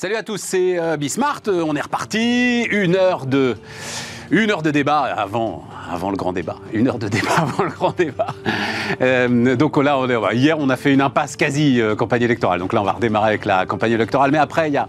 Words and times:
Salut 0.00 0.14
à 0.14 0.22
tous, 0.22 0.40
c'est 0.40 0.78
euh, 0.78 0.96
Bismart. 0.96 1.40
Euh, 1.48 1.64
On 1.66 1.74
est 1.74 1.80
reparti. 1.80 2.62
Une 2.70 2.94
heure 2.94 3.26
de. 3.26 3.56
Une 4.30 4.48
heure 4.52 4.62
de 4.62 4.70
débat 4.70 5.00
avant, 5.00 5.64
avant 5.90 6.12
le 6.12 6.16
grand 6.16 6.32
débat. 6.32 6.54
Une 6.72 6.86
heure 6.86 7.00
de 7.00 7.08
débat 7.08 7.32
avant 7.36 7.64
le 7.64 7.70
grand 7.70 7.96
débat. 7.96 8.28
Euh, 9.00 9.56
donc 9.56 9.76
là, 9.76 9.98
on 9.98 10.06
hier, 10.30 10.56
on 10.56 10.68
a 10.68 10.76
fait 10.76 10.94
une 10.94 11.00
impasse 11.00 11.34
quasi 11.34 11.80
campagne 11.96 12.22
électorale. 12.22 12.60
Donc 12.60 12.74
là, 12.74 12.80
on 12.80 12.84
va 12.84 12.92
redémarrer 12.92 13.30
avec 13.30 13.44
la 13.44 13.66
campagne 13.66 13.90
électorale. 13.90 14.30
Mais 14.30 14.38
après, 14.38 14.70
il 14.70 14.80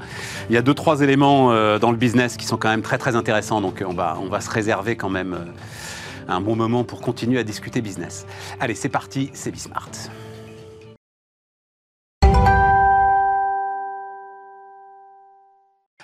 y 0.51 0.57
a, 0.57 0.61
deux, 0.61 0.75
trois 0.75 1.01
éléments 1.01 1.47
dans 1.79 1.89
le 1.89 1.97
business 1.97 2.37
qui 2.37 2.45
sont 2.45 2.57
quand 2.57 2.69
même 2.69 2.83
très, 2.83 2.99
très 2.99 3.15
intéressants. 3.15 3.61
Donc 3.61 3.83
on 3.83 3.93
va, 3.93 4.15
on 4.21 4.27
va 4.27 4.41
se 4.41 4.51
réserver 4.51 4.95
quand 4.95 5.09
même 5.09 5.35
un 6.27 6.39
bon 6.39 6.55
moment 6.55 6.83
pour 6.83 7.01
continuer 7.01 7.39
à 7.39 7.43
discuter 7.43 7.81
business. 7.81 8.27
Allez, 8.59 8.75
c'est 8.75 8.89
parti, 8.89 9.31
c'est 9.33 9.49
Bismart. 9.49 9.89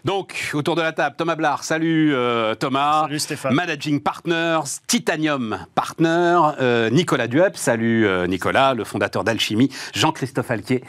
Donc, 0.05 0.51
autour 0.53 0.75
de 0.75 0.83
la 0.83 0.91
table, 0.91 1.15
Thomas 1.17 1.35
Blard, 1.35 1.63
salut 1.63 2.13
euh, 2.13 2.53
Thomas. 2.53 3.05
Salut 3.05 3.17
Stéphane. 3.17 3.55
Managing 3.55 3.99
Partners, 3.99 4.59
Titanium 4.85 5.57
Partner, 5.73 6.39
euh, 6.61 6.91
Nicolas 6.91 7.25
Duep, 7.25 7.57
salut 7.57 8.05
euh, 8.05 8.27
Nicolas, 8.27 8.75
le 8.75 8.83
fondateur 8.83 9.23
d'Alchimie, 9.23 9.71
Jean-Christophe 9.95 10.51
Alquier, 10.51 10.83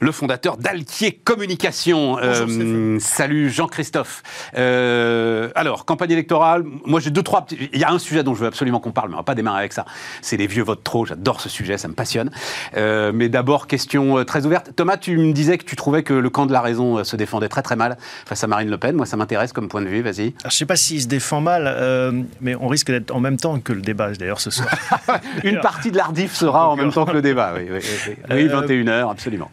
le 0.00 0.10
fondateur 0.10 0.56
d'Alquier 0.56 1.12
Communication. 1.12 2.16
Bonjour, 2.16 2.98
salut 3.02 3.50
Jean-Christophe. 3.50 4.22
Alors, 4.54 5.84
campagne 5.84 6.12
électorale, 6.12 6.64
moi 6.86 6.98
j'ai 6.98 7.10
deux, 7.10 7.22
trois 7.22 7.44
petits... 7.44 7.68
Il 7.74 7.78
y 7.78 7.84
a 7.84 7.90
un 7.90 7.98
sujet 7.98 8.22
dont 8.22 8.34
je 8.34 8.40
veux 8.40 8.46
absolument 8.46 8.80
qu'on 8.80 8.92
parle, 8.92 9.10
mais 9.10 9.16
on 9.16 9.18
va 9.18 9.22
pas 9.22 9.34
démarrer 9.34 9.58
avec 9.58 9.74
ça. 9.74 9.84
C'est 10.22 10.38
les 10.38 10.46
vieux 10.46 10.62
votent 10.62 10.82
trop, 10.82 11.04
j'adore 11.04 11.42
ce 11.42 11.50
sujet, 11.50 11.76
ça 11.76 11.88
me 11.88 11.94
passionne. 11.94 12.30
Mais 12.74 13.28
d'abord, 13.28 13.66
question 13.66 14.24
très 14.24 14.46
ouverte. 14.46 14.70
Thomas, 14.74 14.96
tu 14.96 15.18
me 15.18 15.34
disais 15.34 15.58
que 15.58 15.64
tu 15.66 15.76
trouvais 15.76 16.02
que 16.02 16.14
le 16.14 16.30
camp 16.30 16.46
de 16.46 16.54
la 16.54 16.62
raison 16.62 17.04
se 17.04 17.16
défendait 17.16 17.50
très 17.50 17.60
très 17.60 17.76
mal 17.76 17.98
face 18.24 18.42
à 18.42 18.46
Marine 18.62 18.70
Le 18.70 18.78
Pen. 18.78 18.94
Moi, 18.96 19.06
ça 19.06 19.16
m'intéresse 19.16 19.52
comme 19.52 19.68
point 19.68 19.82
de 19.82 19.88
vue, 19.88 20.02
vas-y. 20.02 20.32
Je 20.42 20.46
ne 20.46 20.50
sais 20.50 20.66
pas 20.66 20.76
s'il 20.76 21.02
se 21.02 21.08
défend 21.08 21.40
mal, 21.40 21.64
euh, 21.66 22.22
mais 22.40 22.54
on 22.54 22.68
risque 22.68 22.90
d'être 22.90 23.10
en 23.14 23.18
même 23.20 23.36
temps 23.36 23.58
que 23.58 23.72
le 23.72 23.80
débat, 23.82 24.12
d'ailleurs, 24.12 24.40
ce 24.40 24.50
soir. 24.50 24.68
Une 25.44 25.60
partie 25.60 25.90
de 25.90 25.96
l'Ardif 25.96 26.32
sera 26.34 26.68
en 26.68 26.76
même 26.76 26.92
temps 26.92 27.04
que 27.04 27.12
le 27.12 27.22
débat, 27.22 27.52
oui. 27.56 27.66
Oui, 27.70 27.78
oui, 27.82 27.98
oui. 28.08 28.14
Oui, 28.30 28.48
Euh, 28.50 28.62
21h, 28.66 29.10
absolument. 29.10 29.50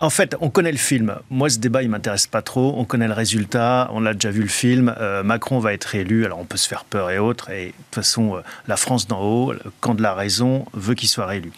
en 0.00 0.10
fait, 0.10 0.36
on 0.40 0.50
connaît 0.50 0.70
le 0.72 0.78
film. 0.78 1.16
Moi, 1.30 1.50
ce 1.50 1.58
débat, 1.58 1.82
il 1.82 1.88
m'intéresse 1.90 2.26
pas 2.28 2.42
trop. 2.42 2.74
On 2.76 2.84
connaît 2.84 3.08
le 3.08 3.14
résultat. 3.14 3.88
On 3.92 4.06
a 4.06 4.12
déjà 4.14 4.30
vu 4.30 4.42
le 4.42 4.48
film. 4.48 4.94
Euh, 5.00 5.22
Macron 5.24 5.58
va 5.58 5.72
être 5.72 5.94
élu. 5.96 6.24
Alors, 6.24 6.38
on 6.38 6.44
peut 6.44 6.58
se 6.58 6.68
faire 6.68 6.84
peur 6.84 7.10
et 7.10 7.18
autres. 7.18 7.50
Et 7.50 7.66
de 7.66 7.70
toute 7.72 7.94
façon, 7.96 8.36
euh, 8.36 8.40
la 8.68 8.76
France 8.76 9.08
d'en 9.08 9.20
haut, 9.20 9.52
le 9.52 9.60
camp 9.80 9.94
de 9.94 10.02
la 10.02 10.14
raison, 10.14 10.64
veut 10.74 10.94
qu'il 10.94 11.08
soit 11.08 11.26
réélu. 11.26 11.50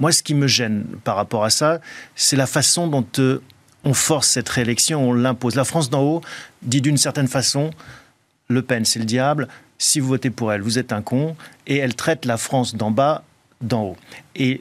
Moi, 0.00 0.10
ce 0.10 0.22
qui 0.24 0.34
me 0.34 0.48
gêne 0.48 0.84
par 1.04 1.14
rapport 1.14 1.44
à 1.44 1.50
ça, 1.50 1.78
c'est 2.16 2.34
la 2.34 2.46
façon 2.46 2.88
dont 2.88 3.06
euh, 3.20 3.40
on 3.84 3.94
force 3.94 4.28
cette 4.28 4.48
réélection, 4.48 5.10
on 5.10 5.12
l'impose. 5.12 5.54
La 5.54 5.64
France 5.64 5.90
d'en 5.90 6.02
haut 6.02 6.22
dit 6.62 6.80
d'une 6.80 6.96
certaine 6.96 7.28
façon 7.28 7.70
Le 8.48 8.62
Pen, 8.62 8.84
c'est 8.84 8.98
le 8.98 9.04
diable. 9.04 9.48
Si 9.78 10.00
vous 10.00 10.08
votez 10.08 10.30
pour 10.30 10.52
elle, 10.52 10.60
vous 10.60 10.78
êtes 10.78 10.92
un 10.92 11.02
con. 11.02 11.36
Et 11.66 11.78
elle 11.78 11.94
traite 11.94 12.24
la 12.24 12.36
France 12.36 12.74
d'en 12.74 12.90
bas 12.90 13.24
d'en 13.60 13.82
haut. 13.82 13.96
Et 14.36 14.60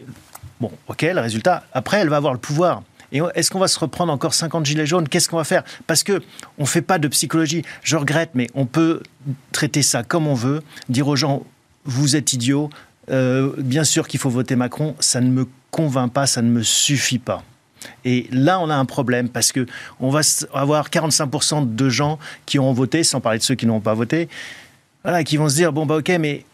bon, 0.59 0.72
ok, 0.88 1.02
le 1.03 1.19
résultat, 1.19 1.64
après, 1.73 1.97
elle 1.97 2.09
va 2.09 2.17
avoir 2.17 2.33
le 2.33 2.39
pouvoir. 2.39 2.83
Et 3.11 3.19
est-ce 3.36 3.52
qu'on 3.52 3.59
va 3.59 3.67
se 3.67 3.77
reprendre 3.77 4.11
encore 4.14 4.33
50 4.33 4.66
gilets 4.66 4.86
jaunes? 4.86 5.08
Qu'est-ce 5.08 5.27
qu'on 5.27 5.38
va 5.38 5.44
faire? 5.44 5.64
Parce 5.86 6.03
que 6.03 6.22
on 6.58 6.66
fait 6.66 6.81
pas 6.81 6.97
de 6.97 7.08
psychologie. 7.09 7.64
Je 7.83 7.97
regrette, 7.97 8.31
mais 8.33 8.47
on 8.55 8.66
peut 8.66 9.03
traiter 9.52 9.81
ça 9.81 10.03
comme 10.03 10.27
on 10.27 10.33
veut, 10.33 10.64
dire 10.88 11.08
aux 11.08 11.16
gens 11.16 11.44
vous 11.83 12.16
êtes 12.16 12.33
idiots. 12.33 12.69
euh, 13.09 13.52
bien 13.58 13.83
sûr 13.83 14.08
qu'il 14.08 14.19
faut 14.19 14.30
voter 14.30 14.55
Macron. 14.55 14.95
Ça 14.99 15.19
ne 15.19 15.30
me 15.30 15.47
convainc 15.72 16.14
pas, 16.14 16.25
ça 16.25 16.42
ne 16.42 16.49
me 16.49 16.64
suffit 16.64 17.19
pas. 17.19 17.44
Et 18.06 18.28
là, 18.32 18.60
on 18.60 18.70
a 18.70 18.76
un 18.76 18.86
problème 18.86 19.30
parce 19.30 19.52
que 19.52 19.66
on 20.00 20.10
va 20.10 20.22
avoir 20.54 20.89
45% 20.89 21.76
de 21.76 21.89
gens 21.89 22.20
qui 22.45 22.60
auront 22.60 22.73
voté, 22.73 23.04
sans 23.04 23.22
parler 23.22 23.39
de 23.39 23.44
ceux 23.44 23.55
qui 23.55 23.66
n'ont 23.66 23.80
pas 23.80 23.94
voté, 23.94 24.30
qui 25.26 25.38
vont 25.38 25.50
se 25.50 25.55
dire 25.55 25.73
bon 25.73 25.86
bah 25.86 25.98
ok, 25.98 26.10
mais 26.20 26.45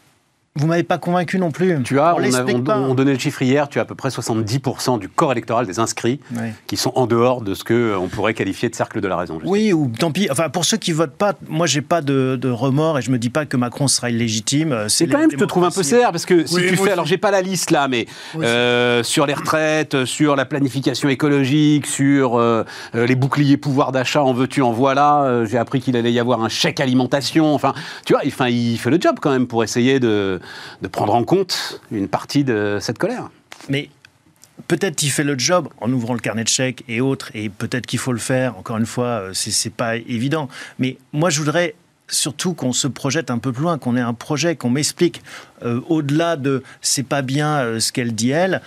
vous 0.58 0.66
m'avez 0.66 0.82
pas 0.82 0.98
convaincu 0.98 1.38
non 1.38 1.50
plus. 1.50 1.82
Tu 1.84 1.98
as, 2.00 2.14
on, 2.14 2.16
on, 2.16 2.18
a- 2.18 2.22
l'explique 2.22 2.56
on- 2.58 2.62
pas. 2.62 2.78
on 2.78 2.94
donnait 2.94 3.12
le 3.12 3.18
chiffre 3.18 3.40
hier, 3.42 3.68
tu 3.68 3.78
as 3.78 3.82
à 3.82 3.84
peu 3.84 3.94
près 3.94 4.08
70% 4.10 4.98
du 4.98 5.08
corps 5.08 5.32
électoral 5.32 5.66
des 5.66 5.78
inscrits 5.78 6.20
qui 6.66 6.76
sont 6.76 6.92
en 6.94 7.06
dehors 7.06 7.40
de 7.42 7.54
ce 7.54 7.64
qu'on 7.64 8.08
pourrait 8.08 8.34
qualifier 8.34 8.68
de 8.68 8.74
cercle 8.74 9.00
de 9.00 9.08
la 9.08 9.16
raison. 9.16 9.34
justement. 9.34 9.52
Oui, 9.52 9.72
ou 9.72 9.90
tant 9.98 10.10
pis. 10.10 10.28
Enfin, 10.30 10.48
pour 10.48 10.64
ceux 10.64 10.76
qui 10.76 10.92
votent 10.92 11.16
pas, 11.16 11.34
moi, 11.48 11.66
j'ai 11.66 11.80
pas 11.82 12.00
de, 12.00 12.36
de 12.40 12.50
remords 12.50 12.98
et 12.98 13.02
je 13.02 13.10
me 13.10 13.18
dis 13.18 13.30
pas 13.30 13.46
que 13.46 13.56
Macron 13.56 13.88
sera 13.88 14.10
illégitime. 14.10 14.72
Euh, 14.72 14.88
C'est 14.88 15.06
quand 15.06 15.18
même, 15.18 15.30
je 15.30 15.36
te 15.36 15.44
trouve 15.44 15.64
un 15.64 15.70
peu 15.70 15.82
sévère 15.82 16.10
parce 16.12 16.26
que 16.26 16.46
si 16.46 16.54
Oui, 16.56 16.62
tu 16.68 16.76
fais, 16.76 16.82
aussi. 16.82 16.90
alors 16.90 17.06
j'ai 17.06 17.18
pas 17.18 17.30
la 17.30 17.42
liste 17.42 17.70
là, 17.70 17.88
mais 17.88 18.06
euh, 18.36 19.02
sur 19.02 19.26
les 19.26 19.34
retraites, 19.34 20.04
sur 20.04 20.36
la 20.36 20.44
planification 20.44 21.08
écologique, 21.08 21.86
sur 21.86 22.36
euh, 22.38 22.64
euh, 22.94 23.06
les 23.06 23.14
boucliers 23.14 23.56
pouvoir 23.56 23.92
d'achat, 23.92 24.22
en 24.22 24.32
veux-tu, 24.32 24.62
en 24.62 24.72
voilà. 24.72 25.22
euh, 25.24 25.46
j'ai 25.46 25.58
appris 25.58 25.80
qu'il 25.80 25.96
allait 25.96 26.12
y 26.12 26.18
avoir 26.20 26.42
un 26.42 26.48
chèque 26.48 26.80
alimentation. 26.80 27.54
Enfin, 27.54 27.74
tu 28.04 28.12
vois, 28.12 28.22
il, 28.24 28.28
enfin, 28.28 28.48
il 28.48 28.78
fait 28.78 28.90
le 28.90 28.98
job 29.00 29.16
quand 29.20 29.30
même 29.30 29.46
pour 29.46 29.62
essayer 29.64 30.00
de, 30.00 30.40
de 30.82 30.88
prendre 30.88 31.14
en 31.14 31.24
compte 31.24 31.80
une 31.90 32.08
partie 32.08 32.44
de 32.44 32.78
cette 32.80 32.98
colère. 32.98 33.30
Mais 33.68 33.90
peut-être 34.66 35.02
il 35.02 35.10
fait 35.10 35.24
le 35.24 35.38
job 35.38 35.68
en 35.80 35.92
ouvrant 35.92 36.14
le 36.14 36.20
carnet 36.20 36.44
de 36.44 36.48
chèques 36.48 36.84
et 36.88 37.00
autres, 37.00 37.30
et 37.34 37.48
peut-être 37.48 37.86
qu'il 37.86 37.98
faut 37.98 38.12
le 38.12 38.18
faire. 38.18 38.56
Encore 38.58 38.78
une 38.78 38.86
fois, 38.86 39.06
euh, 39.06 39.30
c'est 39.34 39.72
pas 39.72 39.96
évident. 39.96 40.48
Mais 40.78 40.98
moi, 41.12 41.30
je 41.30 41.38
voudrais 41.40 41.74
surtout 42.10 42.54
qu'on 42.54 42.72
se 42.72 42.88
projette 42.88 43.30
un 43.30 43.36
peu 43.36 43.52
plus 43.52 43.64
loin, 43.64 43.76
qu'on 43.76 43.94
ait 43.94 44.00
un 44.00 44.14
projet, 44.14 44.56
qu'on 44.56 44.70
m'explique 44.70 45.22
euh, 45.62 45.82
au-delà 45.88 46.36
de 46.36 46.62
c'est 46.80 47.02
pas 47.02 47.20
bien 47.20 47.58
euh, 47.58 47.80
ce 47.80 47.92
qu'elle 47.92 48.14
dit 48.14 48.30
elle, 48.30 48.62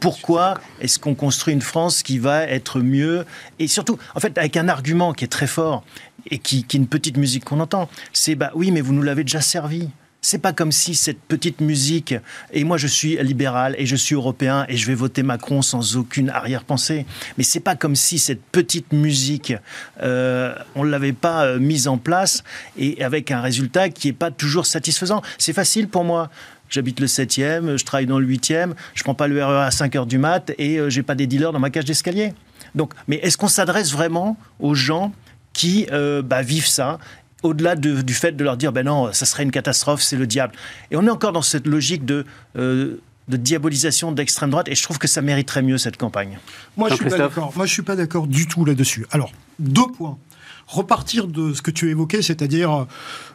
pourquoi 0.00 0.54
est-ce 0.80 0.98
qu'on 0.98 1.14
construit 1.14 1.54
une 1.54 1.62
France 1.62 2.02
qui 2.02 2.18
va 2.18 2.42
être 2.42 2.80
mieux? 2.80 3.24
Et 3.60 3.68
surtout, 3.68 3.96
en 4.16 4.20
fait, 4.20 4.36
avec 4.38 4.56
un 4.56 4.68
argument 4.68 5.12
qui 5.12 5.24
est 5.24 5.28
très 5.28 5.46
fort 5.46 5.84
et 6.28 6.38
qui, 6.38 6.64
qui 6.64 6.76
est 6.76 6.80
une 6.80 6.88
petite 6.88 7.16
musique 7.16 7.44
qu'on 7.44 7.60
entend, 7.60 7.88
c'est 8.12 8.34
bah 8.34 8.50
oui, 8.54 8.72
mais 8.72 8.80
vous 8.80 8.92
nous 8.92 9.02
l'avez 9.02 9.22
déjà 9.22 9.40
servi. 9.40 9.88
C'est 10.22 10.38
pas 10.38 10.52
comme 10.52 10.70
si 10.70 10.94
cette 10.94 11.20
petite 11.20 11.62
musique, 11.62 12.14
et 12.52 12.64
moi 12.64 12.76
je 12.76 12.86
suis 12.86 13.16
libéral 13.22 13.74
et 13.78 13.86
je 13.86 13.96
suis 13.96 14.14
européen 14.14 14.66
et 14.68 14.76
je 14.76 14.86
vais 14.86 14.94
voter 14.94 15.22
Macron 15.22 15.62
sans 15.62 15.96
aucune 15.96 16.28
arrière-pensée, 16.28 17.06
mais 17.38 17.44
c'est 17.44 17.60
pas 17.60 17.74
comme 17.74 17.96
si 17.96 18.18
cette 18.18 18.42
petite 18.42 18.92
musique, 18.92 19.54
euh, 20.02 20.54
on 20.74 20.82
l'avait 20.82 21.14
pas 21.14 21.46
euh, 21.46 21.58
mise 21.58 21.88
en 21.88 21.96
place 21.96 22.44
et 22.76 23.02
avec 23.02 23.30
un 23.30 23.40
résultat 23.40 23.88
qui 23.88 24.08
est 24.08 24.12
pas 24.12 24.30
toujours 24.30 24.66
satisfaisant. 24.66 25.22
C'est 25.38 25.54
facile 25.54 25.88
pour 25.88 26.04
moi. 26.04 26.30
J'habite 26.68 27.00
le 27.00 27.06
7e, 27.06 27.78
je 27.78 27.84
travaille 27.84 28.06
dans 28.06 28.18
le 28.18 28.26
8e, 28.26 28.74
je 28.94 29.02
prends 29.02 29.14
pas 29.14 29.26
le 29.26 29.42
RER 29.44 29.64
à 29.64 29.70
5 29.70 29.96
heures 29.96 30.06
du 30.06 30.18
mat 30.18 30.52
et 30.58 30.78
euh, 30.78 30.90
j'ai 30.90 31.02
pas 31.02 31.14
des 31.14 31.26
dealers 31.26 31.52
dans 31.52 31.58
ma 31.58 31.70
cage 31.70 31.86
d'escalier. 31.86 32.34
Donc, 32.74 32.92
mais 33.08 33.16
est-ce 33.16 33.36
qu'on 33.38 33.48
s'adresse 33.48 33.90
vraiment 33.90 34.36
aux 34.60 34.74
gens 34.74 35.12
qui 35.52 35.86
euh, 35.92 36.22
bah, 36.22 36.42
vivent 36.42 36.66
ça 36.66 36.98
au-delà 37.42 37.74
de- 37.76 38.02
du 38.02 38.14
fait 38.14 38.32
de 38.32 38.44
leur 38.44 38.56
dire 38.56 38.72
ben 38.72 38.84
non, 38.86 39.12
ça 39.12 39.26
serait 39.26 39.42
une 39.42 39.50
catastrophe, 39.50 40.02
c'est 40.02 40.16
le 40.16 40.26
diable. 40.26 40.54
Et 40.90 40.96
on 40.96 41.06
est 41.06 41.10
encore 41.10 41.32
dans 41.32 41.42
cette 41.42 41.66
logique 41.66 42.04
de, 42.04 42.24
euh, 42.56 42.96
de 43.28 43.36
diabolisation 43.36 44.12
d'extrême 44.12 44.50
droite, 44.50 44.68
et 44.68 44.74
je 44.74 44.82
trouve 44.82 44.98
que 44.98 45.08
ça 45.08 45.22
mériterait 45.22 45.62
mieux 45.62 45.78
cette 45.78 45.96
campagne. 45.96 46.38
Moi, 46.76 46.88
je 46.90 46.94
suis 46.96 47.04
pas 47.04 47.18
d'accord. 47.18 47.52
Moi, 47.56 47.66
je 47.66 47.72
suis 47.72 47.82
pas 47.82 47.96
d'accord 47.96 48.26
du 48.26 48.46
tout 48.46 48.64
là-dessus. 48.64 49.06
Alors, 49.12 49.32
deux 49.58 49.86
points. 49.96 50.18
Repartir 50.66 51.26
de 51.26 51.52
ce 51.52 51.62
que 51.62 51.72
tu 51.72 51.90
évoquais, 51.90 52.22
c'est-à-dire 52.22 52.86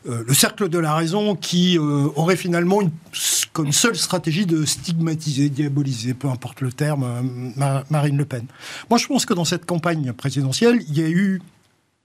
euh, 0.07 0.23
le 0.25 0.33
cercle 0.33 0.69
de 0.69 0.79
la 0.79 0.95
raison 0.95 1.35
qui 1.35 1.77
euh, 1.77 2.07
aurait 2.15 2.37
finalement 2.37 2.81
une, 2.81 2.91
comme 3.51 3.73
seule 3.73 3.97
stratégie 3.97 4.45
de 4.45 4.63
stigmatiser, 4.63 5.49
diaboliser, 5.49 6.13
peu 6.13 6.29
importe 6.29 6.61
le 6.61 6.71
terme, 6.71 7.03
euh, 7.03 7.21
Ma- 7.57 7.83
Marine 7.89 8.15
Le 8.17 8.23
Pen. 8.23 8.45
Moi, 8.89 8.99
je 8.99 9.07
pense 9.07 9.25
que 9.25 9.33
dans 9.33 9.43
cette 9.43 9.65
campagne 9.65 10.13
présidentielle, 10.13 10.81
il 10.87 10.97
y 10.97 11.03
a 11.03 11.09
eu 11.09 11.41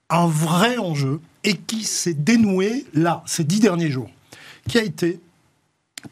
un 0.09 0.27
vrai 0.27 0.77
enjeu 0.77 1.21
et 1.43 1.55
qui 1.55 1.83
s'est 1.83 2.13
dénoué 2.13 2.85
là, 2.93 3.23
ces 3.25 3.43
dix 3.43 3.59
derniers 3.59 3.89
jours, 3.89 4.09
qui 4.67 4.77
a 4.77 4.83
été 4.83 5.19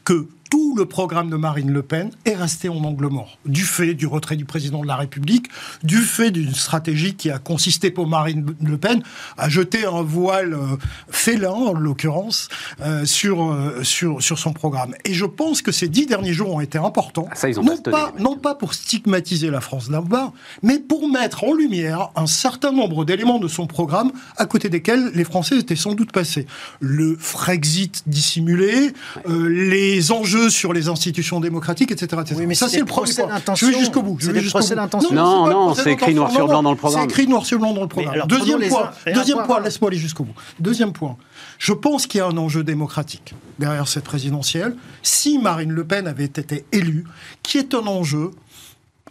que 0.03 0.27
tout 0.49 0.75
le 0.75 0.85
programme 0.85 1.29
de 1.29 1.35
Marine 1.35 1.71
Le 1.71 1.83
Pen 1.83 2.11
est 2.25 2.35
resté 2.35 2.69
en 2.69 2.83
angle 2.83 3.07
mort, 3.07 3.37
du 3.45 3.63
fait 3.63 3.93
du 3.93 4.07
retrait 4.07 4.35
du 4.35 4.45
président 4.45 4.81
de 4.81 4.87
la 4.87 4.95
République, 4.95 5.47
du 5.83 5.97
fait 5.97 6.31
d'une 6.31 6.53
stratégie 6.53 7.15
qui 7.15 7.29
a 7.29 7.39
consisté 7.39 7.91
pour 7.91 8.07
Marine 8.07 8.45
Le 8.63 8.77
Pen 8.77 9.03
à 9.37 9.49
jeter 9.49 9.85
un 9.85 10.01
voile 10.01 10.53
euh, 10.53 10.77
félin, 11.09 11.51
en 11.51 11.73
l'occurrence, 11.73 12.49
euh, 12.81 13.05
sur, 13.05 13.51
euh, 13.51 13.83
sur, 13.83 14.21
sur 14.21 14.39
son 14.39 14.53
programme. 14.53 14.95
Et 15.05 15.13
je 15.13 15.25
pense 15.25 15.61
que 15.61 15.71
ces 15.71 15.87
dix 15.87 16.05
derniers 16.05 16.33
jours 16.33 16.53
ont 16.53 16.61
été 16.61 16.77
importants, 16.77 17.27
Ah, 17.31 17.35
ça, 17.35 17.49
ils 17.49 17.59
ont 17.59 17.63
non, 17.63 17.73
bastonné, 17.73 17.95
pas, 17.95 18.13
non 18.19 18.37
pas 18.37 18.55
pour 18.55 18.73
stigmatiser 18.73 19.49
la 19.49 19.61
France 19.61 19.89
d'un 19.89 20.01
bas, 20.01 20.33
mais 20.63 20.79
pour 20.79 21.09
mettre 21.09 21.43
en 21.43 21.53
lumière 21.53 22.09
un 22.15 22.27
certain 22.27 22.71
nombre 22.71 23.05
d'éléments 23.05 23.39
de 23.39 23.47
son 23.47 23.67
programme 23.67 24.11
à 24.37 24.45
côté 24.45 24.69
desquels 24.69 25.11
les 25.13 25.23
Français 25.23 25.59
étaient 25.59 25.75
sans 25.75 25.93
doute 25.93 26.11
passés. 26.11 26.47
Le 26.79 27.15
Frexit 27.19 28.03
dissimulé, 28.07 28.93
les 29.27 30.11
enjeux 30.11 30.38
sur 30.47 30.71
les 30.71 30.87
institutions 30.87 31.39
démocratiques, 31.41 31.91
etc. 31.91 32.21
etc. 32.21 32.35
Oui, 32.39 32.45
mais 32.47 32.55
ça 32.55 32.69
c'est 32.69 32.79
le 32.79 32.85
premier 32.85 33.07
procès 33.07 33.23
point. 33.23 33.33
d'intention. 33.33 33.67
Je 33.67 33.71
vais 33.73 33.79
jusqu'au 33.79 34.01
bout. 34.01 34.15
je 34.19 34.25
C'est 34.27 34.31
vais 34.31 34.37
des 34.39 34.43
jusqu'au 34.43 34.59
procès 34.59 34.75
bout. 34.75 34.81
d'intention. 34.81 35.13
Non, 35.13 35.47
non, 35.49 35.73
c'est 35.73 35.91
écrit 35.91 36.13
noir 36.13 36.31
sur 36.31 36.47
blanc 36.47 36.63
dans 36.63 36.71
le 36.71 36.77
programme. 36.77 37.01
C'est 37.01 37.09
écrit 37.09 37.27
noir 37.27 37.45
sur 37.45 37.59
blanc 37.59 37.73
dans 37.73 37.81
le 37.81 37.87
programme. 37.87 38.13
alors, 38.13 38.27
Deuxième 38.27 38.61
point, 38.69 38.91
deuxième 39.13 39.43
point, 39.43 39.59
laisse-moi 39.59 39.89
aller 39.89 39.97
jusqu'au 39.99 40.23
bout. 40.23 40.33
Deuxième 40.59 40.93
point, 40.93 41.17
je 41.57 41.73
pense 41.73 42.07
qu'il 42.07 42.19
y 42.19 42.21
a 42.21 42.27
un 42.27 42.37
enjeu 42.37 42.63
démocratique 42.63 43.33
derrière 43.57 43.87
cette 43.87 44.03
présidentielle. 44.05 44.75
Si 45.03 45.39
Marine 45.39 45.71
Le 45.71 45.83
Pen 45.83 46.07
avait 46.07 46.23
été 46.25 46.63
élue, 46.71 47.05
qui 47.43 47.57
est 47.57 47.73
un 47.73 47.85
enjeu 47.87 48.31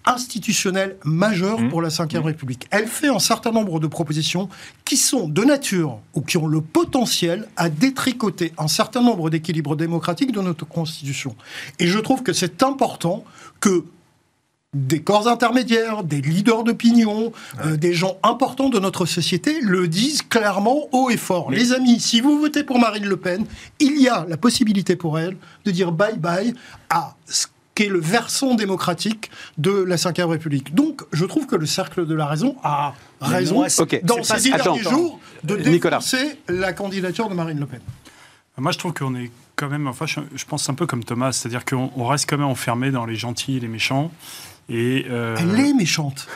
institutionnelle 0.05 0.97
majeure 1.05 1.49
Mmh. 1.57 1.69
pour 1.69 1.83
la 1.83 1.89
Ve 1.89 2.25
République. 2.25 2.67
Elle 2.71 2.87
fait 2.87 3.09
un 3.09 3.19
certain 3.19 3.51
nombre 3.51 3.81
de 3.81 3.87
propositions 3.87 4.49
qui 4.85 4.97
sont 4.97 5.29
de 5.29 5.45
nature 5.45 5.99
ou 6.15 6.21
qui 6.21 6.37
ont 6.37 6.47
le 6.47 6.61
potentiel 6.61 7.49
à 7.57 7.69
détricoter 7.69 8.53
un 8.59 8.69
certain 8.69 9.03
nombre 9.03 9.31
d'équilibres 9.31 9.77
démocratiques 9.77 10.33
de 10.33 10.41
notre 10.41 10.67
Constitution. 10.67 11.35
Et 11.79 11.87
je 11.87 11.99
trouve 11.99 12.23
que 12.23 12.33
c'est 12.33 12.63
important 12.63 13.25
que 13.61 13.85
des 14.75 15.01
corps 15.01 15.29
intermédiaires, 15.29 16.05
des 16.05 16.21
leaders 16.21 16.63
d'opinion, 16.63 17.33
euh, 17.65 17.79
des 17.79 17.95
gens 17.95 18.19
importants 18.23 18.69
de 18.69 18.79
notre 18.79 19.07
société 19.07 19.61
le 19.63 19.89
disent 19.89 20.21
clairement 20.21 20.89
haut 20.93 21.09
et 21.09 21.17
fort. 21.17 21.51
Les 21.51 21.73
amis, 21.73 22.01
si 22.01 22.21
vous 22.21 22.39
votez 22.39 22.65
pour 22.65 22.79
Marine 22.79 23.07
Le 23.07 23.17
Pen, 23.17 23.47
il 23.81 23.99
y 24.01 24.09
a 24.09 24.27
la 24.29 24.37
possibilité 24.37 24.95
pour 24.95 25.19
elle 25.19 25.39
de 25.65 25.71
dire 25.71 25.91
bye 25.91 26.19
bye 26.19 26.53
à 26.91 27.17
ce 27.27 27.47
qu'est 27.79 27.89
le 27.89 28.01
versant 28.01 28.57
démocratique 28.57 29.31
de 29.57 29.71
la 29.71 29.95
Ve 29.95 30.29
République. 30.29 30.75
Donc, 30.75 31.03
je 31.13 31.25
trouve 31.25 31.47
que 31.47 31.55
le 31.55 31.65
cercle 31.65 32.07
de 32.07 32.15
la 32.17 32.27
raison 32.27 32.57
a 32.65 32.95
Mais 33.21 33.29
raison 33.29 33.55
moi, 33.55 33.69
c'est- 33.69 33.83
Ok, 33.83 34.01
dans 34.03 34.25
ces 34.25 34.37
dix 34.39 34.51
derniers 34.51 34.81
attends. 34.81 34.91
jours 34.91 35.21
de 35.45 35.55
Nicolas. 35.55 35.99
défoncer 35.99 36.41
la 36.49 36.73
candidature 36.73 37.29
de 37.29 37.35
Marine 37.35 37.61
Le 37.61 37.67
Pen. 37.67 37.81
Moi, 38.57 38.73
je 38.73 38.79
trouve 38.79 38.95
qu'on 38.95 39.15
est 39.15 39.31
quand 39.55 39.69
même, 39.69 39.87
enfin, 39.87 40.07
je, 40.07 40.45
pense 40.45 40.69
un 40.69 40.75
peu 40.75 40.87
comme 40.87 41.05
Thomas, 41.05 41.31
c'est-à-dire 41.31 41.65
qu'on 41.65 41.93
on 41.95 42.07
reste 42.07 42.29
quand 42.29 42.37
même 42.37 42.49
enfermé 42.49 42.91
dans 42.91 43.07
les 43.07 43.15
gentils 43.15 43.59
et 43.59 43.61
les 43.61 43.69
méchants. 43.69 44.11
Et 44.69 45.07
euh, 45.09 45.37
Elle 45.39 45.61
est 45.61 45.73
méchante. 45.73 46.27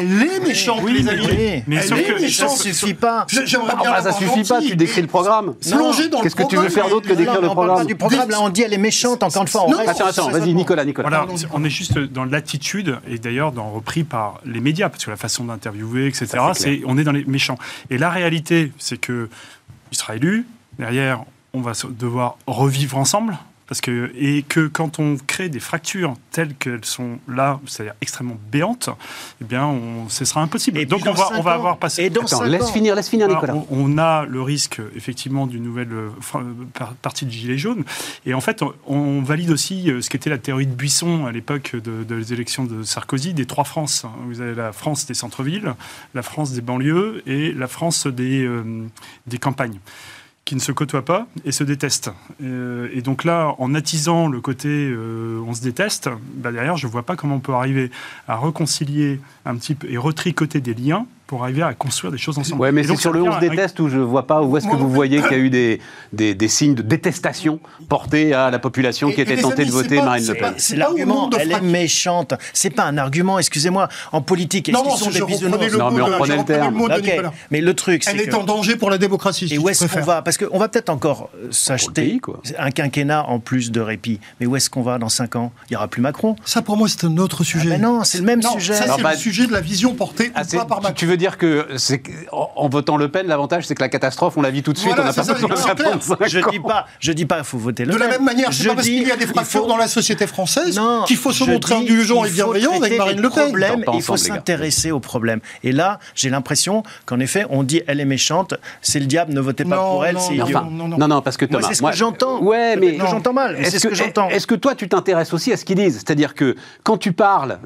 Elle 0.00 0.22
est 0.22 0.40
méchante, 0.40 0.80
Oui, 0.82 0.92
les 1.02 1.08
amis. 1.08 1.26
Oui. 1.28 1.62
mais 1.66 1.76
Elle 1.76 1.98
est 1.98 2.04
que- 2.04 2.20
méchante. 2.20 2.50
Ça 2.50 2.56
suffit 2.62 2.94
pas. 2.94 3.26
J'aimerais 3.28 3.72
Ah, 3.76 3.80
bien 3.82 3.90
bah, 3.90 4.02
ça 4.02 4.12
suffit 4.12 4.44
pas, 4.44 4.60
tu 4.60 4.76
décris 4.76 4.96
mais 4.96 5.02
le 5.02 5.08
programme. 5.08 5.54
Plonger 5.54 6.08
dans 6.08 6.18
le 6.18 6.22
Qu'est-ce 6.24 6.36
que 6.36 6.42
tu 6.44 6.56
veux 6.56 6.68
faire 6.68 6.88
d'autre 6.88 7.08
que 7.08 7.14
d'écrire 7.14 7.40
Non, 7.40 7.48
le 7.48 7.54
programme 7.54 7.86
du 7.86 7.94
programme, 7.96 8.30
là 8.30 8.40
on 8.40 8.48
dit 8.48 8.62
elle 8.62 8.72
est 8.74 8.78
méchante, 8.78 9.22
encore 9.22 9.42
une 9.42 9.48
fois. 9.48 9.64
on 9.66 9.72
Attends, 9.72 10.06
attends, 10.06 10.30
vas-y. 10.30 10.54
Nicolas, 10.54 10.84
Nicolas. 10.84 11.26
On 11.52 11.64
est 11.64 11.70
juste 11.70 11.98
dans 11.98 12.24
l'attitude, 12.24 12.98
et 13.08 13.18
d'ailleurs 13.18 13.52
dans, 13.52 13.70
repris 13.70 14.04
par 14.04 14.40
les 14.44 14.60
médias, 14.60 14.88
parce 14.88 15.04
que 15.04 15.10
la 15.10 15.16
façon 15.16 15.44
d'interviewer, 15.44 16.06
etc., 16.06 16.26
c'est 16.54 16.80
on 16.86 16.98
est 16.98 17.04
dans 17.04 17.12
les 17.12 17.24
méchants. 17.24 17.58
Et 17.90 17.98
la 17.98 18.10
réalité, 18.10 18.72
c'est 18.78 18.96
que 18.98 19.28
il 19.90 19.98
sera 19.98 20.16
élu, 20.16 20.46
derrière, 20.78 21.24
on 21.52 21.60
va 21.60 21.72
devoir 21.90 22.36
revivre 22.46 22.96
ensemble. 22.96 23.36
Parce 23.72 23.80
que, 23.80 24.12
et 24.14 24.42
que 24.42 24.66
quand 24.66 24.98
on 24.98 25.16
crée 25.26 25.48
des 25.48 25.58
fractures 25.58 26.12
telles 26.30 26.54
qu'elles 26.56 26.84
sont 26.84 27.18
là, 27.26 27.58
c'est-à-dire 27.64 27.94
extrêmement 28.02 28.36
béantes, 28.50 28.90
eh 29.40 29.44
bien, 29.44 29.64
on, 29.64 30.10
ce 30.10 30.26
sera 30.26 30.42
impossible. 30.42 30.76
Et 30.78 30.84
Donc 30.84 31.06
on 31.06 31.14
va, 31.14 31.30
on 31.32 31.40
va 31.40 31.54
avoir 31.54 31.78
passé. 31.78 32.02
Et 32.02 32.10
dans 32.10 32.20
Attends, 32.20 32.42
laisse 32.42 32.64
ans. 32.64 32.66
finir, 32.66 32.94
laisse 32.94 33.08
finir, 33.08 33.28
Nicolas. 33.28 33.54
on, 33.54 33.66
on 33.70 33.96
a 33.96 34.26
le 34.26 34.42
risque 34.42 34.82
effectivement 34.94 35.46
d'une 35.46 35.62
nouvelle 35.62 35.90
euh, 35.90 36.10
partie 37.00 37.24
de 37.24 37.30
Gilets 37.30 37.56
jaunes. 37.56 37.84
Et 38.26 38.34
en 38.34 38.42
fait, 38.42 38.60
on, 38.60 38.74
on 38.86 39.22
valide 39.22 39.50
aussi 39.50 39.90
euh, 39.90 40.02
ce 40.02 40.10
qu'était 40.10 40.28
la 40.28 40.36
théorie 40.36 40.66
de 40.66 40.74
Buisson 40.74 41.24
à 41.24 41.32
l'époque 41.32 41.74
de, 41.74 42.04
de 42.04 42.14
les 42.14 42.34
élections 42.34 42.64
de 42.64 42.82
Sarkozy, 42.82 43.32
des 43.32 43.46
trois 43.46 43.64
France. 43.64 44.04
Vous 44.26 44.42
avez 44.42 44.54
la 44.54 44.72
France 44.72 45.06
des 45.06 45.14
centres-villes, 45.14 45.72
la 46.12 46.22
France 46.22 46.52
des 46.52 46.60
banlieues 46.60 47.22
et 47.26 47.54
la 47.54 47.68
France 47.68 48.06
des, 48.06 48.44
euh, 48.44 48.84
des 49.26 49.38
campagnes 49.38 49.78
qui 50.44 50.54
ne 50.54 50.60
se 50.60 50.72
côtoient 50.72 51.04
pas 51.04 51.26
et 51.44 51.52
se 51.52 51.64
détestent. 51.64 52.10
Euh, 52.42 52.88
et 52.92 53.00
donc 53.00 53.24
là, 53.24 53.54
en 53.58 53.74
attisant 53.74 54.28
le 54.28 54.40
côté 54.40 54.68
euh, 54.68 55.40
on 55.46 55.54
se 55.54 55.62
déteste, 55.62 56.10
bah 56.34 56.50
derrière, 56.50 56.76
je 56.76 56.86
ne 56.86 56.92
vois 56.92 57.04
pas 57.04 57.16
comment 57.16 57.36
on 57.36 57.40
peut 57.40 57.54
arriver 57.54 57.90
à 58.26 58.38
réconcilier 58.38 59.20
un 59.44 59.56
petit 59.56 59.74
peu 59.74 59.88
et 59.90 59.96
retricoter 59.96 60.60
des 60.60 60.74
liens 60.74 61.06
pour 61.32 61.44
arriver 61.44 61.62
à 61.62 61.72
construire 61.72 62.12
des 62.12 62.18
choses 62.18 62.36
ensemble. 62.36 62.60
Ouais, 62.60 62.72
mais 62.72 62.82
c'est 62.84 62.94
sur 62.94 63.10
le 63.10 63.20
devient 63.20 63.30
11 63.30 63.36
un- 63.36 63.40
déteste 63.40 63.80
où 63.80 63.88
je 63.88 63.96
vois 63.96 64.26
pas 64.26 64.42
où 64.42 64.54
est-ce 64.58 64.66
que 64.68 64.76
vous 64.76 64.90
voyez 64.90 65.22
qu'il 65.22 65.30
y 65.30 65.34
a 65.34 65.38
eu 65.38 65.48
des, 65.48 65.80
des, 66.12 66.34
des 66.34 66.48
signes 66.48 66.74
de 66.74 66.82
détestation 66.82 67.58
portés 67.88 68.34
à 68.34 68.50
la 68.50 68.58
population 68.58 69.08
qui 69.10 69.20
Et- 69.20 69.22
était 69.22 69.32
et 69.32 69.36
les 69.36 69.42
tentée 69.42 69.62
amis, 69.62 69.70
de 69.70 69.72
voter 69.74 69.96
pas- 69.96 70.04
Marine 70.04 70.26
Le 70.26 70.34
Pen. 70.34 70.52
C'est 70.58 70.76
l'argument, 70.76 71.30
elle 71.40 71.52
est 71.52 71.60
méchante. 71.62 72.34
C'est 72.52 72.68
pas 72.68 72.84
un 72.84 72.98
argument, 72.98 73.38
excusez-moi. 73.38 73.88
En 74.12 74.20
politique, 74.20 74.68
est-ce 74.68 74.76
Non, 74.76 74.82
qu'ils 74.84 74.98
sont 74.98 75.08
des 75.10 75.22
bisounours 75.22 75.58
mais 75.58 76.02
on 76.02 76.06
de- 76.10 76.16
prenait 76.16 76.36
le 76.36 76.44
terme. 76.44 76.74
mot 76.74 76.86
de 76.86 76.94
Ok, 76.96 77.02
Nicolas. 77.02 77.32
mais 77.50 77.62
le 77.62 77.72
truc, 77.72 78.04
c'est 78.04 78.10
Elle 78.10 78.20
est 78.20 78.34
en 78.34 78.44
danger 78.44 78.76
pour 78.76 78.90
la 78.90 78.98
démocratie. 78.98 79.48
si 79.48 79.54
Et 79.54 79.58
où 79.58 79.70
est-ce 79.70 79.86
qu'on 79.86 80.00
va? 80.02 80.20
Parce 80.20 80.36
qu'on 80.36 80.58
va 80.58 80.68
peut-être 80.68 80.90
encore 80.90 81.30
euh, 81.42 81.46
s'acheter 81.50 82.20
un 82.58 82.70
quinquennat 82.70 83.24
en 83.26 83.38
plus 83.40 83.70
de 83.72 83.80
répit. 83.80 84.20
Mais 84.38 84.44
où 84.44 84.54
est-ce 84.54 84.68
qu'on 84.68 84.82
va 84.82 84.98
dans 84.98 85.08
5 85.08 85.36
ans? 85.36 85.50
Il 85.70 85.72
n'y 85.72 85.76
aura 85.76 85.88
plus 85.88 86.02
Macron. 86.02 86.36
Ça, 86.44 86.60
pour 86.60 86.76
moi, 86.76 86.88
c'est 86.90 87.04
un 87.04 87.16
autre 87.16 87.42
sujet. 87.42 87.70
mais 87.70 87.78
non, 87.78 88.04
c'est 88.04 88.18
le 88.18 88.24
même 88.24 88.42
sujet. 88.42 88.74
Ça, 88.74 88.84
c'est 88.96 89.02
bah, 89.02 89.12
le 89.12 89.18
sujet 89.18 89.46
de 89.46 89.52
la 89.52 89.62
vision 89.62 89.94
portée 89.94 90.30
Ah, 90.34 90.42
pas 90.44 90.64
par 90.66 90.78
tu- 90.78 90.82
Macron. 90.82 90.92
Dire 91.22 91.38
que 91.38 91.66
en, 92.32 92.50
en 92.56 92.68
votant 92.68 92.96
Le 92.96 93.08
Pen, 93.08 93.26
l'avantage 93.26 93.64
c'est 93.66 93.74
que 93.74 93.82
la 93.82 93.88
catastrophe, 93.88 94.36
on 94.36 94.42
la 94.42 94.50
vit 94.50 94.62
tout 94.62 94.72
de 94.72 94.78
suite, 94.78 94.88
Voilà, 94.94 95.04
on 95.04 95.06
n'a 95.06 95.12
pas 95.12 95.22
besoin 95.22 95.56
5 95.56 95.78
Je 96.26 96.38
ans. 96.40 96.50
dis 96.50 96.58
pas, 96.60 96.86
je 96.98 97.12
dis 97.12 97.26
pas, 97.26 97.38
il 97.38 97.44
faut 97.44 97.58
voter 97.58 97.84
le 97.84 97.92
De 97.92 97.96
la 97.98 98.06
Pen. 98.08 98.16
même 98.16 98.24
manière, 98.24 98.52
c'est 98.52 98.64
Je 98.64 98.68
pas 98.68 98.74
parce 98.74 98.86
dis, 98.86 98.98
qu'il 98.98 99.08
y 99.08 99.12
a 99.12 99.16
des 99.16 99.26
fractures 99.26 99.62
faut- 99.62 99.66
dans 99.68 99.76
la 99.76 99.86
société 99.88 100.26
française 100.26 100.76
Non, 100.76 101.04
qu'il 101.06 101.16
faut 101.16 101.32
se 101.32 101.44
montrer 101.44 101.74
indulgent 101.76 102.24
et 102.24 102.30
bienveillant 102.30 102.72
avec 102.76 102.98
Marine 102.98 103.20
Le 103.20 103.30
Pen. 103.30 103.84
pas 103.84 103.92
il 103.94 104.02
faut 104.02 104.16
s'intéresser 104.16 104.90
aux 104.90 105.00
problèmes. 105.00 105.40
Et 105.62 105.72
là, 105.72 105.98
j'ai 106.14 106.28
l'impression 106.30 106.82
qu'en 107.06 107.20
effet, 107.20 107.46
on 107.50 107.62
dit 107.62 107.82
elle 107.86 108.00
est 108.00 108.04
méchante, 108.04 108.54
c'est 108.80 108.98
le 109.00 109.06
diable, 109.06 109.32
ne 109.32 109.40
votez 109.40 109.64
pas 109.64 109.76
Non, 109.76 109.90
pour 109.92 110.04
elle, 110.06 110.14
non, 110.16 110.20
c'est 110.20 110.34
non, 110.34 110.44
idiot. 110.46 110.58
Non, 110.60 110.70
non, 110.88 110.98
non. 110.98 111.08
non, 111.08 111.22
parce 111.22 111.36
que 111.36 111.44
Thomas. 111.44 111.66
c'est 111.68 111.74
ce 111.74 111.82
que 111.82 111.92
j'entends. 111.92 112.40
Ouais, 112.42 112.76
mais 112.76 112.98
j'entends 112.98 113.32
mal, 113.32 113.56
mais 113.56 113.64
c'est 113.64 113.76
Est-ce 113.76 113.78
ce 113.84 113.88
que 113.88 113.94
j'entends. 113.94 114.28
Est-ce 114.30 114.46
que 114.46 114.54
toi, 114.56 114.74
tu 114.74 114.88
t'intéresses 114.88 115.32
aussi 115.32 115.52
à 115.52 115.56
ce 115.56 115.64
qu'ils 115.64 115.76
disent? 115.76 115.94
C'est-à-dire 116.04 116.34
que 116.34 116.56
quand 116.82 116.96
tu 116.98 117.12
parles, 117.12 117.58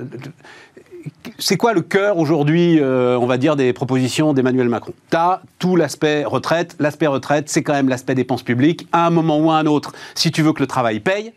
c'est 1.38 1.56
quoi 1.56 1.72
le 1.72 1.80
cœur 1.80 2.18
aujourd'hui, 2.18 2.80
euh, 2.80 3.18
on 3.18 3.26
va 3.26 3.38
dire, 3.38 3.56
des 3.56 3.72
propositions 3.72 4.32
d'Emmanuel 4.32 4.68
Macron? 4.68 4.92
Tu 5.10 5.16
as 5.16 5.40
tout 5.58 5.76
l'aspect 5.76 6.24
retraite. 6.24 6.76
L'aspect 6.78 7.06
retraite, 7.06 7.48
c'est 7.48 7.62
quand 7.62 7.72
même 7.72 7.88
l'aspect 7.88 8.14
dépenses 8.14 8.42
publiques. 8.42 8.86
À 8.92 9.06
un 9.06 9.10
moment 9.10 9.38
ou 9.38 9.50
à 9.50 9.56
un 9.56 9.66
autre, 9.66 9.92
si 10.14 10.30
tu 10.30 10.42
veux 10.42 10.52
que 10.52 10.60
le 10.60 10.66
travail 10.66 11.00
paye, 11.00 11.32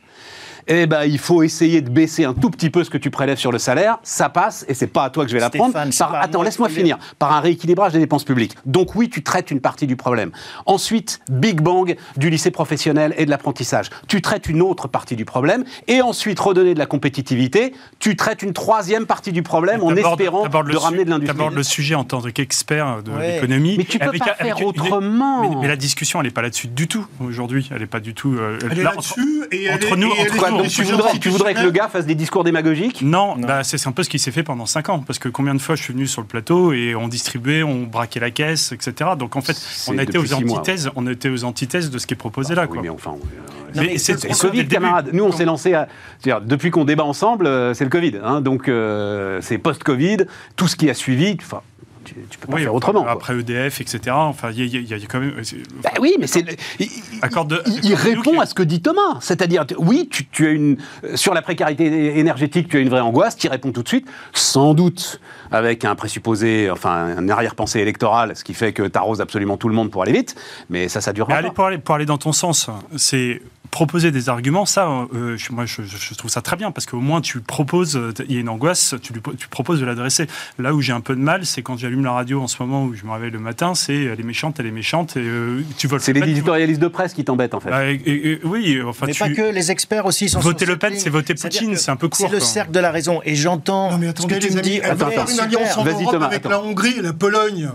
eh 0.70 0.86
ben, 0.86 1.04
il 1.04 1.18
faut 1.18 1.44
essayer 1.44 1.82
de 1.82 1.90
baisser 1.90 2.24
un 2.26 2.34
tout 2.34 2.50
petit 2.50 2.70
peu 2.70 2.84
ce 2.84 2.90
que 2.90 2.98
tu 2.98 3.10
prélèves 3.12 3.38
sur 3.38 3.52
le 3.52 3.58
salaire. 3.60 3.98
Ça 4.04 4.30
passe, 4.30 4.66
et 4.70 4.74
c'est 4.74 4.88
pas 4.88 5.04
à 5.04 5.10
toi 5.10 5.26
que 5.26 5.30
je 5.32 5.36
vais 5.36 5.42
l'apprendre. 5.42 5.74
Par- 5.74 6.16
Attends, 6.16 6.38
moi 6.40 6.46
laisse-moi 6.46 6.70
finir. 6.70 6.98
Par 7.18 7.34
un 7.34 7.40
rééquilibrage 7.42 7.94
des 7.94 8.00
dépenses 8.00 8.24
publiques. 8.24 8.56
Donc 8.66 8.96
oui, 8.96 9.10
tu 9.10 9.24
traites 9.24 9.52
une 9.52 9.60
partie 9.62 9.88
du 9.88 9.96
problème. 9.96 10.32
Ensuite, 10.66 11.20
Big 11.30 11.60
Bang 11.62 11.96
du 12.18 12.30
lycée 12.30 12.52
professionnel 12.52 13.14
et 13.18 13.26
de 13.26 13.30
l'apprentissage. 13.30 13.90
Tu 14.08 14.22
traites 14.22 14.48
une 14.48 14.62
autre 14.62 14.88
partie 14.88 15.16
du 15.16 15.26
problème. 15.26 15.64
Et 15.88 16.02
ensuite, 16.02 16.40
redonner 16.40 16.74
de 16.76 16.80
la 16.80 16.86
compétitivité. 16.86 17.74
Tu 18.00 18.16
traites 18.16 18.42
une 18.44 18.54
troisième 18.54 19.06
partie 19.06 19.32
du 19.32 19.42
problème 19.44 19.82
en 19.84 19.96
espérant 19.96 20.48
de 20.48 20.78
ramener 20.78 21.04
de 21.06 21.10
l'industrie. 21.10 21.36
t'abordes 21.38 21.56
le 21.56 21.64
sujet 21.64 21.96
en 21.96 22.04
tant 22.04 22.22
qu'expert 22.22 23.02
de 23.04 23.12
Ouais. 23.12 23.36
l'économie. 23.36 23.76
Mais 23.78 23.84
tu 23.86 23.98
peux 24.00 24.12
pas 24.18 24.36
faire 24.36 24.64
autrement. 24.66 25.42
Mais, 25.50 25.56
mais 25.62 25.68
la 25.68 25.76
discussion, 25.76 26.20
elle 26.20 26.28
n'est 26.28 26.32
pas 26.32 26.42
là-dessus 26.44 26.68
du 26.68 26.88
tout 26.88 27.06
aujourd'hui. 27.20 27.68
Elle 27.74 27.80
n'est 27.80 27.86
pas 27.88 28.00
du 28.00 28.14
tout. 28.14 28.36
euh, 28.38 28.60
Elle 28.72 28.80
est 28.80 28.84
là, 28.84 28.92
là-dessus 28.92 29.44
et 29.52 29.66
elle 29.66 29.76
entre 29.76 29.94
est- 29.94 29.96
nous, 29.98 30.08
et 30.10 30.12
elle 30.20 30.22
entre 30.28 30.36
est 30.36 30.40
sur 30.40 30.52
nous, 30.52 30.59
donc 30.64 30.68
tu 30.72 30.84
voudrais, 30.84 31.18
tu 31.20 31.30
voudrais 31.30 31.54
que 31.54 31.62
le 31.62 31.72
gars 31.72 31.88
fasse 31.88 32.06
des 32.06 32.16
discours 32.16 32.44
démagogiques 32.44 33.02
Non, 33.02 33.36
bah, 33.38 33.64
c'est 33.64 33.86
un 33.88 33.92
peu 33.92 34.04
ce 34.04 34.10
qui 34.10 34.20
s'est 34.20 34.32
fait 34.32 34.44
pendant 34.44 34.66
5 34.66 34.90
ans. 34.90 35.00
Parce 35.00 35.20
que 35.20 35.30
combien 35.30 35.56
de 35.56 35.60
fois 35.60 35.76
je 35.76 35.84
suis 35.84 35.94
venu 35.94 36.08
sur 36.08 36.22
le 36.22 36.28
plateau 36.28 36.74
et 36.74 36.96
on 36.96 37.08
distribuait, 37.08 37.64
on 37.64 37.84
braquait 37.84 38.20
la 38.20 38.32
caisse, 38.32 38.72
etc. 38.72 39.12
Donc 39.18 39.36
en 39.36 39.42
fait, 39.42 39.58
on 39.88 39.98
a 39.98 40.04
été 40.04 40.18
aux 40.18 40.24
mois, 40.24 40.60
antithèses, 40.60 40.90
on 40.96 41.08
été 41.08 41.30
aux 41.30 41.44
antithèses 41.44 41.90
de 41.90 41.98
ce 41.98 42.08
qui 42.08 42.14
est 42.14 42.18
proposé 42.18 42.56
là. 42.56 42.64
Oui, 42.64 42.74
quoi. 42.74 42.82
mais 42.82 42.90
enfin. 42.90 43.12
euh, 43.14 43.76
Non, 43.76 43.82
mais 43.84 43.98
c'est 43.98 44.24
le 44.24 44.36
Covid, 44.38 44.68
camarades. 44.68 45.10
Nous, 45.14 45.24
on 45.24 45.32
s'est 45.32 45.46
lancé 45.46 45.74
à. 45.74 45.88
c'est-à-dire, 46.20 46.46
depuis 46.46 46.72
qu'on 46.72 46.86
débat 46.86 47.04
ensemble, 47.06 47.48
euh, 47.48 47.74
c'est 47.74 47.84
le 47.84 47.90
Covid. 47.90 48.14
hein. 48.24 48.42
donc, 48.42 48.68
euh, 48.68 49.40
c'est 49.42 49.58
post-Covid. 49.58 50.18
Tout 50.56 50.68
ce 50.68 50.76
qui 50.76 50.90
a 50.90 50.94
suivi, 50.94 51.38
enfin, 51.42 51.62
tu, 52.04 52.16
tu 52.30 52.38
peux 52.38 52.48
pas 52.48 52.56
Oui, 52.56 52.64
faire 52.64 52.74
autrement. 52.74 53.04
quoi. 53.04 53.12
Après 53.12 53.38
EDF, 53.40 53.82
etc. 53.82 54.00
Enfin, 54.16 54.52
il 54.52 54.60
y, 54.60 54.62
a- 54.62 54.66
il 54.66 54.74
y 54.90 54.94
a 54.94 54.98
il 54.98 55.02
y 55.02 55.06
a 55.06 55.08
quand 55.08 55.20
même. 55.20 55.34
c'est- 55.44 55.58
Bah 55.84 55.92
oui, 56.00 56.16
mais 56.20 56.28
c'est. 56.28 56.46
Il, 56.80 57.94
répond 57.96 58.40
à 58.40 58.46
ce 58.46 58.54
que 58.54 58.64
dit 58.64 58.82
Thomas. 58.82 59.18
C'est-à-dire, 59.22 59.66
oui, 59.78 60.08
tu, 60.12 60.26
tu 60.28 60.48
as 60.48 60.52
une. 60.52 60.78
euh, 61.04 61.16
Sur 61.16 61.34
la 61.34 61.42
précarité 61.42 62.18
énergétique, 62.20 62.68
tu 62.70 62.78
as 62.78 62.80
une 62.80 62.90
vraie 62.90 63.00
angoisse, 63.02 63.36
tu 63.38 63.48
y 63.48 63.50
réponds 63.50 63.72
tout 63.72 63.84
de 63.84 63.88
suite. 63.88 64.08
Sans 64.34 64.74
doute 64.74 65.20
avec 65.52 65.86
un 65.86 65.96
présupposé, 65.96 66.70
enfin, 66.72 67.16
un 67.18 67.30
arrière-pensée 67.30 67.80
électorale, 67.80 68.36
ce 68.36 68.44
qui 68.44 68.54
fait 68.54 68.74
que 68.74 68.84
tu 68.84 68.98
arroses 68.98 69.22
absolument 69.22 69.58
tout 69.58 69.70
le 69.70 69.76
monde 69.76 69.92
pour 69.92 70.04
aller 70.04 70.12
vite. 70.14 70.36
Mais 70.70 70.88
ça, 70.88 71.02
ça 71.02 71.12
Mais 71.14 71.34
pas. 71.34 71.40
aller, 71.40 71.52
pour, 71.52 71.66
aller, 71.66 71.78
pour 71.80 71.96
aller 71.96 72.06
dans 72.06 72.18
ton 72.18 72.32
sens, 72.32 72.70
c'est 72.98 73.42
proposer 73.72 74.12
des 74.12 74.30
arguments, 74.30 74.66
ça, 74.66 74.88
euh, 75.14 75.38
je, 75.38 75.52
moi, 75.52 75.66
je, 75.66 75.82
je 75.84 76.14
trouve 76.16 76.30
ça 76.32 76.42
très 76.42 76.56
bien, 76.56 76.72
parce 76.72 76.86
qu'au 76.86 77.00
moins, 77.00 77.22
tu 77.22 77.40
proposes, 77.40 77.96
euh, 77.96 78.14
il 78.28 78.34
y 78.34 78.38
a 78.38 78.40
une 78.42 78.50
angoisse, 78.50 78.96
tu, 79.02 79.14
lui- 79.14 79.22
tu 79.38 79.48
proposes 79.48 79.80
de 79.80 79.86
l'adresser. 79.86 80.28
Là 80.58 80.74
où 80.74 80.82
j'ai 80.82 80.94
un 80.94 81.02
peu 81.02 81.16
de 81.16 81.22
mal, 81.22 81.46
c'est 81.46 81.62
quand 81.62 81.78
j'allume 81.78 82.04
la 82.04 82.12
radio 82.12 82.42
en 82.42 82.48
ce 82.48 82.62
moment, 82.62 82.86
où 82.86 82.94
je 82.94 83.04
me 83.06 83.12
réveille 83.12 83.32
le 83.32 83.40
matin, 83.40 83.76
c'est 83.76 83.96
elle 83.96 84.20
est 84.20 84.24
méchante, 84.24 84.60
elle 84.60 84.66
est 84.66 84.72
méchante, 84.72 85.18
et 85.18 85.22
euh, 85.22 85.64
tu 85.78 85.88
voles 85.88 86.02
C'est 86.02 86.14
le 86.14 86.22
les 86.22 86.32
éditorialistes 86.32 86.82
de 86.82 86.88
presse 86.88 87.14
qui 87.14 87.24
t'embêtent, 87.24 87.54
en 87.54 87.60
fait. 87.60 87.70
Bah, 87.70 87.86
et- 87.86 88.02
et- 88.06 88.40
oui, 88.44 88.80
enfin, 88.86 89.06
Mais 89.08 89.14
tu... 89.14 89.20
pas 89.20 89.30
que, 89.30 89.54
les 89.54 89.72
experts 89.72 90.06
aussi 90.06 90.30
sont 90.30 90.40
Voter 90.40 90.66
Le 90.66 90.78
Pen, 90.78 90.94
c'est 90.98 91.10
voter 91.10 91.34
C'est-à-dire 91.38 91.62
Poutine, 91.62 91.76
c'est 91.78 91.92
un 91.92 91.96
peu 91.96 92.10
court, 92.10 92.28
C'est 92.28 92.34
le 92.34 92.40
cercle 92.40 92.72
de 92.72 92.80
la 92.80 92.92
raison. 92.92 93.22
Et 93.24 93.36
j'entends 93.36 93.92
Non 93.92 93.98
mais 93.98 94.06
ce 94.08 94.12
attendez 94.12 94.40
que 94.40 94.48
tu 94.48 94.54
me 94.54 94.62
dis. 94.62 94.80
ok, 94.80 94.98
faire 94.98 95.30
une 95.32 95.40
alliance 95.40 95.78
en 95.78 95.84
Vas-y, 95.84 96.04
Europe 96.04 96.22
avec 96.24 96.40
attends. 96.40 96.50
la 96.50 96.62
Hongrie 96.62 96.96
et 96.98 97.02
la 97.02 97.14
Pologne. 97.14 97.70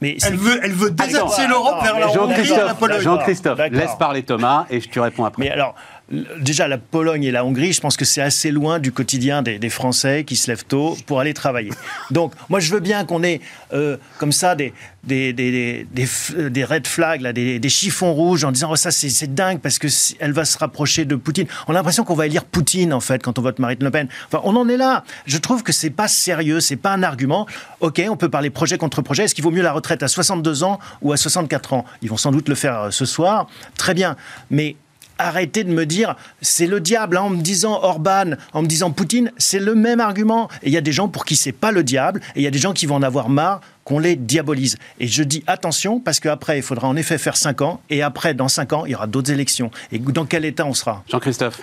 Mais 0.00 0.16
Elle 0.24 0.36
veut, 0.36 0.60
elle 0.62 0.72
veut 0.72 0.88
Attends, 0.88 1.04
désaxer 1.04 1.46
l'Europe 1.46 1.74
attends, 1.80 1.84
vers 1.84 2.00
la 2.00 2.08
Jean-Christophe. 2.12 3.00
Jean-Christophe, 3.00 3.58
laisse 3.70 3.94
parler 3.98 4.22
Thomas 4.22 4.66
et 4.70 4.80
je- 4.80 4.88
tu 4.88 4.98
réponds 5.00 5.24
après. 5.24 5.44
Mais 5.44 5.50
alors, 5.50 5.74
déjà 6.10 6.68
la 6.68 6.78
Pologne 6.78 7.24
et 7.24 7.30
la 7.30 7.44
Hongrie, 7.44 7.72
je 7.72 7.80
pense 7.80 7.96
que 7.96 8.04
c'est 8.04 8.20
assez 8.20 8.50
loin 8.50 8.78
du 8.78 8.92
quotidien 8.92 9.42
des, 9.42 9.70
Français 9.70 10.24
qui 10.24 10.34
se 10.34 10.50
lèvent 10.50 10.64
tôt 10.64 10.96
pour 11.06 11.20
aller 11.20 11.32
travailler. 11.32 11.70
Donc, 12.10 12.32
moi, 12.48 12.58
je 12.58 12.72
veux 12.72 12.80
bien 12.80 13.04
qu'on 13.04 13.22
ait 13.22 13.40
euh, 13.72 13.96
comme 14.18 14.32
ça 14.32 14.56
des, 14.56 14.72
des, 15.04 15.32
des, 15.32 15.86
des, 15.86 16.64
red 16.64 16.86
flags, 16.88 17.20
là, 17.20 17.32
des, 17.32 17.68
chiffons 17.68 18.12
rouges 18.12 18.44
en 18.44 18.50
disant 18.50 18.70
oh, 18.72 18.76
ça 18.76 18.90
c'est 18.90 19.32
dingue 19.32 19.60
parce 19.60 19.78
qu'elle 19.78 20.32
va 20.32 20.44
se 20.44 20.58
rapprocher 20.58 21.04
de 21.04 21.14
Poutine. 21.14 21.46
On 21.68 21.70
a 21.70 21.74
l'impression 21.74 22.04
qu'on 22.04 22.14
va 22.14 22.26
élire 22.26 22.44
Poutine 22.44 22.92
en 22.92 23.00
fait 23.00 23.22
quand 23.22 23.38
on 23.38 23.42
vote 23.42 23.60
Marine 23.60 23.78
Le 23.80 23.90
Pen. 23.90 24.08
Enfin, 24.26 24.40
on 24.44 24.56
en 24.56 24.68
est 24.68 24.76
là. 24.76 25.04
Je 25.26 25.38
trouve 25.38 25.62
que 25.62 25.72
c'est 25.72 25.90
pas 25.90 26.08
sérieux, 26.08 26.58
c'est 26.58 26.76
pas 26.76 26.92
un 26.92 27.04
argument. 27.04 27.46
Ok, 27.78 28.02
on 28.10 28.16
peut 28.16 28.28
parler 28.28 28.50
projet 28.50 28.76
contre 28.76 29.02
projet. 29.02 29.24
Est-ce 29.24 29.34
qu'il 29.34 29.44
vaut 29.44 29.52
mieux 29.52 29.62
la 29.62 29.72
retraite 29.72 30.02
à 30.02 30.08
62 30.08 30.64
ans 30.64 30.80
ou 31.02 31.12
à 31.12 31.16
64 31.16 31.72
ans? 31.72 31.84
Ils 32.02 32.10
vont 32.10 32.16
sans 32.16 32.32
doute 32.32 32.48
le 32.48 32.56
faire 32.56 32.80
euh, 32.80 32.90
ce 32.90 33.04
soir. 33.04 33.46
Très 33.76 33.94
bien, 33.94 34.16
mais 34.50 34.76
arrêtez 35.20 35.64
de 35.64 35.72
me 35.72 35.86
dire 35.86 36.16
c'est 36.40 36.66
le 36.66 36.80
diable 36.80 37.16
hein, 37.16 37.22
en 37.22 37.30
me 37.30 37.42
disant 37.42 37.80
Orban, 37.82 38.32
en 38.52 38.62
me 38.62 38.66
disant 38.66 38.90
Poutine, 38.90 39.32
c'est 39.38 39.58
le 39.58 39.74
même 39.74 40.00
argument. 40.00 40.48
Et 40.62 40.68
il 40.68 40.72
y 40.72 40.76
a 40.76 40.80
des 40.80 40.92
gens 40.92 41.08
pour 41.08 41.24
qui 41.24 41.36
c'est 41.36 41.52
pas 41.52 41.72
le 41.72 41.82
diable, 41.82 42.20
et 42.34 42.40
il 42.40 42.42
y 42.42 42.46
a 42.46 42.50
des 42.50 42.58
gens 42.58 42.72
qui 42.72 42.86
vont 42.86 42.96
en 42.96 43.02
avoir 43.02 43.28
marre 43.28 43.60
qu'on 43.84 43.98
les 43.98 44.16
diabolise. 44.16 44.76
Et 44.98 45.06
je 45.06 45.22
dis 45.22 45.42
attention 45.46 46.00
parce 46.00 46.20
qu'après 46.20 46.58
il 46.58 46.62
faudra 46.62 46.88
en 46.88 46.96
effet 46.96 47.18
faire 47.18 47.36
5 47.36 47.62
ans, 47.62 47.80
et 47.90 48.02
après 48.02 48.34
dans 48.34 48.48
5 48.48 48.72
ans 48.72 48.86
il 48.86 48.92
y 48.92 48.94
aura 48.94 49.06
d'autres 49.06 49.32
élections. 49.32 49.70
Et 49.92 49.98
dans 49.98 50.26
quel 50.26 50.44
état 50.44 50.66
on 50.66 50.74
sera? 50.74 51.04
Jean-Christophe 51.08 51.60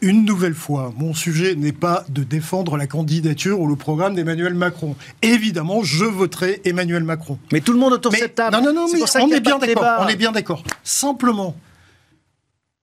une 0.00 0.24
nouvelle 0.24 0.54
fois, 0.54 0.92
mon 0.96 1.12
sujet 1.12 1.56
n'est 1.56 1.72
pas 1.72 2.04
de 2.08 2.22
défendre 2.22 2.76
la 2.76 2.86
candidature 2.86 3.60
ou 3.60 3.66
le 3.66 3.74
programme 3.74 4.14
d'Emmanuel 4.14 4.54
Macron. 4.54 4.94
Évidemment, 5.22 5.82
je 5.82 6.04
voterai 6.04 6.60
Emmanuel 6.64 7.02
Macron. 7.02 7.38
Mais 7.52 7.60
tout 7.60 7.72
le 7.72 7.80
monde 7.80 7.94
autour 7.94 8.12
de 8.12 8.16
cette 8.16 8.36
table. 8.36 8.56
Non, 8.56 8.62
non, 8.62 8.72
non, 8.72 8.86
mais 8.92 9.00
on 9.20 9.28
est 9.30 9.40
bien 9.40 9.58
d'accord. 9.58 10.00
On 10.00 10.06
est 10.06 10.16
bien 10.16 10.30
d'accord. 10.30 10.62
Simplement, 10.84 11.56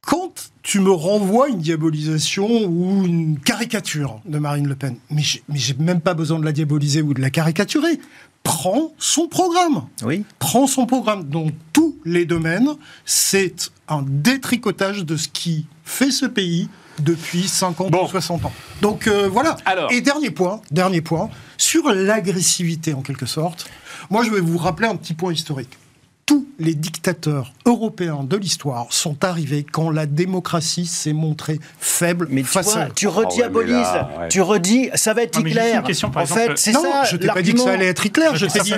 quand 0.05 0.51
tu 0.61 0.79
me 0.79 0.91
renvoies 0.91 1.49
une 1.49 1.59
diabolisation 1.59 2.47
ou 2.65 3.03
une 3.05 3.39
caricature 3.39 4.21
de 4.25 4.37
Marine 4.37 4.67
Le 4.67 4.75
Pen, 4.75 4.95
mais 5.09 5.23
j'ai 5.23 5.73
même 5.79 5.99
pas 5.99 6.13
besoin 6.13 6.39
de 6.39 6.45
la 6.45 6.51
diaboliser 6.51 7.01
ou 7.01 7.13
de 7.13 7.21
la 7.21 7.29
caricaturer. 7.29 7.99
Prends 8.43 8.93
son 8.99 9.27
programme. 9.27 9.87
Oui. 10.03 10.23
Prends 10.37 10.67
son 10.67 10.85
programme 10.85 11.23
dans 11.23 11.47
tous 11.73 11.97
les 12.05 12.25
domaines. 12.25 12.69
C'est 13.03 13.71
un 13.87 14.03
détricotage 14.07 15.03
de 15.03 15.17
ce 15.17 15.27
qui 15.27 15.65
fait 15.83 16.11
ce 16.11 16.27
pays 16.27 16.69
depuis 16.99 17.47
50 17.47 17.93
ou 17.93 18.07
60 18.07 18.45
ans. 18.45 18.53
Donc 18.81 19.07
euh, 19.07 19.27
voilà. 19.27 19.57
Et 19.89 20.01
dernier 20.01 20.29
point, 20.29 20.61
dernier 20.69 21.01
point, 21.01 21.29
sur 21.57 21.91
l'agressivité 21.91 22.93
en 22.93 23.01
quelque 23.01 23.25
sorte. 23.25 23.67
Moi, 24.11 24.23
je 24.23 24.29
vais 24.29 24.41
vous 24.41 24.59
rappeler 24.59 24.87
un 24.87 24.95
petit 24.95 25.15
point 25.15 25.33
historique 25.33 25.77
tous 26.25 26.47
les 26.57 26.73
dictateurs 26.73 27.53
européens 27.65 28.23
de 28.23 28.35
l'histoire 28.35 28.87
sont 28.89 29.23
arrivés 29.23 29.63
quand 29.63 29.91
la 29.91 30.07
démocratie 30.07 30.87
s'est 30.87 31.13
montrée 31.13 31.59
faible 31.79 32.27
mais 32.31 32.41
face 32.41 32.75
à 32.75 32.89
tu 32.89 33.07
rediabolises, 33.07 33.75
oh, 33.75 34.21
tu 34.29 34.41
redis, 34.41 34.89
ça 34.95 35.13
va 35.13 35.21
être 35.21 35.39
Hitler. 35.39 35.77
en 35.77 36.25
fait, 36.25 36.57
c'est 36.57 36.73
ça. 36.73 37.03
Je 37.03 37.17
t'ai 37.17 37.27
pas 37.27 37.41
dit 37.43 37.53
que 37.53 37.59
ça 37.59 37.73
allait 37.73 37.87
être 37.87 38.05
Hitler. 38.05 38.29
Je 38.33 38.47
t'ai 38.47 38.61
dit 38.61 38.73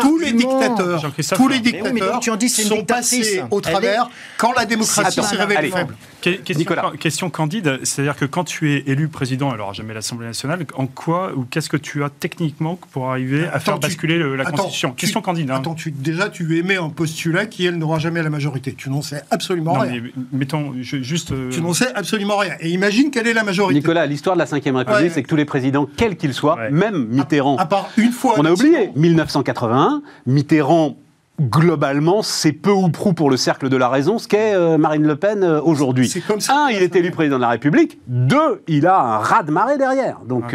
tous 0.00 0.18
les 0.18 0.32
dictateurs, 0.32 1.12
tous 1.34 1.48
les 1.48 1.60
dictateurs 1.60 2.48
sont 2.48 2.84
passés 2.84 3.42
au 3.50 3.60
travers 3.60 4.08
quand 4.36 4.52
la 4.52 4.64
démocratie 4.64 5.22
s'est 5.22 5.36
révélée 5.36 5.70
faible. 5.70 5.96
Question, 6.20 6.90
question 6.98 7.28
candide, 7.28 7.80
c'est-à-dire 7.82 8.16
que 8.16 8.24
quand 8.24 8.44
tu 8.44 8.72
es 8.72 8.84
élu 8.86 9.08
président, 9.08 9.50
alors 9.50 9.74
jamais 9.74 9.92
l'Assemblée 9.92 10.26
nationale, 10.26 10.64
en 10.74 10.86
quoi 10.86 11.32
ou 11.34 11.44
qu'est-ce 11.44 11.68
que 11.68 11.76
tu 11.76 12.02
as 12.02 12.08
techniquement 12.08 12.78
pour 12.92 13.10
arriver 13.10 13.46
à 13.52 13.60
faire 13.60 13.78
basculer 13.78 14.18
la 14.36 14.44
Constitution? 14.44 14.92
Question 14.92 15.20
candide. 15.20 15.50
Hein. 15.50 15.56
Attends, 15.56 15.76
déjà 15.98 16.30
tu 16.30 16.56
émets 16.58 16.78
un 16.84 16.90
postulat 16.90 17.46
qui, 17.46 17.66
elle, 17.66 17.76
n'aura 17.76 17.98
jamais 17.98 18.22
la 18.22 18.30
majorité. 18.30 18.74
Tu 18.76 18.90
n'en 18.90 19.02
sais 19.02 19.22
absolument 19.30 19.74
rien. 19.74 20.02
mettons, 20.32 20.74
juste. 20.80 21.32
Euh, 21.32 21.50
tu 21.50 21.60
n'en 21.60 21.72
sais 21.72 21.92
absolument 21.94 22.36
rien. 22.36 22.54
Et 22.60 22.70
imagine 22.70 23.10
quelle 23.10 23.26
est 23.26 23.34
la 23.34 23.44
majorité. 23.44 23.78
Nicolas, 23.78 24.06
l'histoire 24.06 24.36
de 24.36 24.40
la 24.40 24.44
Ve 24.44 24.76
République, 24.76 25.12
c'est 25.12 25.22
que 25.22 25.28
tous 25.28 25.36
les 25.36 25.44
présidents, 25.44 25.88
quels 25.96 26.16
qu'ils 26.16 26.34
soient, 26.34 26.70
même 26.70 27.06
Mitterrand. 27.08 27.56
À, 27.56 27.66
part 27.66 27.88
une 27.96 28.12
fois. 28.12 28.34
On 28.38 28.44
a 28.44 28.52
oublié, 28.52 28.90
1981, 28.94 30.02
Mitterrand 30.26 30.96
globalement, 31.40 32.22
c'est 32.22 32.52
peu 32.52 32.70
ou 32.70 32.88
prou 32.90 33.12
pour 33.12 33.28
le 33.28 33.36
cercle 33.36 33.68
de 33.68 33.76
la 33.76 33.88
raison 33.88 34.18
ce 34.18 34.28
qu'est 34.28 34.54
euh, 34.54 34.78
Marine 34.78 35.04
Le 35.04 35.16
Pen 35.16 35.42
euh, 35.42 35.60
aujourd'hui. 35.60 36.12
Un, 36.48 36.68
il 36.70 36.80
est 36.80 36.94
élu 36.94 37.10
président 37.10 37.36
de 37.36 37.40
la 37.40 37.48
République. 37.48 37.98
Deux, 38.06 38.62
il 38.68 38.86
a 38.86 39.00
un 39.00 39.18
raz 39.18 39.42
de 39.42 39.50
marée 39.50 39.76
derrière. 39.76 40.20
Donc 40.28 40.54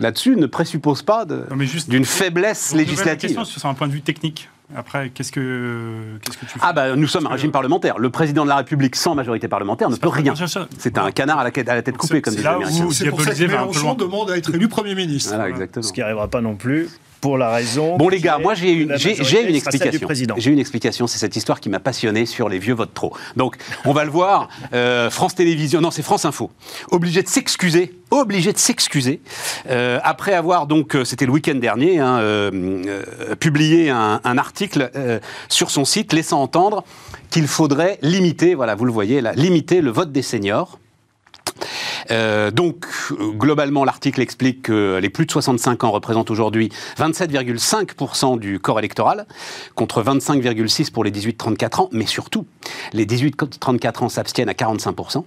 là-dessus, 0.00 0.34
ne 0.36 0.46
présuppose 0.46 1.02
pas 1.02 1.24
d'une 1.24 2.04
faiblesse 2.04 2.74
législative. 2.74 3.28
Question 3.28 3.44
sur 3.44 3.66
un 3.66 3.74
point 3.74 3.86
de 3.86 3.92
vue 3.92 4.02
technique. 4.02 4.48
Après, 4.76 5.08
qu'est-ce 5.08 5.32
que, 5.32 6.18
qu'est-ce 6.22 6.36
que 6.36 6.44
tu 6.44 6.52
fais 6.52 6.60
Ah, 6.62 6.72
bah, 6.74 6.94
nous 6.94 7.06
sommes 7.06 7.26
un 7.26 7.30
régime 7.30 7.50
parlementaire. 7.50 7.98
Le 7.98 8.10
président 8.10 8.44
de 8.44 8.50
la 8.50 8.56
République 8.56 8.96
sans 8.96 9.14
majorité 9.14 9.48
parlementaire 9.48 9.88
ne 9.88 9.96
peut 9.96 10.08
rien. 10.08 10.34
C'est 10.78 10.98
un 10.98 11.10
canard 11.10 11.38
à 11.38 11.44
la, 11.44 11.50
à 11.50 11.74
la 11.74 11.82
tête 11.82 11.96
coupée, 11.96 12.20
comme 12.20 12.34
disait 12.34 12.46
Américains. 12.46 12.88
C'est 12.90 13.08
pour 13.08 13.22
ça 13.22 13.34
que 13.34 13.44
Mélenchon 13.44 13.94
demande 13.94 14.30
à 14.30 14.36
être 14.36 14.54
élu 14.54 14.68
Premier 14.68 14.94
ministre. 14.94 15.34
Voilà, 15.34 15.48
exactement. 15.48 15.82
Ce 15.82 15.92
qui 15.92 16.00
n'arrivera 16.00 16.28
pas 16.28 16.40
non 16.42 16.54
plus 16.54 16.88
pour 17.20 17.38
la 17.38 17.50
raison. 17.50 17.96
Bon, 17.96 18.08
les 18.08 18.20
gars, 18.20 18.38
moi 18.38 18.54
j'ai 18.54 18.72
une, 18.72 18.96
j'ai, 18.96 19.48
une 19.48 19.54
explication. 19.54 20.08
J'ai 20.36 20.50
une 20.50 20.58
explication, 20.58 21.06
c'est 21.06 21.18
cette 21.18 21.36
histoire 21.36 21.60
qui 21.60 21.68
m'a 21.68 21.80
passionné 21.80 22.26
sur 22.26 22.48
les 22.48 22.58
vieux 22.58 22.74
votes 22.74 22.94
trop. 22.94 23.12
Donc, 23.36 23.56
on 23.84 23.92
va 23.92 24.04
le 24.04 24.10
voir. 24.10 24.48
Euh, 24.72 25.10
France 25.10 25.34
Télévisions, 25.34 25.80
non, 25.80 25.90
c'est 25.90 26.02
France 26.02 26.24
Info, 26.24 26.50
obligé 26.90 27.22
de 27.22 27.28
s'excuser, 27.28 27.94
obligé 28.10 28.52
de 28.52 28.58
s'excuser 28.58 29.20
euh, 29.68 29.98
après 30.02 30.34
avoir 30.34 30.66
donc, 30.66 30.94
euh, 30.94 31.04
c'était 31.04 31.26
le 31.26 31.32
week-end 31.32 31.56
dernier, 31.56 31.98
hein, 31.98 32.20
publié 33.40 33.90
un, 33.90 34.20
un 34.22 34.38
article 34.38 34.90
sur 35.48 35.70
son 35.70 35.84
site 35.84 36.12
laissant 36.12 36.40
entendre 36.40 36.84
qu'il 37.30 37.46
faudrait 37.46 37.98
limiter, 38.02 38.54
voilà, 38.54 38.74
vous 38.74 38.84
le 38.84 38.92
voyez 38.92 39.20
là, 39.20 39.32
limiter 39.32 39.80
le 39.80 39.90
vote 39.90 40.12
des 40.12 40.22
seniors. 40.22 40.78
Euh, 42.10 42.50
donc, 42.50 42.86
globalement, 43.12 43.84
l'article 43.84 44.20
explique 44.20 44.62
que 44.62 44.98
les 45.00 45.10
plus 45.10 45.26
de 45.26 45.30
65 45.30 45.84
ans 45.84 45.90
représentent 45.90 46.30
aujourd'hui 46.30 46.70
27,5% 46.98 48.38
du 48.38 48.58
corps 48.60 48.78
électoral, 48.78 49.26
contre 49.74 50.02
25,6% 50.02 50.92
pour 50.92 51.04
les 51.04 51.10
18-34 51.10 51.82
ans, 51.82 51.88
mais 51.92 52.06
surtout, 52.06 52.46
les 52.92 53.06
18-34 53.06 54.04
ans 54.04 54.08
s'abstiennent 54.08 54.48
à 54.48 54.54
45% 54.54 55.24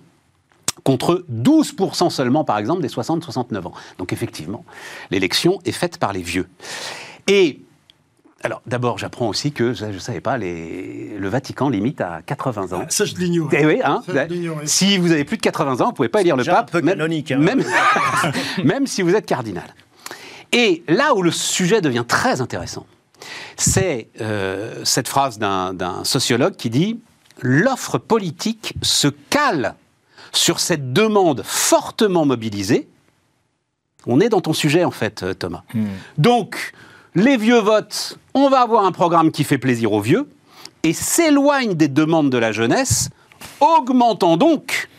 contre 0.83 1.25
12% 1.31 2.09
seulement, 2.09 2.43
par 2.43 2.57
exemple, 2.57 2.81
des 2.81 2.87
60-69 2.87 3.67
ans. 3.67 3.73
Donc 3.97 4.13
effectivement, 4.13 4.65
l'élection 5.11 5.59
est 5.65 5.71
faite 5.71 5.97
par 5.97 6.13
les 6.13 6.21
vieux. 6.21 6.47
Et 7.27 7.61
alors, 8.43 8.61
d'abord, 8.65 8.97
j'apprends 8.97 9.27
aussi 9.27 9.51
que, 9.51 9.73
je 9.73 9.85
ne 9.85 9.99
savais 9.99 10.21
pas, 10.21 10.37
le 10.37 11.27
Vatican 11.27 11.69
limite 11.69 12.01
à 12.01 12.21
80 12.25 12.73
ans. 12.73 12.85
ça, 12.89 13.05
je 13.05 13.15
l'ignore. 13.15 13.49
Eh 13.51 13.65
oui, 13.65 13.81
hein, 13.83 14.01
si 14.65 14.97
vous 14.97 15.11
avez 15.11 15.25
plus 15.25 15.37
de 15.37 15.41
80 15.41 15.73
ans, 15.73 15.85
vous 15.85 15.91
ne 15.91 15.95
pouvez 15.95 16.09
pas 16.09 16.21
élire 16.21 16.35
le 16.35 16.43
pape. 16.43 16.69
Un 16.69 16.79
peu 16.79 16.81
canonique. 16.81 17.31
Même, 17.31 17.61
hein. 17.61 18.31
même, 18.63 18.87
si 18.87 19.01
vous 19.01 19.15
êtes 19.15 19.25
cardinal. 19.25 19.75
Et 20.51 20.83
là 20.87 21.13
où 21.13 21.21
le 21.21 21.31
sujet 21.31 21.81
devient 21.81 22.05
très 22.07 22.41
intéressant, 22.41 22.85
c'est 23.57 24.09
euh, 24.19 24.81
cette 24.83 25.07
phrase 25.07 25.37
d'un 25.37 26.03
sociologue 26.03 26.55
qui 26.55 26.69
dit 26.69 26.99
L'offre 27.41 27.97
politique 27.97 28.73
se 28.81 29.07
cale 29.07 29.75
sur 30.31 30.59
cette 30.59 30.93
demande 30.93 31.41
fortement 31.43 32.25
mobilisée. 32.25 32.87
On 34.07 34.19
est 34.19 34.29
dans 34.29 34.41
ton 34.41 34.53
sujet, 34.53 34.83
en 34.83 34.91
fait, 34.91 35.25
Thomas. 35.37 35.63
Hmm. 35.73 35.85
Donc, 36.17 36.73
les 37.15 37.37
vieux 37.37 37.59
votent, 37.59 38.17
on 38.33 38.49
va 38.49 38.61
avoir 38.61 38.85
un 38.85 38.91
programme 38.91 39.31
qui 39.31 39.43
fait 39.43 39.57
plaisir 39.57 39.91
aux 39.91 40.01
vieux, 40.01 40.29
et 40.83 40.93
s'éloigne 40.93 41.73
des 41.75 41.87
demandes 41.87 42.29
de 42.29 42.37
la 42.37 42.51
jeunesse, 42.51 43.09
augmentant 43.59 44.37
donc 44.37 44.89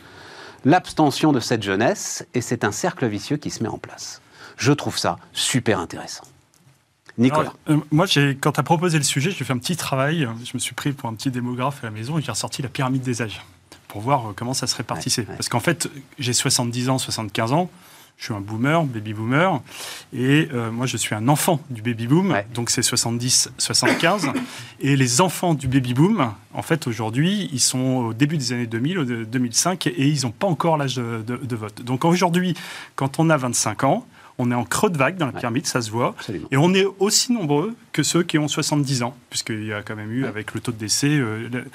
l'abstention 0.65 1.33
de 1.33 1.39
cette 1.39 1.63
jeunesse, 1.63 2.25
et 2.33 2.41
c'est 2.41 2.63
un 2.63 2.71
cercle 2.71 3.07
vicieux 3.07 3.37
qui 3.37 3.49
se 3.49 3.63
met 3.63 3.69
en 3.69 3.77
place. 3.77 4.21
Je 4.57 4.71
trouve 4.71 4.97
ça 4.97 5.17
super 5.33 5.79
intéressant. 5.79 6.23
Nicolas. 7.17 7.53
Euh, 7.69 7.77
moi, 7.91 8.05
quand 8.41 8.53
tu 8.53 8.59
as 8.59 8.63
proposé 8.63 8.97
le 8.97 9.03
sujet, 9.03 9.31
j'ai 9.31 9.43
fait 9.43 9.53
un 9.53 9.57
petit 9.57 9.75
travail. 9.75 10.27
Je 10.43 10.51
me 10.53 10.59
suis 10.59 10.73
pris 10.73 10.93
pour 10.93 11.09
un 11.09 11.13
petit 11.13 11.29
démographe 11.29 11.83
à 11.83 11.87
la 11.87 11.91
maison 11.91 12.17
et 12.17 12.21
j'ai 12.21 12.31
ressorti 12.31 12.61
la 12.61 12.69
pyramide 12.69 13.03
des 13.03 13.21
âges 13.21 13.41
pour 13.87 14.01
voir 14.01 14.29
euh, 14.29 14.33
comment 14.35 14.53
ça 14.53 14.65
se 14.65 14.75
répartissait. 14.75 15.23
Parce 15.23 15.49
qu'en 15.49 15.59
fait, 15.59 15.89
j'ai 16.17 16.33
70 16.33 16.89
ans, 16.89 16.97
75 16.97 17.53
ans. 17.53 17.69
Je 18.17 18.25
suis 18.25 18.33
un 18.33 18.39
boomer, 18.39 18.83
baby 18.85 19.13
boomer, 19.13 19.61
et 20.13 20.47
euh, 20.53 20.71
moi 20.71 20.85
je 20.85 20.95
suis 20.95 21.13
un 21.13 21.27
enfant 21.27 21.59
du 21.69 21.81
baby 21.81 22.07
boom, 22.07 22.33
donc 22.53 22.69
c'est 22.69 22.81
70-75. 22.81 24.31
et 24.79 24.95
les 24.95 25.19
enfants 25.19 25.53
du 25.53 25.67
baby 25.67 25.93
boom, 25.93 26.31
en 26.53 26.61
fait 26.61 26.87
aujourd'hui, 26.87 27.49
ils 27.51 27.59
sont 27.59 27.79
au 27.79 28.13
début 28.13 28.37
des 28.37 28.53
années 28.53 28.67
2000, 28.67 29.25
2005, 29.29 29.87
et 29.87 30.07
ils 30.07 30.23
n'ont 30.23 30.31
pas 30.31 30.47
encore 30.47 30.77
l'âge 30.77 30.95
de, 30.95 31.55
vote. 31.55 31.81
Donc 31.81 32.05
aujourd'hui, 32.05 32.53
quand 32.95 33.19
on 33.19 33.29
a 33.29 33.35
25 33.35 33.83
ans, 33.83 34.05
On 34.39 34.49
est 34.51 34.55
en 34.55 34.63
creux 34.65 34.89
de 34.89 34.97
vague 34.97 35.17
dans 35.17 35.27
la 35.27 35.31
Ouais. 35.33 35.39
pyramide, 35.39 35.67
ça 35.67 35.81
se 35.81 35.91
voit. 35.91 36.15
Absolument. 36.17 36.47
Et 36.51 36.57
on 36.57 36.73
est 36.73 36.85
aussi 36.99 37.31
nombreux 37.31 37.73
que 37.91 38.01
ceux 38.01 38.23
qui 38.23 38.39
ont 38.39 38.47
70 38.47 39.03
ans, 39.03 39.15
puisqu'il 39.29 39.65
y 39.65 39.73
a 39.73 39.83
quand 39.83 39.95
même 39.95 40.11
eu, 40.11 40.23
Ouais. 40.23 40.27
avec 40.27 40.53
le 40.55 40.59
taux 40.59 40.71
de 40.71 40.77
décès. 40.77 41.07
euh, 41.09 41.47
le- 41.51 41.65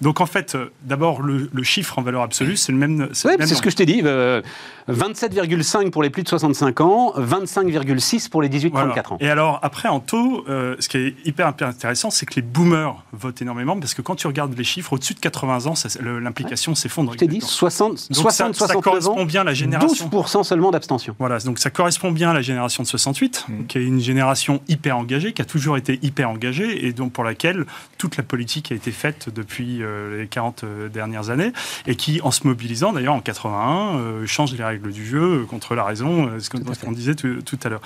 Donc 0.00 0.20
en 0.20 0.26
fait, 0.26 0.54
euh, 0.54 0.70
d'abord, 0.82 1.20
le, 1.22 1.50
le 1.52 1.62
chiffre 1.64 1.98
en 1.98 2.02
valeur 2.02 2.22
absolue, 2.22 2.56
c'est 2.56 2.70
le 2.70 2.78
même. 2.78 2.96
même 2.96 3.08
c'est 3.12 3.54
ce 3.54 3.62
que 3.62 3.70
je 3.70 3.76
t'ai 3.76 3.86
dit. 3.86 4.02
euh, 4.04 4.40
27,5 4.88 5.90
pour 5.90 6.02
les 6.02 6.10
plus 6.10 6.22
de 6.22 6.28
65 6.28 6.80
ans, 6.80 7.12
25,6 7.16 8.28
pour 8.28 8.40
les 8.42 8.48
18-34 8.48 8.70
Voilà. 8.72 9.12
ans. 9.12 9.16
Et 9.20 9.28
alors, 9.28 9.58
après, 9.62 9.88
en 9.88 10.00
taux, 10.00 10.44
euh, 10.48 10.76
ce 10.78 10.88
qui 10.88 10.98
est 10.98 11.14
hyper, 11.24 11.48
hyper 11.50 11.68
intéressant, 11.68 12.10
c'est 12.10 12.26
que 12.26 12.34
les 12.36 12.42
boomers 12.42 13.02
votent 13.12 13.42
énormément, 13.42 13.78
parce 13.78 13.94
que 13.94 14.02
quand 14.02 14.14
tu 14.14 14.26
regardes 14.28 14.56
les 14.56 14.64
chiffres, 14.64 14.92
au-dessus 14.92 15.14
de 15.14 15.18
80 15.20 15.66
ans, 15.66 15.74
l'implication 16.00 16.74
s'effondre. 16.76 17.12
Je 17.14 17.18
t'ai 17.18 17.26
dit, 17.26 17.36
exactement. 17.36 17.56
60, 17.70 17.90
Donc 18.10 18.16
60 18.16 18.54
ça, 18.54 18.60
ça 18.68 18.74
69 18.74 18.82
correspond 18.84 19.20
ans, 19.22 19.24
bien 19.24 19.40
à 19.40 19.44
la 19.44 19.54
génération. 19.54 20.08
12% 20.08 20.44
seulement 20.44 20.70
d'abstention. 20.70 21.16
Voilà, 21.18 21.38
donc 21.40 21.58
ça 21.58 21.70
correspond 21.70 21.95
bien 22.12 22.30
à 22.30 22.34
la 22.34 22.42
génération 22.42 22.82
de 22.82 22.88
68, 22.88 23.46
qui 23.68 23.78
est 23.78 23.84
une 23.84 24.00
génération 24.00 24.60
hyper 24.68 24.96
engagée, 24.96 25.32
qui 25.32 25.42
a 25.42 25.44
toujours 25.44 25.76
été 25.76 25.98
hyper 26.02 26.30
engagée, 26.30 26.86
et 26.86 26.92
donc 26.92 27.12
pour 27.12 27.24
laquelle 27.24 27.64
toute 27.98 28.16
la 28.16 28.22
politique 28.22 28.72
a 28.72 28.74
été 28.74 28.92
faite 28.92 29.28
depuis 29.34 29.82
euh, 29.82 30.20
les 30.20 30.26
40 30.26 30.64
euh, 30.64 30.88
dernières 30.88 31.30
années, 31.30 31.52
et 31.86 31.96
qui, 31.96 32.20
en 32.22 32.30
se 32.30 32.46
mobilisant 32.46 32.92
d'ailleurs 32.92 33.14
en 33.14 33.20
81, 33.20 33.98
euh, 33.98 34.26
change 34.26 34.54
les 34.54 34.64
règles 34.64 34.92
du 34.92 35.06
jeu 35.06 35.44
contre 35.48 35.74
la 35.74 35.84
raison, 35.84 36.30
ce 36.38 36.50
qu'on 36.50 36.92
disait 36.92 37.14
tout, 37.14 37.42
tout 37.42 37.58
à 37.64 37.68
l'heure. 37.68 37.82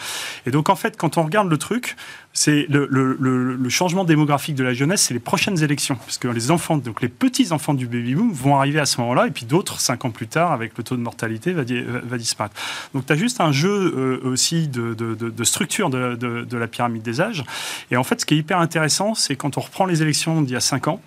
Et 0.47 0.51
donc 0.51 0.69
en 0.69 0.77
fait, 0.77 0.97
quand 0.97 1.17
on 1.17 1.23
regarde 1.23 1.49
le 1.49 1.59
truc, 1.59 1.97
c'est 2.33 2.67
le, 2.69 3.69
changement 3.69 4.05
démographique 4.05 4.55
de 4.55 4.63
la 4.65 4.73
jeunesse, 4.73 5.03
c'est 5.03 5.15
les 5.15 5.21
prochaines 5.21 5.63
élections, 5.63 5.97
parce 5.97 6.19
que 6.19 6.29
les 6.29 6.51
enfants, 6.51 6.77
donc 6.77 7.03
les 7.03 7.09
petits 7.09 7.53
enfants 7.53 7.75
du 7.75 7.87
baby 7.87 8.15
boom, 8.15 8.33
vont 8.33 8.57
arriver 8.57 8.79
à 8.81 8.87
ce 8.87 9.01
moment-là, 9.01 9.27
et 9.27 9.31
puis 9.31 9.47
d'autres 9.47 9.81
cinq 9.81 10.05
ans 10.05 10.11
plus 10.11 10.27
tard, 10.29 10.53
avec 10.53 10.77
le 10.79 10.85
taux 10.85 10.97
de 10.97 11.01
mortalité, 11.03 11.53
va, 11.53 11.65
di- 11.65 11.81
va- 11.83 12.01
va 12.01 12.19
disparaître. 12.19 12.55
Donc 12.95 13.07
tu 13.07 13.13
as 13.13 13.17
juste 13.17 13.41
un 13.41 13.53
jeu 13.53 13.71
euh, 13.97 14.21
aussi 14.29 14.69
de, 14.69 14.95
de- 14.95 15.45
structure 15.45 15.91
de, 15.91 16.57
la 16.57 16.67
pyramide 16.69 17.03
des 17.03 17.21
âges. 17.21 17.45
Et 17.91 17.97
en 17.97 18.05
fait, 18.05 18.21
ce 18.21 18.27
qui 18.27 18.35
est 18.35 18.39
hyper 18.39 18.59
intéressant, 18.59 19.15
c'est 19.15 19.35
quand 19.37 19.59
on 19.59 19.61
reprend 19.61 19.87
les 19.87 20.03
élections 20.03 20.43
d'il 20.43 20.53
y 20.53 20.57
a 20.57 20.61
5 20.61 20.89
ans, 20.89 21.01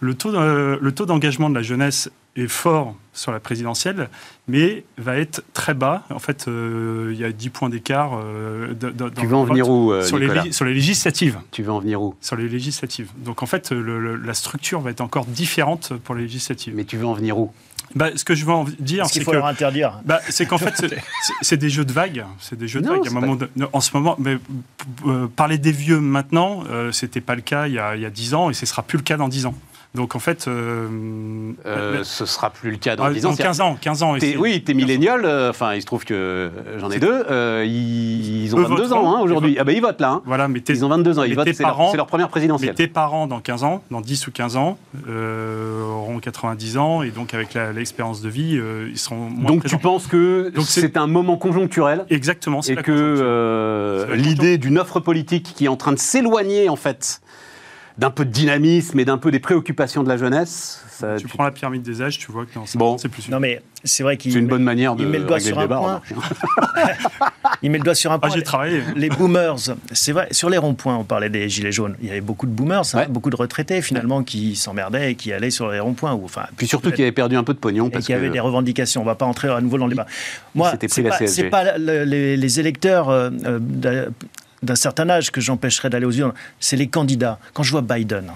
le 0.00 0.14
taux, 0.14 0.32
de- 0.32 0.78
le 0.80 0.92
taux 0.92 1.06
d'engagement 1.06 1.50
de 1.50 1.54
la 1.54 1.62
jeunesse 1.62 2.10
est 2.36 2.46
fort 2.46 2.94
sur 3.12 3.32
la 3.32 3.40
présidentielle, 3.40 4.08
mais 4.46 4.84
va 4.96 5.16
être 5.16 5.42
très 5.54 5.74
bas. 5.74 6.04
En 6.10 6.20
fait, 6.20 6.46
euh, 6.46 7.10
il 7.12 7.18
y 7.18 7.24
a 7.24 7.32
10 7.32 7.50
points 7.50 7.68
d'écart. 7.68 8.12
euh, 8.22 8.68
de- 8.74 8.90
de- 8.90 9.08
dans 9.08 9.10
Tu 9.10 9.26
veux 9.26 9.34
en 9.34 9.42
venir 9.44 9.68
où, 9.68 9.90
euh, 9.92 10.02
sur 10.02 10.18
les, 10.18 10.52
sur 10.52 10.64
législatives. 10.64 11.38
Tu 11.50 11.64
veux 11.64 11.72
en 11.72 11.80
venir 11.80 12.00
où? 12.00 12.14
Sur 12.20 12.36
les 12.36 12.48
législatives. 12.48 13.10
Donc 13.16 13.42
en 13.42 13.46
fait, 13.46 13.72
le- 13.72 13.98
le- 14.00 14.14
la 14.16 14.34
structure 14.34 14.80
va 14.80 14.90
être 14.90 15.00
encore 15.00 15.24
différente 15.26 15.92
pour 16.04 16.14
les 16.14 16.22
législatives. 16.22 16.74
Mais 16.76 16.84
tu 16.84 16.96
veux 16.96 17.06
en 17.06 17.14
venir 17.14 17.38
où? 17.38 17.52
Bah, 17.96 18.10
ce 18.14 18.22
que 18.22 18.34
je 18.34 18.44
veux 18.44 18.52
en 18.52 18.64
dire, 18.78 19.06
Ce 19.06 19.12
qu'il 19.12 19.22
c'est 19.22 19.24
faut 19.24 19.30
que 19.32 19.36
leur 19.36 19.46
interdire. 19.46 20.00
bah, 20.04 20.20
c'est 20.28 20.46
qu'en 20.46 20.58
fait, 20.58 20.74
c'est- 20.76 20.88
c'est- 20.90 21.32
c'est 21.40 21.56
des 21.56 21.70
jeux 21.70 21.86
de 21.86 21.92
vagues. 21.92 22.24
C'est 22.38 22.56
des 22.58 22.68
jeux 22.68 22.80
de 22.82 22.86
Non, 22.86 22.92
vagues. 22.92 23.06
À 23.06 23.06
un 23.06 23.08
c'est 23.08 23.14
moment 23.14 23.34
de- 23.36 23.48
non, 23.56 23.68
en 23.72 23.80
ce 23.80 23.90
moment, 23.94 24.14
mais, 24.20 24.36
euh, 25.06 25.26
parler 25.26 25.58
des 25.58 25.72
vieux 25.72 25.98
maintenant, 25.98 26.62
euh, 26.70 26.92
c'était 26.92 27.20
pas 27.22 27.34
le 27.34 27.40
cas 27.40 27.66
il 27.66 27.72
y, 27.74 27.78
a, 27.78 28.10
10 28.10 28.34
ans 28.34 28.50
et 28.50 28.54
ce 28.54 28.66
sera 28.66 28.82
plus 28.82 28.98
le 28.98 29.02
cas 29.04 29.16
dans 29.16 29.28
10 29.28 29.46
ans. 29.46 29.54
Donc 29.98 30.14
en 30.14 30.20
fait, 30.20 30.46
euh, 30.46 30.86
Euh, 31.66 32.04
Ce 32.04 32.24
sera 32.24 32.50
plus 32.50 32.70
le 32.70 32.76
cas 32.76 32.94
dans 32.94 33.02
ah, 33.04 33.12
10 33.12 33.26
ans. 33.26 33.30
dans 33.30 33.36
15 33.36 33.60
ans, 33.60 33.76
15 33.80 34.02
ans. 34.04 34.14
c'est- 34.20 34.36
oui, 34.36 34.62
t'es 34.62 34.72
millénial. 34.72 35.24
euh, 35.24 35.50
Enfin, 35.50 35.74
il 35.74 35.80
se 35.80 35.86
trouve 35.86 36.04
que 36.04 36.14
euh, 36.14 36.50
j'en 36.78 36.88
ai 36.92 37.00
deux. 37.00 37.24
euh, 37.28 37.64
ils, 37.66 38.44
ils 38.44 38.54
ont 38.54 38.60
Eux 38.60 38.62
22 38.62 38.82
voteront, 38.84 39.06
ans 39.08 39.16
hein, 39.16 39.20
aujourd'hui. 39.20 39.56
Ah 39.58 39.64
ben 39.64 39.74
ils 39.74 39.82
votent 39.82 40.00
là. 40.00 40.10
hein. 40.10 40.22
Voilà, 40.24 40.46
mais 40.46 40.60
Ils 40.60 40.84
ont 40.84 40.88
22 40.88 41.18
ans. 41.18 41.24
Ils 41.24 41.30
mais 41.30 41.34
votent. 41.34 41.48
C'est 41.52 41.64
leur, 41.64 41.96
leur 41.96 42.06
première 42.06 42.26
mais 42.28 42.30
présidentielle. 42.30 42.74
tes 42.76 42.86
parents 42.86 43.26
dans 43.26 43.40
15 43.40 43.64
ans, 43.64 43.82
dans 43.90 44.00
10 44.00 44.28
ou 44.28 44.30
15 44.30 44.56
ans, 44.56 44.78
euh, 45.08 45.82
auront 45.82 46.20
90 46.20 46.76
ans 46.78 47.02
et 47.02 47.10
donc 47.10 47.34
avec 47.34 47.54
l'expérience 47.74 48.22
de 48.22 48.28
vie, 48.28 48.56
euh, 48.56 48.88
ils 48.90 48.98
seront 48.98 49.16
moins 49.16 49.48
Donc 49.50 49.60
présents. 49.60 49.76
tu 49.78 49.82
penses 49.82 50.06
que 50.06 50.52
c'est- 50.60 50.96
un 50.96 51.06
moment 51.08 51.36
conjoncturel 51.36 52.04
Exactement. 52.08 52.62
c'est 52.62 52.74
et 52.74 52.76
que 52.76 52.92
euh, 52.92 54.14
l'idée 54.14 54.58
d'une 54.58 54.78
offre 54.78 55.00
politique 55.00 55.52
qui 55.56 55.64
est 55.64 55.68
en 55.68 55.76
train 55.76 55.92
de 55.92 55.98
s'éloigner 55.98 56.68
en 56.68 56.76
fait 56.76 57.20
d'un 57.98 58.10
peu 58.10 58.24
de 58.24 58.30
dynamisme 58.30 58.98
et 59.00 59.04
d'un 59.04 59.18
peu 59.18 59.30
des 59.30 59.40
préoccupations 59.40 60.02
de 60.04 60.08
la 60.08 60.16
jeunesse, 60.16 60.84
ça- 60.88 61.16
tu 61.16 61.26
tu- 61.26 61.28
prends 61.28 61.44
la 61.44 61.50
pyramide 61.50 61.82
des 61.82 62.00
âges, 62.00 62.16
tu 62.18 62.30
vois 62.30 62.44
que 62.46 62.50
Bon. 62.78 62.96
c'est 62.96 63.08
plus 63.08 63.28
Non, 63.28 63.40
mais 63.40 63.60
c'est 63.82 64.02
vrai 64.04 64.16
qu'il 64.16 64.32
c'est 64.32 64.38
une 64.38 64.46
bonne 64.46 64.62
manière 64.62 64.94
de 64.94 65.02
il 65.02 65.08
met 65.08 65.18
le 65.18 65.24
doigt 65.24 65.40
sur 65.40 65.58
un 65.58 65.62
débat. 65.62 65.78
point. 65.78 66.00
il 67.62 67.70
met 67.70 67.78
le 67.78 67.84
doigt 67.84 67.94
sur 67.94 68.12
un 68.12 68.16
Ah, 68.16 68.18
point. 68.20 68.30
j'ai 68.30 68.42
travaillé. 68.42 68.82
les 68.96 69.08
boomers, 69.08 69.56
c'est 69.92 70.12
vrai, 70.12 70.28
sur 70.30 70.48
les 70.50 70.58
ronds-points, 70.58 70.96
on 70.96 71.04
parlait 71.04 71.28
des 71.30 71.48
gilets 71.48 71.72
jaunes. 71.72 71.96
Il 72.00 72.06
y 72.08 72.10
avait 72.10 72.20
beaucoup 72.20 72.46
de 72.46 72.52
boomers, 72.52 72.82
hein, 72.94 72.98
Ouais. 72.98 73.06
beaucoup 73.08 73.30
de 73.30 73.36
retraités 73.36 73.82
finalement 73.82 74.22
qui 74.22 74.54
s'emmerdaient 74.56 75.12
et 75.12 75.14
qui 75.16 75.32
allaient 75.32 75.50
sur 75.50 75.68
les 75.70 75.80
ronds-points. 75.80 76.12
Ou, 76.14 76.24
enfin, 76.24 76.46
Puis 76.56 76.66
surtout 76.68 76.92
qu'il 76.92 77.02
avait 77.02 77.12
perdu 77.12 77.36
un 77.36 77.44
peu 77.44 77.54
de 77.54 77.58
pognon 77.58 77.88
et 77.88 77.90
parce 77.90 78.06
qui 78.06 78.12
avaient 78.12 78.28
que 78.28 78.32
des 78.32 78.40
revendications. 78.40 79.00
On 79.00 79.04
ne 79.04 79.10
va 79.10 79.14
pas 79.16 79.26
entrer 79.26 79.48
à 79.48 79.60
nouveau 79.60 79.78
dans 79.78 79.86
le 79.86 79.90
débat. 79.90 80.06
Moi, 80.54 80.72
c'est 80.86 81.02
pas, 81.02 81.10
CSG. 81.18 81.26
c'est 81.26 81.44
pas 81.50 81.76
le- 81.78 82.04
les, 82.04 82.36
les 82.36 82.60
électeurs 82.60 83.08
euh, 83.08 83.30
euh, 83.44 84.08
d'un- 84.62 84.74
certain 84.74 85.08
âge 85.10 85.30
que 85.30 85.40
j'empêcherais 85.40 85.90
d'aller 85.90 86.06
aux 86.06 86.12
urnes, 86.12 86.34
c'est 86.60 86.76
les 86.76 86.88
candidats. 86.88 87.38
Quand 87.52 87.62
je 87.62 87.70
vois 87.70 87.82
Biden, 87.82 88.30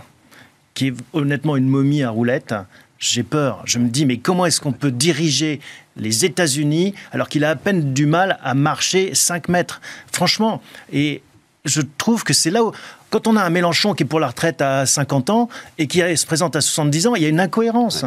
qui 0.74 0.88
est 0.88 0.94
honnêtement 1.12 1.56
une 1.56 1.68
momie 1.68 2.02
à 2.02 2.10
roulettes, 2.10 2.54
j'ai 2.98 3.22
peur. 3.24 3.62
Je 3.64 3.78
me 3.78 3.88
dis, 3.88 4.06
mais 4.06 4.18
comment 4.18 4.46
est-ce 4.46 4.60
qu'on 4.60 4.72
peut 4.72 4.92
diriger 4.92 5.60
les 5.96 6.24
États-Unis 6.24 6.94
alors 7.10 7.28
qu'il 7.28 7.44
a 7.44 7.50
à 7.50 7.56
peine 7.56 7.92
du 7.92 8.06
mal 8.06 8.38
à 8.42 8.54
marcher 8.54 9.14
5 9.14 9.48
mètres? 9.48 9.80
Franchement, 10.12 10.62
et 10.92 11.20
je 11.64 11.82
trouve 11.98 12.22
que 12.24 12.32
c'est 12.32 12.50
là 12.50 12.62
où, 12.64 12.72
quand 13.10 13.26
on 13.26 13.36
a 13.36 13.42
un 13.42 13.50
Mélenchon 13.50 13.92
qui 13.94 14.04
est 14.04 14.06
pour 14.06 14.20
la 14.20 14.28
retraite 14.28 14.62
à 14.62 14.86
50 14.86 15.30
ans 15.30 15.48
et 15.78 15.86
qui 15.88 15.98
se 16.16 16.26
présente 16.26 16.54
à 16.56 16.60
70 16.60 17.06
ans, 17.08 17.14
il 17.16 17.22
y 17.22 17.26
a 17.26 17.28
une 17.28 17.40
incohérence. 17.40 18.04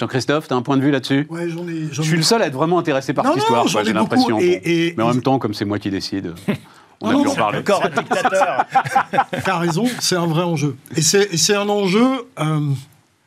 Jean-Christophe, 0.00 0.46
tu 0.48 0.54
as 0.54 0.56
un 0.56 0.62
point 0.62 0.76
de 0.76 0.82
vue 0.82 0.90
là-dessus 0.90 1.26
Ouais, 1.28 1.48
j'en 1.48 1.66
ai. 1.66 1.88
Je 1.88 1.94
j'en 1.94 2.02
suis 2.04 2.16
le 2.16 2.22
seul 2.22 2.40
à 2.42 2.46
être 2.46 2.54
vraiment 2.54 2.78
intéressé 2.78 3.12
par 3.12 3.24
Non, 3.24 3.32
cette 3.32 3.38
non, 3.40 3.44
histoire, 3.44 3.66
j'en 3.66 3.72
quoi, 3.72 3.82
ai 3.82 3.84
j'ai 3.86 3.92
beaucoup, 3.92 4.04
l'impression. 4.04 4.38
et- 4.38 4.56
bon. 4.56 4.60
et- 4.64 4.94
Mais 4.96 5.02
en 5.02 5.08
même 5.08 5.22
temps, 5.22 5.38
comme 5.38 5.54
c'est 5.54 5.64
moi 5.64 5.78
qui 5.80 5.90
décide, 5.90 6.34
on 7.00 7.08
a 7.08 7.12
Non, 7.14 7.22
pu 7.24 7.28
en 7.30 7.34
parler. 7.34 7.58
Encore 7.58 7.84
un 7.84 7.88
dictateur. 7.90 8.64
T'as 9.44 9.58
raison, 9.58 9.86
c'est 10.00 10.16
un 10.16 10.26
vrai 10.26 10.42
enjeu. 10.44 10.76
Et 10.96 11.02
c'est 11.02 11.32
et 11.32 11.36
c'est 11.36 11.56
un 11.56 11.68
enjeu, 11.68 12.06
euh, 12.38 12.60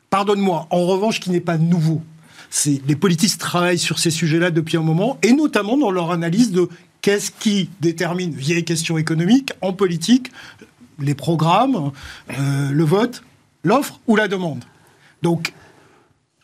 pardonne-moi, 0.09 0.67
en 0.69 0.85
revanche, 0.85 1.19
qui 1.19 1.29
n'est 1.29 1.41
pas 1.41 1.57
nouveau. 1.57 2.01
C'est 2.49 2.81
les 2.87 2.95
politistes 2.95 3.39
travaillent 3.41 3.77
sur 3.79 3.99
ces 3.99 4.11
sujets-là 4.11 4.51
depuis 4.51 4.77
un 4.77 4.81
moment, 4.81 5.17
et 5.23 5.33
notamment 5.33 5.77
dans 5.77 5.91
leur 5.91 6.11
analyse 6.11 6.51
de 6.51 6.69
qu'est-ce 7.01 7.31
qui 7.31 7.69
détermine, 7.81 8.31
vieille 8.31 8.63
question 8.63 8.97
économique, 8.97 9.51
en 9.61 9.73
politique, 9.73 10.31
les 10.99 11.15
programmes, 11.15 11.91
euh, 12.37 12.69
le 12.71 12.83
vote, 12.83 13.23
l'offre 13.63 13.99
ou 14.07 14.15
la 14.15 14.27
demande. 14.27 14.63
Donc, 15.21 15.53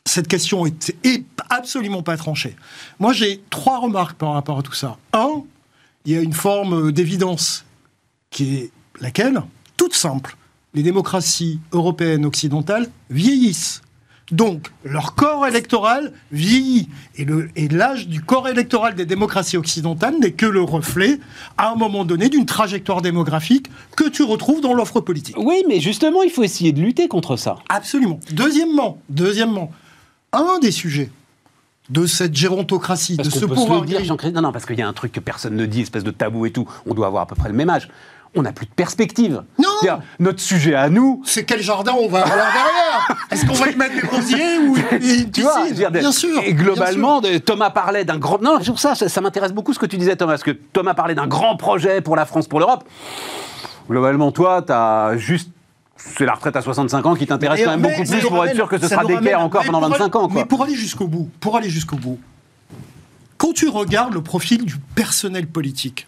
cette 0.08 0.28
question 0.28 0.66
est, 0.66 0.96
est 1.04 1.24
absolument 1.50 2.02
pas 2.02 2.18
tranchée. 2.18 2.56
Moi, 3.00 3.14
j'ai 3.14 3.42
trois 3.50 3.80
remarques 3.80 4.18
par 4.18 4.34
rapport 4.34 4.60
à 4.60 4.64
tout 4.64 4.74
ça. 4.74 4.98
Un, 5.14 5.44
il 6.06 6.14
y 6.14 6.18
a 6.18 6.22
une 6.22 6.34
forme 6.34 6.92
d'évidence 6.92 7.66
qui 8.30 8.56
est 8.56 8.72
laquelle 9.02 9.42
Toute 9.76 9.94
simple. 9.94 10.38
Les 10.74 10.84
démocraties 10.84 11.60
européennes 11.72 12.26
occidentales 12.26 12.90
vieillissent. 13.10 13.82
Donc, 14.32 14.72
leur 14.84 15.16
corps 15.16 15.48
électoral 15.48 16.12
vieillit. 16.34 16.90
Et 17.16 17.68
l'âge 17.70 18.08
du 18.10 18.22
corps 18.22 18.50
électoral 18.50 18.94
des 18.94 19.06
démocraties 19.06 19.56
occidentales 19.56 20.16
n'est 20.20 20.34
que 20.34 20.46
le 20.46 20.62
reflet, 20.62 21.20
à 21.58 21.72
un 21.72 21.76
moment 21.76 22.04
donné, 22.04 22.28
d'une 22.28 22.46
trajectoire 22.46 23.02
démographique 23.02 23.68
que 23.96 24.10
tu 24.10 24.24
retrouves 24.24 24.60
dans 24.60 24.74
l'offre 24.74 25.00
politique. 25.00 25.38
Oui, 25.38 25.64
mais 25.68 25.80
justement, 25.80 26.24
il 26.24 26.30
faut 26.30 26.44
essayer 26.44 26.74
de 26.74 26.82
lutter 26.82 27.08
contre 27.08 27.38
ça. 27.38 27.56
Absolument. 27.70 28.20
Deuxièmement, 28.32 29.00
deuxièmement, 29.10 29.72
un 30.40 30.60
des 30.60 30.72
sujets 30.72 31.10
de 31.90 32.06
cette 32.06 32.36
gérontocratie, 32.36 33.16
Parce 33.16 33.30
de 33.30 33.34
ce 33.34 33.46
pouvoir 33.46 33.84
dire. 33.84 34.02
Non, 34.34 34.42
non, 34.42 34.52
parce 34.52 34.66
qu'il 34.66 34.78
y 34.78 34.82
a 34.82 34.88
un 34.88 34.94
truc 34.94 35.12
que 35.12 35.20
personne 35.20 35.56
ne 35.56 35.66
dit, 35.66 35.82
espèce 35.82 36.04
de 36.04 36.12
tabou 36.12 36.46
et 36.46 36.52
tout. 36.52 36.68
On 36.86 36.94
doit 36.94 37.08
avoir 37.08 37.24
à 37.24 37.26
peu 37.26 37.36
près 37.36 37.50
le 37.50 37.56
même 37.56 37.70
âge. 37.70 37.88
On 38.36 38.42
n'a 38.42 38.52
plus 38.52 38.66
de 38.66 38.72
perspective. 38.72 39.42
Non 39.58 39.70
Notre 40.20 40.42
sujet 40.42 40.76
à 40.76 40.90
nous, 40.90 41.22
c'est 41.26 41.46
quel 41.46 41.62
jardin 41.62 41.94
on 41.94 42.10
va 42.10 42.24
avoir 42.24 42.36
derrière 42.36 43.18
Est-ce 43.32 43.46
qu'on 43.46 43.54
va 43.54 43.70
y 43.70 43.76
mettre 43.76 43.96
des 43.96 44.08
rosiers 44.08 44.58
ou 44.60 44.76
une 44.76 45.32
Tu 45.32 45.42
vois, 45.42 45.72
dire, 45.72 45.90
Bien 45.92 46.12
sûr. 46.12 46.42
Et 46.44 46.54
globalement, 46.54 47.22
Thomas 47.46 47.70
parlait 47.70 48.04
d'un 48.04 48.18
grand. 48.18 48.42
Non, 48.42 48.62
sur 48.62 48.80
ça, 48.80 48.96
ça, 48.96 49.08
ça 49.08 49.22
m'intéresse 49.22 49.54
beaucoup 49.54 49.74
ce 49.74 49.80
que 49.80 49.86
tu 49.86 49.98
disais, 49.98 50.18
Thomas, 50.18 50.34
parce 50.34 50.44
que 50.44 50.52
Thomas 50.52 50.94
parlait 50.94 51.16
d'un 51.16 51.28
grand 51.28 51.56
projet 51.56 52.02
pour 52.02 52.16
la 52.16 52.26
France, 52.26 52.48
pour 52.48 52.60
l'Europe. 52.60 52.84
Globalement, 53.90 54.32
toi, 54.34 54.62
tu 54.62 54.74
as 54.74 55.14
juste. 55.18 55.50
C'est 55.98 56.26
la 56.26 56.34
retraite 56.34 56.56
à 56.56 56.62
65 56.62 57.06
ans 57.06 57.16
qui 57.16 57.28
t'intéresse 57.28 57.62
quand 57.64 57.72
même 57.72 57.82
mais 57.82 57.98
beaucoup 57.98 58.10
plus 58.12 58.22
pour 58.22 58.46
être 58.46 58.56
sûr 58.56 58.70
que 58.70 58.78
ce 58.78 58.88
sera 58.88 59.04
d'équerre 59.06 59.42
encore 59.42 59.64
pendant 59.66 59.80
pour 59.80 59.90
25 59.90 60.04
aller- 60.04 60.16
ans. 60.16 60.28
Quoi. 60.28 60.42
Mais 60.42 60.46
pour 60.46 60.64
aller 60.64 60.76
jusqu'au 60.76 61.08
bout, 61.08 61.30
pour 61.40 61.58
aller 61.58 61.70
jusqu'au 61.70 61.98
bout, 61.98 62.20
quand 63.38 63.54
tu 63.54 63.68
regardes 63.68 64.14
le 64.14 64.22
profil 64.22 64.66
du 64.66 64.78
personnel 64.78 65.48
politique, 65.48 66.08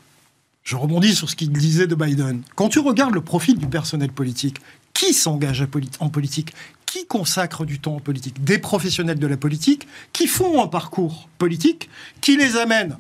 je 0.64 0.76
rebondis 0.76 1.16
sur 1.16 1.30
ce 1.30 1.36
qu'il 1.36 1.52
disait 1.52 1.88
de 1.88 1.96
Biden. 1.96 2.42
Quand 2.56 2.70
tu 2.70 2.80
regardes 2.80 3.14
le 3.14 3.22
profil 3.22 3.58
du 3.58 3.68
personnel 3.68 4.12
politique, 4.12 4.58
qui 4.94 5.14
s'engage 5.14 5.66
en 6.00 6.10
politique 6.10 6.54
Qui 6.86 7.06
consacre 7.06 7.64
du 7.66 7.80
temps 7.80 7.96
en 7.96 8.00
politique 8.00 8.44
Des 8.44 8.58
professionnels 8.58 9.20
de 9.20 9.28
la 9.28 9.38
politique 9.38 9.88
qui 10.12 10.28
font 10.28 10.62
un 10.64 10.68
parcours 10.68 11.30
politique 11.38 11.90
qui 12.22 12.36
les 12.36 12.58
amène 12.58 12.98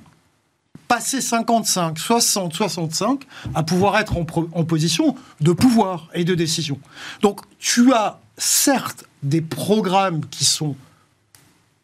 passer 0.89 1.21
55, 1.21 1.97
60, 1.97 2.53
65, 2.53 3.21
à 3.55 3.63
pouvoir 3.63 3.97
être 3.97 4.17
en, 4.17 4.65
position 4.65 5.15
de 5.39 5.53
pouvoir 5.53 6.09
et 6.13 6.25
de 6.25 6.35
décision. 6.35 6.77
Donc 7.21 7.39
tu 7.59 7.93
as 7.93 8.19
certes 8.37 9.05
des 9.23 9.39
programmes 9.39 10.25
qui 10.29 10.43
sont 10.43 10.75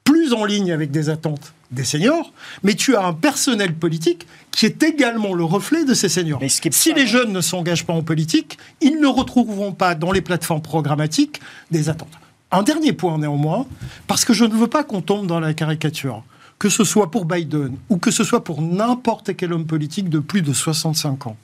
plus 0.04 0.16
plus 0.26 0.34
en 0.34 0.46
ligne 0.46 0.72
avec 0.72 0.92
des 0.92 1.10
attentes 1.10 1.54
des 1.72 1.84
seniors, 1.84 2.32
mais 2.64 2.76
tu 2.76 2.96
as 2.96 3.06
un 3.06 3.14
personnel 3.14 3.74
politique 3.74 4.28
qui 4.52 4.66
est 4.66 4.82
également 4.84 5.34
le 5.34 5.44
reflet 5.44 5.84
de 5.84 5.94
ces 5.94 6.10
seniors. 6.10 6.40
si 6.48 6.94
les 6.94 7.08
jeunes 7.08 7.34
ne 7.34 7.42
s'engagent 7.42 7.86
pas 7.86 7.94
en 7.94 8.04
politique, 8.04 8.58
ils 8.82 9.00
ne 9.02 9.08
retrouveront 9.08 9.74
pas 9.74 9.96
dans 9.96 10.12
les 10.12 10.22
plateformes 10.22 10.62
programmatiques 10.62 11.42
des 11.72 11.90
attentes. 11.90 12.08
Un 12.52 12.64
dernier 12.64 12.94
point 12.94 13.18
néanmoins, 13.18 13.66
parce 14.08 14.24
que 14.26 14.34
je 14.34 14.46
ne 14.46 14.54
veux 14.54 14.68
pas 14.68 14.84
qu'on 14.84 15.02
tombe 15.02 15.28
dans 15.28 15.40
la 15.40 15.54
caricature, 15.54 16.24
que 16.60 16.70
ce 16.70 16.84
soit 16.84 17.12
pour 17.12 17.26
Biden 17.26 17.78
ou 17.90 17.98
que 17.98 18.12
ce 18.12 18.24
soit 18.24 18.44
pour 18.44 18.62
n'importe 18.62 19.36
quel 19.36 19.54
homme 19.54 19.66
politique 19.66 20.10
de 20.10 20.20
plus 20.20 20.42
de 20.42 20.54
65 20.54 21.28
ans. 21.28 21.38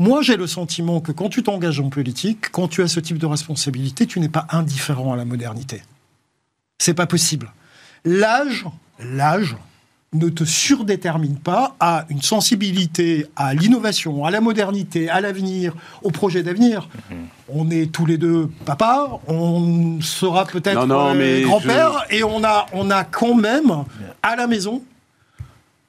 Moi, 0.00 0.22
j'ai 0.22 0.36
le 0.36 0.46
sentiment 0.46 1.00
que 1.00 1.10
quand 1.10 1.28
tu 1.28 1.42
t'engages 1.42 1.80
en 1.80 1.90
politique, 1.90 2.50
quand 2.52 2.68
tu 2.68 2.82
as 2.82 2.88
ce 2.88 3.00
type 3.00 3.18
de 3.18 3.26
responsabilité, 3.26 4.06
tu 4.06 4.20
n'es 4.20 4.28
pas 4.28 4.46
indifférent 4.50 5.12
à 5.12 5.16
la 5.16 5.24
modernité. 5.24 5.82
C'est 6.78 6.94
pas 6.94 7.06
possible. 7.06 7.52
L'âge, 8.04 8.64
l'âge 9.00 9.56
ne 10.14 10.28
te 10.30 10.44
surdétermine 10.44 11.36
pas 11.36 11.76
à 11.80 12.06
une 12.08 12.22
sensibilité 12.22 13.26
à 13.36 13.52
l'innovation, 13.52 14.24
à 14.24 14.30
la 14.30 14.40
modernité, 14.40 15.10
à 15.10 15.20
l'avenir, 15.20 15.74
au 16.02 16.10
projet 16.10 16.42
d'avenir. 16.42 16.88
Mhm. 17.10 17.16
On 17.50 17.70
est 17.70 17.92
tous 17.92 18.06
les 18.06 18.16
deux 18.16 18.48
papa, 18.64 19.20
on 19.26 20.00
sera 20.00 20.46
peut-être 20.46 20.90
euh, 20.90 21.44
grand-père, 21.44 22.04
et 22.10 22.22
on 22.22 22.42
a, 22.42 22.66
on 22.72 22.90
a 22.90 23.04
quand 23.04 23.34
même 23.34 23.84
à 24.22 24.36
la 24.36 24.46
maison, 24.46 24.82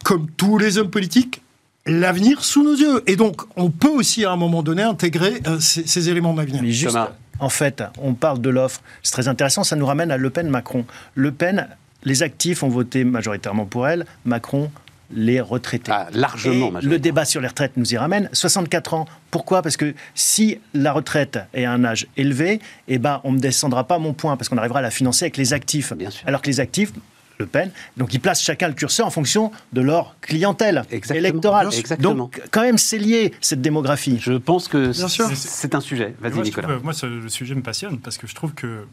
comme 0.03 0.27
tous 0.35 0.57
les 0.57 0.77
hommes 0.77 0.89
politiques, 0.91 1.41
l'avenir 1.85 2.43
sous 2.43 2.63
nos 2.63 2.75
yeux. 2.75 3.03
Et 3.07 3.15
donc, 3.15 3.41
on 3.55 3.69
peut 3.69 3.89
aussi 3.89 4.25
à 4.25 4.31
un 4.31 4.37
moment 4.37 4.63
donné 4.63 4.83
intégrer 4.83 5.41
euh, 5.47 5.59
ces, 5.59 6.09
éléments 6.09 6.33
d'avenir. 6.33 6.61
Mais 6.61 6.71
juste, 6.71 6.97
en 7.39 7.49
fait, 7.49 7.83
on 7.97 8.13
parle 8.13 8.41
de 8.41 8.49
l'offre. 8.49 8.81
C'est 9.01 9.13
très 9.13 9.27
intéressant. 9.29 9.63
Ça 9.63 9.77
nous 9.77 9.85
ramène 9.85 10.11
à 10.11 10.17
Le 10.17 10.29
Pen-Macron. 10.29 10.85
Le 11.15 11.31
Pen 11.31 11.67
les 12.03 12.23
actifs 12.23 12.63
ont 12.63 12.69
voté 12.69 13.03
majoritairement 13.03 13.65
pour 13.65 13.87
elle, 13.87 14.05
Macron 14.25 14.71
les 15.11 15.41
retraités. 15.41 15.91
Ah, 15.91 16.07
largement. 16.13 16.71
le 16.81 16.99
débat 16.99 17.25
sur 17.25 17.41
les 17.41 17.47
retraites 17.47 17.77
nous 17.77 17.93
y 17.93 17.97
ramène. 17.97 18.29
64 18.33 18.93
ans. 18.93 19.05
Pourquoi? 19.31 19.61
Parce 19.61 19.77
que 19.77 19.93
si 20.13 20.59
la 20.73 20.91
retraite 20.91 21.39
est 21.53 21.65
à 21.65 21.71
un 21.71 21.83
âge 21.83 22.07
élevé, 22.17 22.59
eh 22.87 22.99
ben, 22.99 23.21
on 23.23 23.31
ne 23.31 23.39
descendra 23.39 23.85
pas 23.85 23.97
mon 23.97 24.13
point, 24.13 24.37
parce 24.37 24.49
qu'on 24.49 24.57
arrivera 24.57 24.79
à 24.79 24.83
la 24.83 24.91
financer 24.91 25.25
avec 25.25 25.37
les 25.37 25.53
actifs. 25.53 25.93
Alors 26.25 26.41
que 26.41 26.47
les 26.47 26.59
actifs, 26.59 26.91
le 27.39 27.45
Pen. 27.45 27.71
Donc 27.95 28.13
ils 28.13 28.19
placent 28.19 28.43
chacun 28.43 28.67
le 28.67 28.73
curseur 28.73 29.07
en 29.07 29.11
fonction 29.11 29.51
de 29.71 29.81
leur 29.81 30.15
clientèle 30.21 30.83
électorale. 31.09 31.69
Donc 31.99 32.41
quand 32.51 32.61
même 32.61 32.77
c'est 32.77 32.97
lié 32.97 33.33
cette 33.39 33.61
démographie. 33.61 34.19
Je 34.21 34.33
pense 34.33 34.67
que 34.67 34.91
c'est 34.91 35.73
un 35.73 35.79
sujet. 35.79 36.15
Vas-y 36.19 36.41
Nicolas. 36.41 36.79
moi 36.83 36.93
le 37.01 37.29
sujet 37.29 37.55
me 37.55 37.61
passionne 37.61 37.99
parce 37.99 38.17
que 38.17 38.27
je 38.27 38.35
trouve 38.35 38.53
que 38.53 38.85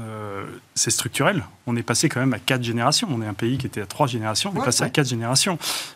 euh, 0.00 0.44
c'est 0.74 0.90
structurel. 0.90 1.44
On 1.66 1.76
est 1.76 1.82
passé 1.82 2.08
quand 2.08 2.20
même 2.20 2.34
à 2.34 2.38
quatre 2.38 2.62
générations. 2.62 3.08
On 3.10 3.22
est 3.22 3.26
un 3.26 3.34
pays 3.34 3.58
qui 3.58 3.66
était 3.66 3.80
à 3.80 3.86
trois 3.86 4.06
générations. 4.06 4.52
On 4.54 4.60
est 4.60 4.64
passé 4.64 4.82
à 4.82 4.90
quatre 4.90 5.08
générations. 5.08 5.52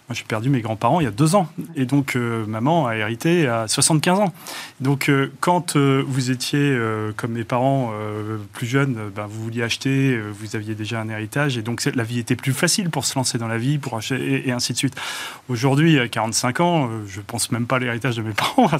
Moi, 0.08 0.14
j'ai 0.14 0.24
perdu 0.24 0.48
mes 0.48 0.61
grands-parents 0.61 1.00
il 1.00 1.04
y 1.04 1.08
a 1.08 1.12
deux 1.12 1.34
ans. 1.34 1.48
Et 1.76 1.84
donc, 1.84 2.16
euh, 2.16 2.46
maman 2.46 2.87
a 2.87 2.96
hérité 2.96 3.46
à 3.46 3.68
75 3.68 4.20
ans. 4.20 4.32
Donc, 4.80 5.08
euh, 5.08 5.32
quand 5.40 5.76
vous 5.76 6.30
étiez, 6.30 6.78
comme 7.16 7.32
mes 7.32 7.44
parents, 7.44 7.92
plus 8.52 8.66
jeunes, 8.66 9.11
ben, 9.14 9.26
vous 9.26 9.42
vouliez 9.42 9.62
acheter, 9.62 10.18
vous 10.18 10.56
aviez 10.56 10.74
déjà 10.74 11.00
un 11.00 11.08
héritage. 11.08 11.58
Et 11.58 11.62
donc, 11.62 11.84
la 11.84 12.04
vie 12.04 12.18
était 12.18 12.37
plus 12.37 12.52
facile 12.52 12.90
pour 12.90 13.04
se 13.04 13.14
lancer 13.16 13.38
dans 13.38 13.48
la 13.48 13.58
vie, 13.58 13.78
pour 13.78 13.96
acheter, 13.96 14.48
et, 14.48 14.52
ainsi 14.52 14.72
de 14.72 14.78
suite. 14.78 14.96
Aujourd'hui, 15.48 15.98
à 15.98 16.08
45 16.08 16.61
ans, 16.61 16.90
je 17.06 17.20
pense 17.20 17.50
même 17.52 17.66
pas 17.66 17.76
à 17.76 17.78
l'héritage 17.78 18.16
de 18.16 18.22
mes 18.22 18.32
parents. 18.34 18.70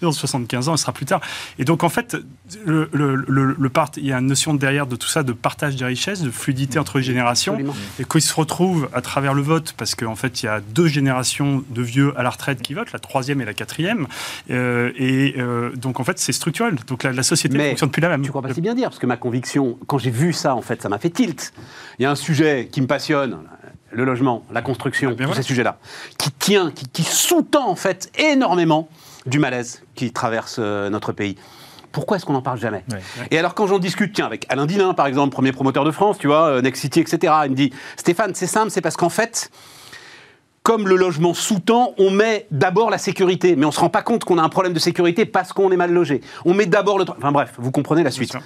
Dans 0.00 0.12
75 0.12 0.68
ans, 0.68 0.76
ce 0.76 0.82
sera 0.82 0.92
plus 0.92 1.06
tard. 1.06 1.20
Et 1.58 1.64
donc, 1.64 1.84
en 1.84 1.88
fait, 1.88 2.16
le, 2.64 2.88
le, 2.92 3.56
le 3.58 3.68
part, 3.68 3.90
il 3.96 4.06
y 4.06 4.12
a 4.12 4.18
une 4.18 4.26
notion 4.26 4.54
derrière 4.54 4.86
de 4.86 4.96
tout 4.96 5.08
ça 5.08 5.22
de 5.22 5.32
partage 5.32 5.76
des 5.76 5.84
richesses, 5.84 6.22
de 6.22 6.30
fluidité 6.30 6.78
entre 6.78 6.98
les 6.98 7.04
générations, 7.04 7.58
et 7.98 8.04
qu'ils 8.04 8.22
se 8.22 8.34
retrouvent 8.34 8.88
à 8.92 9.00
travers 9.00 9.34
le 9.34 9.42
vote, 9.42 9.74
parce 9.76 9.94
qu'en 9.94 10.16
fait, 10.16 10.42
il 10.42 10.46
y 10.46 10.48
a 10.48 10.60
deux 10.60 10.86
générations 10.86 11.64
de 11.68 11.82
vieux 11.82 12.12
à 12.16 12.22
la 12.22 12.30
retraite 12.30 12.62
qui 12.62 12.74
votent, 12.74 12.92
la 12.92 12.98
troisième 12.98 13.40
et 13.40 13.44
la 13.44 13.54
quatrième, 13.54 14.06
euh, 14.50 14.92
et 14.96 15.34
euh, 15.38 15.74
donc 15.76 16.00
en 16.00 16.04
fait, 16.04 16.18
c'est 16.18 16.32
structurel. 16.32 16.76
Donc 16.86 17.02
la, 17.02 17.22
société 17.22 17.56
ne 17.56 17.68
fonctionne 17.70 17.90
plus 17.90 18.00
la 18.00 18.08
même. 18.08 18.22
Tu 18.22 18.30
crois 18.30 18.42
pas 18.42 18.52
si 18.52 18.60
bien 18.60 18.74
dire, 18.74 18.88
parce 18.88 18.98
que 18.98 19.06
ma 19.06 19.16
conviction, 19.16 19.78
quand 19.86 19.98
j'ai 19.98 20.10
vu 20.10 20.32
ça, 20.32 20.54
en 20.54 20.62
fait, 20.62 20.82
ça 20.82 20.88
m'a 20.88 20.98
fait 20.98 21.10
tilt. 21.10 21.52
Il 21.98 22.02
y 22.02 22.06
a 22.06 22.10
un 22.10 22.16
sujet 22.16 22.68
qui 22.70 22.80
me 22.80 22.86
passionne, 22.86 23.38
le 23.92 24.04
logement, 24.04 24.44
la 24.52 24.62
construction, 24.62 25.14
tous 25.14 25.34
ces 25.34 25.42
sujets-là, 25.42 25.78
qui 26.18 26.30
tient, 26.32 26.70
qui, 26.70 27.02
sous-tend 27.02 27.68
en 27.68 27.76
fait 27.76 28.10
énormément 28.18 28.88
du 29.26 29.38
malaise 29.38 29.82
qui 29.94 30.12
traverse 30.12 30.56
euh, 30.58 30.88
notre 30.88 31.12
pays 31.12 31.36
pourquoi 31.92 32.16
est-ce 32.16 32.26
qu'on 32.26 32.32
n'en 32.32 32.42
parle 32.42 32.58
jamais 32.58 32.84
Et 33.30 33.38
alors 33.38 33.54
quand 33.54 33.66
j'en 33.66 33.78
discute, 33.78 34.12
tiens, 34.12 34.26
avec 34.26 34.46
Alain 34.48 34.66
Dinin 34.66 34.94
par 34.94 35.06
exemple, 35.06 35.32
premier 35.32 35.52
promoteur 35.52 35.84
de 35.84 35.90
France, 35.90 36.18
tu 36.18 36.26
vois, 36.26 36.46
euh, 36.48 36.62
Next 36.62 36.80
City, 36.80 37.00
etc., 37.00 37.32
il 37.44 37.50
me 37.50 37.56
dit, 37.56 37.72
Stéphane, 37.96 38.34
c'est 38.34 38.46
simple, 38.46 38.70
c'est 38.70 38.80
parce 38.80 38.96
qu'en 38.96 39.08
fait, 39.08 39.50
comme 40.62 40.88
le 40.88 40.96
logement 40.96 41.34
sous-tend, 41.34 41.94
on 41.98 42.10
met 42.10 42.46
d'abord 42.50 42.90
la 42.90 42.98
sécurité, 42.98 43.56
mais 43.56 43.64
on 43.64 43.68
ne 43.68 43.74
se 43.74 43.80
rend 43.80 43.88
pas 43.88 44.02
compte 44.02 44.24
qu'on 44.24 44.38
a 44.38 44.42
un 44.42 44.48
problème 44.48 44.72
de 44.72 44.78
sécurité 44.78 45.24
parce 45.24 45.52
qu'on 45.52 45.72
est 45.72 45.76
mal 45.76 45.92
logé. 45.92 46.20
On 46.44 46.54
met 46.54 46.66
d'abord 46.66 46.98
le... 46.98 47.04
Enfin 47.08 47.32
bref, 47.32 47.54
vous 47.58 47.70
comprenez 47.70 48.02
la 48.02 48.10
suite. 48.10 48.36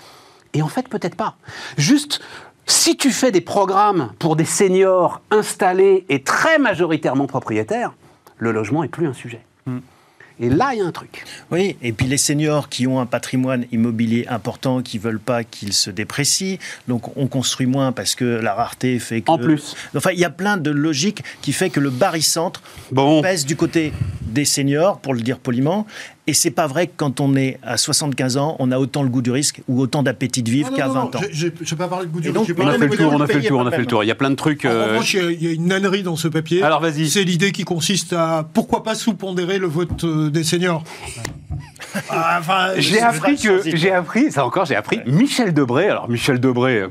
Et 0.53 0.63
en 0.63 0.69
fait, 0.69 0.89
peut-être 0.89 1.17
pas. 1.17 1.37
Juste, 1.77 2.21
si 2.67 2.97
tu 2.97 3.11
fais 3.11 3.33
des 3.33 3.41
programmes 3.41 4.13
pour 4.19 4.37
des 4.37 4.45
seniors 4.45 5.21
installés 5.31 6.07
et 6.09 6.23
très 6.23 6.59
majoritairement 6.59 7.27
propriétaires, 7.27 7.93
le 8.39 8.53
logement 8.53 8.85
est 8.85 8.89
plus 8.89 9.07
un 9.07 9.13
sujet. 9.13 9.45
Hmm. 9.67 9.81
Et 10.41 10.51
là, 10.51 10.71
il 10.73 10.79
y 10.79 10.83
a 10.83 10.85
un 10.85 10.93
truc. 10.93 11.25
Oui, 11.51 11.77
et 11.81 11.93
puis 11.93 12.07
les 12.07 12.17
seniors 12.17 12.69
qui 12.69 12.87
ont 12.87 13.01
un 13.01 13.07
patrimoine 13.07 13.67
immobilier 13.71 14.27
important, 14.29 14.83
qui 14.83 14.99
veulent 14.99 15.21
pas 15.21 15.45
qu'il 15.45 15.73
se 15.73 15.91
déprécie, 15.91 16.59
donc 16.89 17.17
on 17.17 17.29
construit 17.29 17.67
moins 17.67 17.93
parce 17.93 18.15
que 18.15 18.25
la 18.25 18.55
rareté 18.55 18.99
fait 18.99 19.21
que... 19.21 19.31
En 19.31 19.39
plus. 19.39 19.77
Enfin, 19.97 20.11
il 20.13 20.19
y 20.19 20.25
a 20.25 20.31
plein 20.31 20.57
de 20.57 20.71
logiques 20.71 21.23
qui 21.41 21.53
fait 21.53 21.71
que 21.71 21.79
le 21.79 21.91
barycentre 21.91 22.63
bon. 22.91 23.23
pèse 23.23 23.47
du 23.47 23.55
côté 23.55 23.93
des 24.23 24.45
seniors, 24.45 24.99
pour 24.99 25.15
le 25.15 25.21
dire 25.21 25.39
poliment, 25.39 25.87
et 26.27 26.33
c'est 26.33 26.51
pas 26.51 26.67
vrai 26.67 26.87
que 26.87 26.93
quand 26.97 27.21
on 27.21 27.37
est 27.37 27.59
à 27.63 27.77
75 27.77 28.39
ans, 28.39 28.57
on 28.59 28.73
a 28.73 28.79
autant 28.79 29.03
le 29.03 29.11
goût 29.11 29.21
du 29.21 29.31
risque 29.31 29.61
ou 29.69 29.81
autant 29.81 30.03
d'appétit 30.03 30.43
de 30.43 30.51
vivre 30.51 30.73
qu'à 30.75 30.89
20 30.89 31.17
ans. 31.17 31.21
Je 31.31 31.47
ne 31.47 31.77
pas 31.77 31.89
parler 31.89 32.07
de 32.07 32.13
goût 32.13 32.21
du 32.21 32.31
risque. 32.31 32.55
On 32.59 32.67
a 32.67 32.79
fait 32.79 32.87
le 32.87 32.97
tour, 32.97 33.13
on 33.13 33.21
a 33.21 33.27
fait 33.27 33.35
le 33.35 33.45
tour, 33.45 33.61
on 33.61 33.67
a 33.67 33.71
fait 33.71 33.79
le 33.79 33.87
tour. 33.87 34.05
Il 34.05 34.07
y 34.07 34.11
a 34.11 34.15
plein 34.15 34.31
de 34.31 34.35
trucs. 34.35 34.65
En 34.65 34.71
euh, 34.71 34.87
revanche, 34.87 35.15
il 35.15 35.43
y, 35.43 35.49
a 35.49 35.53
une 35.53 35.67
nannerie 35.67 36.03
dans 36.03 36.17
ce 36.17 36.29
papier. 36.29 36.63
Alors 36.63 36.81
vas-y. 36.81 37.09
C'est 37.09 37.25
l'idée 37.25 37.53
qui 37.53 37.65
consiste 37.65 38.15
à 38.15 38.49
pourquoi 38.55 38.83
pas 38.83 38.95
sous-pondérer 38.95 39.59
le 39.59 39.67
vote 39.67 40.05
euh, 40.05 40.31
des 40.31 40.45
seniors? 40.45 40.83
Ah, 42.11 42.73
j'ai 42.77 43.01
appris 43.01 43.37
que 43.37 43.63
j'ai 43.65 43.93
appris 43.93 44.33
ça 44.33 44.45
encore 44.45 44.65
j'ai 44.65 44.75
appris 44.75 45.01
Michel 45.07 45.55
Debré 45.55 45.89
alors 45.89 46.09
Michel 46.09 46.41
Debré 46.41 46.87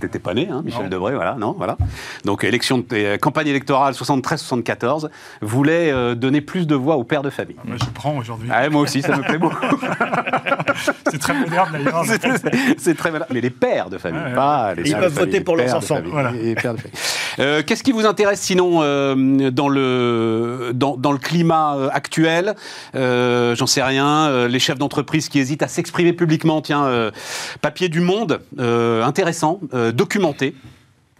t'étais 0.00 0.20
pas 0.20 0.32
né 0.32 0.48
hein, 0.48 0.62
Michel 0.64 0.88
Debré 0.88 1.14
voilà 1.14 1.34
non 1.34 1.54
voilà 1.58 1.76
donc 2.24 2.44
élection 2.44 2.78
de, 2.78 2.84
euh, 2.92 3.18
campagne 3.18 3.48
électorale 3.48 3.94
73-74 3.94 5.08
voulait 5.40 5.90
euh, 5.90 6.14
donner 6.14 6.40
plus 6.40 6.66
de 6.66 6.74
voix 6.74 6.96
aux 6.96 7.04
pères 7.04 7.22
de 7.22 7.30
famille. 7.30 7.56
Moi 7.64 7.76
je 7.80 7.90
prends 7.92 8.16
aujourd'hui. 8.16 8.48
Ah, 8.52 8.68
moi 8.74 8.82
aussi 8.82 9.02
ça 9.02 9.16
me 9.16 9.22
plaît 9.22 9.38
beaucoup. 9.38 9.56
c'est 11.10 11.18
très 11.18 11.34
moderne 11.34 11.70
d'ailleurs. 11.72 12.04
C'est 12.78 12.96
très 12.96 13.10
moderne 13.10 13.30
mais 13.32 13.40
les 13.40 13.50
pères 13.50 13.88
de 13.88 13.98
famille 13.98 14.34
pas 14.34 14.74
les 14.74 14.90
Ils 14.90 14.96
peuvent 14.96 15.12
voter 15.14 15.40
pour 15.40 15.56
leurs 15.56 15.74
enfants. 15.74 16.00
Voilà. 16.04 16.32
Euh, 17.38 17.62
Qu'est-ce 17.66 17.82
qui 17.82 17.92
vous 17.92 18.06
intéresse 18.06 18.40
sinon 18.40 18.80
euh, 18.82 19.50
dans 19.50 19.68
le 19.68 20.72
dans, 20.74 20.96
dans, 20.96 21.12
le 21.12 21.18
climat 21.18 21.76
actuel? 21.92 22.54
J'en 22.94 23.66
sais 23.66 23.82
rien 23.82 24.28
euh, 24.34 24.48
les 24.48 24.58
chefs 24.58 24.78
d'entreprise 24.78 25.28
qui 25.28 25.38
hésitent 25.38 25.62
à 25.62 25.68
s'exprimer 25.68 26.12
publiquement. 26.12 26.60
Tiens, 26.60 26.84
euh, 26.84 27.10
papier 27.60 27.88
du 27.88 28.00
Monde, 28.00 28.40
euh, 28.58 29.02
intéressant, 29.02 29.60
documenté. 29.92 30.54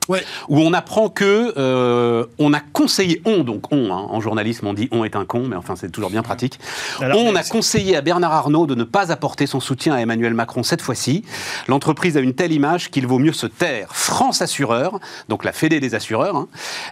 Où 0.09 0.59
on 0.59 0.73
apprend 0.73 1.09
que 1.09 2.29
on 2.39 2.53
a 2.53 2.61
conseillé, 2.61 3.23
on 3.25 3.45
donc 3.45 3.73
on, 3.73 3.93
hein, 3.93 4.07
en 4.09 4.21
journalisme 4.21 4.67
on 4.67 4.75
dit 4.75 4.89
on 4.93 5.05
est 5.05 5.17
un 5.17 5.25
con, 5.25 5.45
mais 5.49 5.57
enfin 5.57 5.77
c'est 5.77 5.91
toujours 5.91 6.11
bien 6.11 6.23
pratique. 6.23 6.59
on 7.01 7.35
a 7.35 7.43
conseillé 7.43 7.97
à 7.97 8.01
Bernard 8.01 8.33
Arnault 8.33 8.67
de 8.67 8.75
ne 8.75 8.85
pas 8.85 9.13
apporter 9.13 9.47
son 9.47 9.61
soutien 9.61 9.95
à 9.95 10.01
Emmanuel 10.01 10.35
Macron 10.35 10.63
cette 10.63 10.83
fois-ci. 10.83 11.25
L'entreprise 11.69 12.17
a 12.17 12.21
une 12.21 12.35
telle 12.35 12.53
image 12.53 12.91
qu'il 12.91 13.07
vaut 13.07 13.19
mieux 13.19 13.33
se 13.33 13.47
taire. 13.47 13.89
France 13.95 14.43
Assureur, 14.43 15.01
donc 15.29 15.45
la 15.45 15.53
Fédé 15.53 15.81
des 15.81 15.95
assureurs, 15.95 16.37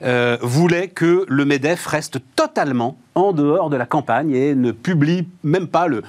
hein, 0.03 0.39
voulait 0.43 0.89
que 0.89 1.25
le 1.29 1.45
Medef 1.45 1.87
reste 1.87 2.19
totalement 2.37 2.97
en 3.15 3.33
dehors 3.33 3.71
de 3.71 3.77
la 3.77 3.87
campagne 3.87 4.35
et 4.35 4.55
ne 4.55 4.73
publie 4.73 5.27
même 5.43 5.67
pas 5.67 5.87
le, 5.87 6.03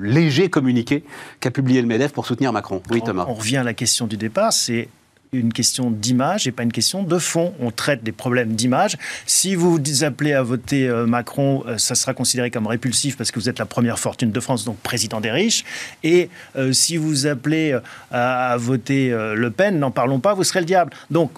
léger 0.00 0.48
communiqué 0.48 1.04
qu'a 1.40 1.50
publié 1.50 1.80
le 1.80 1.86
MEDEF 1.86 2.12
pour 2.12 2.26
soutenir 2.26 2.52
Macron. 2.52 2.82
Oui, 2.90 3.02
Thomas. 3.02 3.26
On, 3.28 3.34
revient 3.34 3.58
à 3.58 3.64
la 3.64 3.74
question 3.74 4.06
du 4.06 4.16
départ, 4.16 4.52
c'est 4.52 4.88
une 5.32 5.52
question 5.52 5.90
d'image 5.90 6.46
et 6.46 6.52
pas 6.52 6.62
une 6.62 6.72
question 6.72 7.02
de 7.02 7.18
fond. 7.18 7.54
On 7.60 7.70
traite 7.70 8.02
des 8.02 8.12
problèmes 8.12 8.54
d'image. 8.54 8.96
Si 9.26 9.54
vous 9.54 9.72
vous 9.72 10.04
appelez 10.04 10.32
à 10.32 10.42
voter 10.42 10.88
euh, 10.88 11.06
Macron, 11.06 11.64
euh, 11.66 11.78
ça 11.78 11.94
sera 11.94 12.14
considéré 12.14 12.50
comme 12.50 12.66
répulsif 12.66 13.16
parce 13.16 13.30
que 13.30 13.38
vous 13.38 13.48
êtes 13.48 13.58
la 13.58 13.66
première 13.66 13.98
fortune 13.98 14.30
de 14.30 14.40
France, 14.40 14.64
donc 14.64 14.78
président 14.78 15.20
des 15.20 15.30
riches. 15.30 15.64
Et 16.02 16.30
euh, 16.56 16.72
si 16.72 16.96
vous 16.96 17.26
appelez 17.26 17.78
à, 18.10 18.56
voter 18.58 19.10
Le 19.10 19.50
Pen, 19.50 19.78
n'en 19.78 19.90
parlons 19.90 20.20
pas, 20.20 20.34
vous 20.34 20.44
serez 20.44 20.60
le 20.60 20.66
diable. 20.66 20.92
Donc 21.10 21.30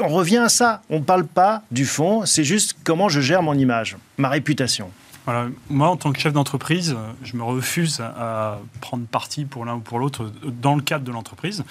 on 0.00 0.08
revient 0.08 0.38
à 0.38 0.48
ça. 0.48 0.82
On 0.90 0.98
ne 0.98 1.04
parle 1.04 1.26
pas 1.26 1.62
du 1.70 1.84
fond, 1.84 2.24
c'est 2.26 2.44
juste 2.44 2.76
comment 2.84 3.08
je 3.08 3.20
gère 3.20 3.42
mon 3.42 3.54
image, 3.54 3.96
ma 4.18 4.28
réputation. 4.28 4.90
Voilà. 5.26 5.48
Moi, 5.68 5.88
en 5.88 5.96
tant 5.96 6.12
que 6.12 6.20
chef 6.20 6.32
d'entreprise, 6.32 6.96
je 7.22 7.36
me 7.36 7.42
refuse 7.42 8.00
à, 8.00 8.58
prendre 8.80 9.06
parti 9.06 9.44
pour 9.44 9.64
l'un 9.64 9.76
ou 9.76 9.80
pour 9.80 9.98
l'autre 9.98 10.32
dans 10.60 10.74
le 10.74 10.82
cadre 10.82 11.04
de 11.04 11.12
l'entreprise. 11.12 11.64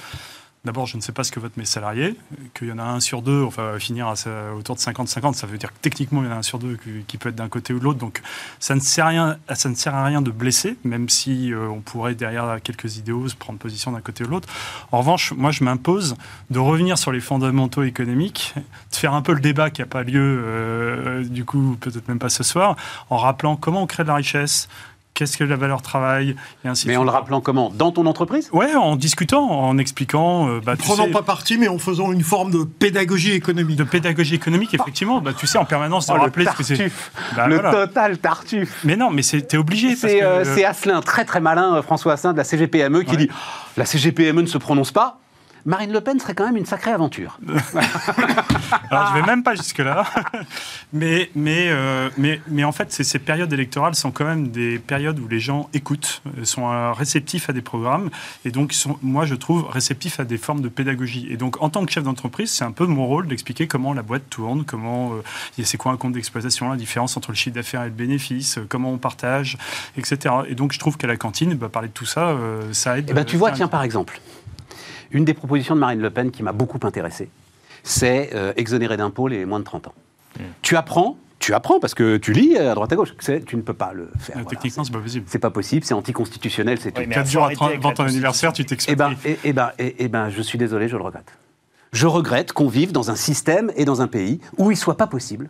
D'abord, 0.66 0.88
je 0.88 0.98
ne 0.98 1.02
sais 1.02 1.14
pas 1.14 1.24
ce 1.24 1.32
que 1.32 1.40
votent 1.40 1.56
mes 1.56 1.64
salariés, 1.64 2.18
qu'il 2.54 2.68
y 2.68 2.72
en 2.74 2.80
a 2.80 2.84
un 2.84 3.00
sur 3.00 3.22
deux, 3.22 3.44
enfin, 3.44 3.80
finir 3.80 4.14
autour 4.58 4.76
de 4.76 4.82
50-50, 4.82 5.34
ça 5.34 5.48
veut 5.48 5.58
dire 5.58 5.72
que 5.72 5.78
techniquement, 5.82 6.22
il 6.22 6.26
y 6.26 6.30
en 6.30 6.34
a 6.34 6.36
un 6.36 6.42
sur 6.42 6.60
deux 6.60 6.78
qui, 7.08 7.18
peut 7.18 7.30
être 7.30 7.36
d'un 7.36 7.48
côté 7.48 7.74
ou 7.74 7.80
de 7.80 7.86
l'autre. 7.86 8.00
Donc, 8.00 8.22
ça 8.60 8.76
ne, 8.76 8.82
sert 8.82 9.06
à 9.06 9.10
rien, 9.10 9.38
ça 9.54 9.70
ne 9.70 9.76
sert 9.76 9.96
à 9.96 10.04
rien 10.04 10.22
de 10.22 10.32
blesser, 10.32 10.76
même 10.84 11.08
si 11.08 11.54
euh, 11.54 11.70
on 11.70 11.80
pourrait, 11.80 12.14
derrière 12.14 12.60
quelques 12.62 12.98
idéaux, 12.98 13.26
prendre 13.40 13.58
position 13.58 13.94
d'un 13.94 14.02
côté 14.02 14.26
ou 14.26 14.28
de 14.28 14.32
l'autre. 14.32 14.50
En 14.92 15.00
revanche, 15.00 15.32
moi, 15.32 15.52
je 15.52 15.64
m'impose 15.64 16.16
de 16.50 16.60
revenir 16.60 16.98
sur 16.98 17.14
les 17.14 17.22
fondamentaux 17.22 17.84
économiques, 17.84 18.54
de 18.92 18.96
faire 18.98 19.14
un 19.14 19.22
peu 19.22 19.32
le 19.32 19.40
débat 19.40 19.70
qui 19.70 19.80
n'a 19.80 19.88
pas 19.88 20.04
lieu, 20.04 20.44
euh, 20.44 21.24
du 21.24 21.46
coup, 21.46 21.78
peut-être 21.80 22.10
même 22.10 22.20
pas 22.20 22.30
ce 22.30 22.44
soir, 22.44 22.76
en 23.10 23.16
rappelant 23.16 23.56
comment 23.56 23.84
on 23.84 23.88
crée 23.88 24.04
de 24.04 24.10
la 24.10 24.16
richesse, 24.16 24.68
qu'est-ce 25.20 25.38
que 25.38 25.44
la 25.44 25.58
valeur 25.58 25.82
travail, 25.82 26.34
et 26.64 26.68
ainsi 26.70 26.88
Mais 26.88 26.96
en 26.96 27.04
le 27.04 27.10
rappelant 27.10 27.42
comment 27.42 27.70
Dans 27.76 27.92
ton 27.92 28.06
entreprise 28.06 28.50
Ouais, 28.54 28.74
en 28.74 28.96
discutant, 28.96 29.50
en 29.50 29.78
expliquant. 29.78 30.48
Euh, 30.48 30.62
bah, 30.64 30.78
Prenant 30.78 31.12
pas 31.12 31.24
parti, 31.24 31.58
mais 31.58 31.68
en 31.68 31.78
faisant 31.78 32.14
une 32.14 32.24
forme 32.24 32.52
de 32.52 32.64
pédagogie 32.64 33.34
économique. 33.34 33.76
De 33.76 33.84
pédagogie 33.84 34.36
économique, 34.36 34.74
effectivement. 34.74 35.20
Bah, 35.20 35.32
tu 35.38 35.46
sais, 35.46 35.58
en 35.58 35.66
permanence, 35.66 36.08
de 36.08 36.14
oh, 36.14 36.22
rappeler 36.22 36.46
ce 36.46 36.56
que 36.56 36.64
c'est. 36.64 36.92
Bah, 37.36 37.48
le 37.48 37.60
total 37.60 38.18
tartuffe. 38.18 38.80
Mais 38.86 38.96
non, 38.96 39.12
mais 39.12 39.24
t'es 39.24 39.58
obligé. 39.58 39.98
C'est 39.98 40.24
euh, 40.24 40.66
Asselin, 40.66 41.02
très 41.02 41.26
très 41.26 41.42
malin, 41.42 41.76
euh, 41.76 41.82
François 41.82 42.14
Asselin 42.14 42.32
de 42.32 42.38
la 42.38 42.46
CGPME, 42.46 43.04
qui 43.04 43.18
dit 43.18 43.30
la 43.76 43.86
CGPME 43.86 44.42
ne 44.42 44.48
se 44.48 44.58
prononce 44.58 44.92
pas. 44.92 45.20
Marine 45.66 45.92
Le 45.92 46.02
Pen 46.02 46.20
serait 46.20 46.36
quand 46.36 46.46
même 46.46 46.58
une 46.58 46.66
sacrée 46.66 46.92
aventure. 46.92 47.40
Alors, 48.92 49.08
je 49.08 49.20
vais 49.20 49.26
même 49.26 49.44
pas 49.44 49.56
jusque-là. 49.56 50.06
mais, 50.94 51.30
mais, 51.36 51.68
euh, 51.70 52.10
mais, 52.18 52.42
mais 52.48 52.64
en 52.64 52.72
fait, 52.72 52.92
ces 52.92 53.20
périodes 53.20 53.52
électorales 53.52 53.96
sont 53.96 54.12
quand 54.12 54.26
même 54.26 54.50
des 54.50 54.80
périodes 54.80 55.20
où 55.20 55.28
les 55.28 55.40
gens 55.40 55.70
écoutent, 55.74 56.22
euh, 56.38 56.46
sont 56.46 56.72
euh, 56.72 56.92
réceptifs 56.94 57.50
à 57.50 57.54
des 57.54 57.62
programmes, 57.62 58.10
et 58.46 58.52
donc, 58.52 58.74
sont, 58.74 58.98
moi, 59.02 59.26
je 59.26 59.36
trouve 59.36 59.68
réceptifs 59.70 60.20
à 60.20 60.26
des 60.26 60.38
formes 60.38 60.62
de 60.62 60.70
pédagogie. 60.70 61.28
Et 61.30 61.38
donc, 61.38 61.62
en 61.62 61.70
tant 61.70 61.86
que 61.86 61.92
chef 61.92 62.04
d'entreprise, 62.04 62.52
c'est 62.52 62.66
un 62.66 62.72
peu 62.72 62.86
mon 62.86 63.06
rôle 63.06 63.28
d'expliquer 63.28 63.68
comment 63.68 63.94
la 63.94 64.02
boîte 64.02 64.30
tourne, 64.30 64.64
comment 64.64 65.14
c'est 65.62 65.78
quoi 65.78 65.92
un 65.92 65.98
compte 65.98 66.14
d'exploitation, 66.14 66.70
la 66.70 66.78
différence 66.78 67.18
entre 67.18 67.32
le 67.32 67.36
chiffre 67.36 67.56
d'affaires 67.56 67.84
et 67.84 67.90
le 67.90 67.92
bénéfice, 67.92 68.60
comment 68.70 68.92
on 68.92 68.98
partage, 68.98 69.58
etc. 69.98 70.36
Et 70.48 70.56
donc, 70.56 70.72
je 70.74 70.80
trouve 70.80 70.98
qu'à 70.98 71.08
la 71.08 71.18
cantine, 71.18 71.54
bah, 71.56 71.70
parler 71.70 71.90
de 71.90 71.94
tout 71.94 72.06
ça, 72.06 72.36
ça 72.72 72.98
aide. 72.98 73.08
Eh 73.10 73.14
ben, 73.14 73.26
tu 73.26 73.38
vois, 73.38 73.52
tiens, 73.52 73.68
par 73.68 73.84
exemple, 73.84 74.20
une 75.12 75.26
des 75.26 75.34
propositions 75.34 75.76
de 75.76 75.80
Marine 75.80 76.02
Le 76.02 76.10
Pen 76.10 76.32
qui 76.32 76.44
m'a 76.44 76.52
beaucoup 76.52 76.80
intéressé, 76.84 77.30
c'est 77.84 78.32
euh, 78.34 78.54
exonérer 78.58 78.98
d'impôts 78.98 79.28
les 79.28 79.46
moins 79.46 79.60
de 79.60 79.64
30 79.64 79.88
ans. 79.88 79.94
Hmm. 80.38 80.44
Tu 80.62 80.76
apprends, 80.76 81.18
tu 81.40 81.54
apprends 81.54 81.80
parce 81.80 81.94
que 81.94 82.18
tu 82.18 82.34
lis 82.34 82.58
à 82.58 82.76
droite 82.76 82.92
à 82.92 82.96
gauche. 82.96 83.14
Tu 83.46 83.56
ne 83.56 83.62
peux 83.62 83.74
pas 83.74 83.94
le 83.94 84.10
faire. 84.20 84.38
Euh, 84.38 84.44
techniquement, 84.44 84.84
c'est 84.84 84.94
pas 84.94 85.00
possible. 85.00 85.26
C'est 85.28 85.40
pas 85.40 85.50
possible, 85.50 85.86
c'est 85.86 85.94
anticonstitutionnel, 85.94 86.80
c'est 86.80 86.92
tout. 86.92 87.02
4 87.10 87.30
jours 87.30 87.46
avant 87.46 87.94
ton 87.94 88.04
anniversaire, 88.04 88.54
tu. 88.54 88.66
Eh 88.88 88.96
ben, 88.96 89.16
eh, 89.26 89.38
eh 89.44 89.54
ben, 89.54 89.72
eh, 89.80 89.96
eh, 90.00 90.08
ben, 90.08 90.30
je 90.30 90.42
suis 90.42 90.58
désolé, 90.58 90.88
je 90.88 90.98
le 90.98 91.04
regrette. 91.04 91.34
Je 91.92 92.06
regrette 92.06 92.54
qu'on 92.54 92.68
vive 92.68 92.92
dans 92.92 93.10
un 93.10 93.16
système 93.16 93.72
et 93.76 93.86
dans 93.86 94.02
un 94.02 94.08
pays 94.08 94.40
où 94.58 94.70
il 94.70 94.78
soit 94.78 94.98
pas 94.98 95.08
possible 95.08 95.50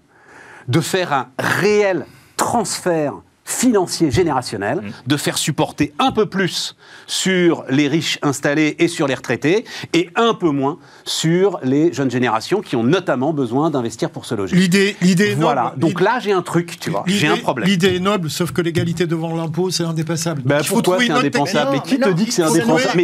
de 0.69 0.79
faire 0.79 1.11
un 1.11 1.27
réel 1.37 2.05
transfert 2.37 3.15
financier 3.49 4.12
générationnel, 4.12 4.79
mm. 4.81 4.91
de 5.07 5.17
faire 5.17 5.38
supporter 5.38 5.93
un 5.99 6.12
peu 6.12 6.27
plus 6.27 6.75
sur 7.07 7.65
les 7.69 7.88
riches 7.88 8.19
installés 8.21 8.75
et 8.79 8.88
sur 8.88 9.07
les 9.07 9.15
retraités, 9.15 9.65
et 9.93 10.09
un 10.15 10.33
peu 10.33 10.51
moins 10.51 10.77
sur 11.03 11.59
les 11.63 11.91
jeunes 11.91 12.12
générations 12.12 12.62
qui 12.62 12.75
ont 12.75 12.83
notamment 12.83 13.33
besoin 13.33 13.71
d'investir 13.71 14.12
pour 14.12 14.25
se 14.25 14.35
loger. 14.35 14.55
L'idée, 14.55 14.95
l'idée 15.01 15.35
voilà. 15.35 15.73
Donc 15.77 15.99
là, 15.99 16.19
j'ai 16.19 16.31
un 16.31 16.43
truc, 16.43 16.79
tu 16.79 16.89
vois, 16.89 17.03
j'ai 17.07 17.27
un 17.27 17.38
problème. 17.38 17.67
L'idée 17.67 17.95
est 17.95 17.99
noble, 17.99 18.29
sauf 18.29 18.51
que 18.51 18.62
l'égalité 18.62 19.07
devant 19.07 19.35
l'impôt, 19.35 19.71
c'est 19.71 19.83
indépassable. 19.83 20.41
Ben, 20.45 20.62
pourquoi 20.67 20.99
c'est 20.99 21.12
indépassable 21.12 21.71
Mais 21.71 21.81
qui 21.81 21.99
te 21.99 22.09
dit 22.09 22.25
que 22.25 22.33
c'est 22.33 22.43
indépassable 22.43 23.03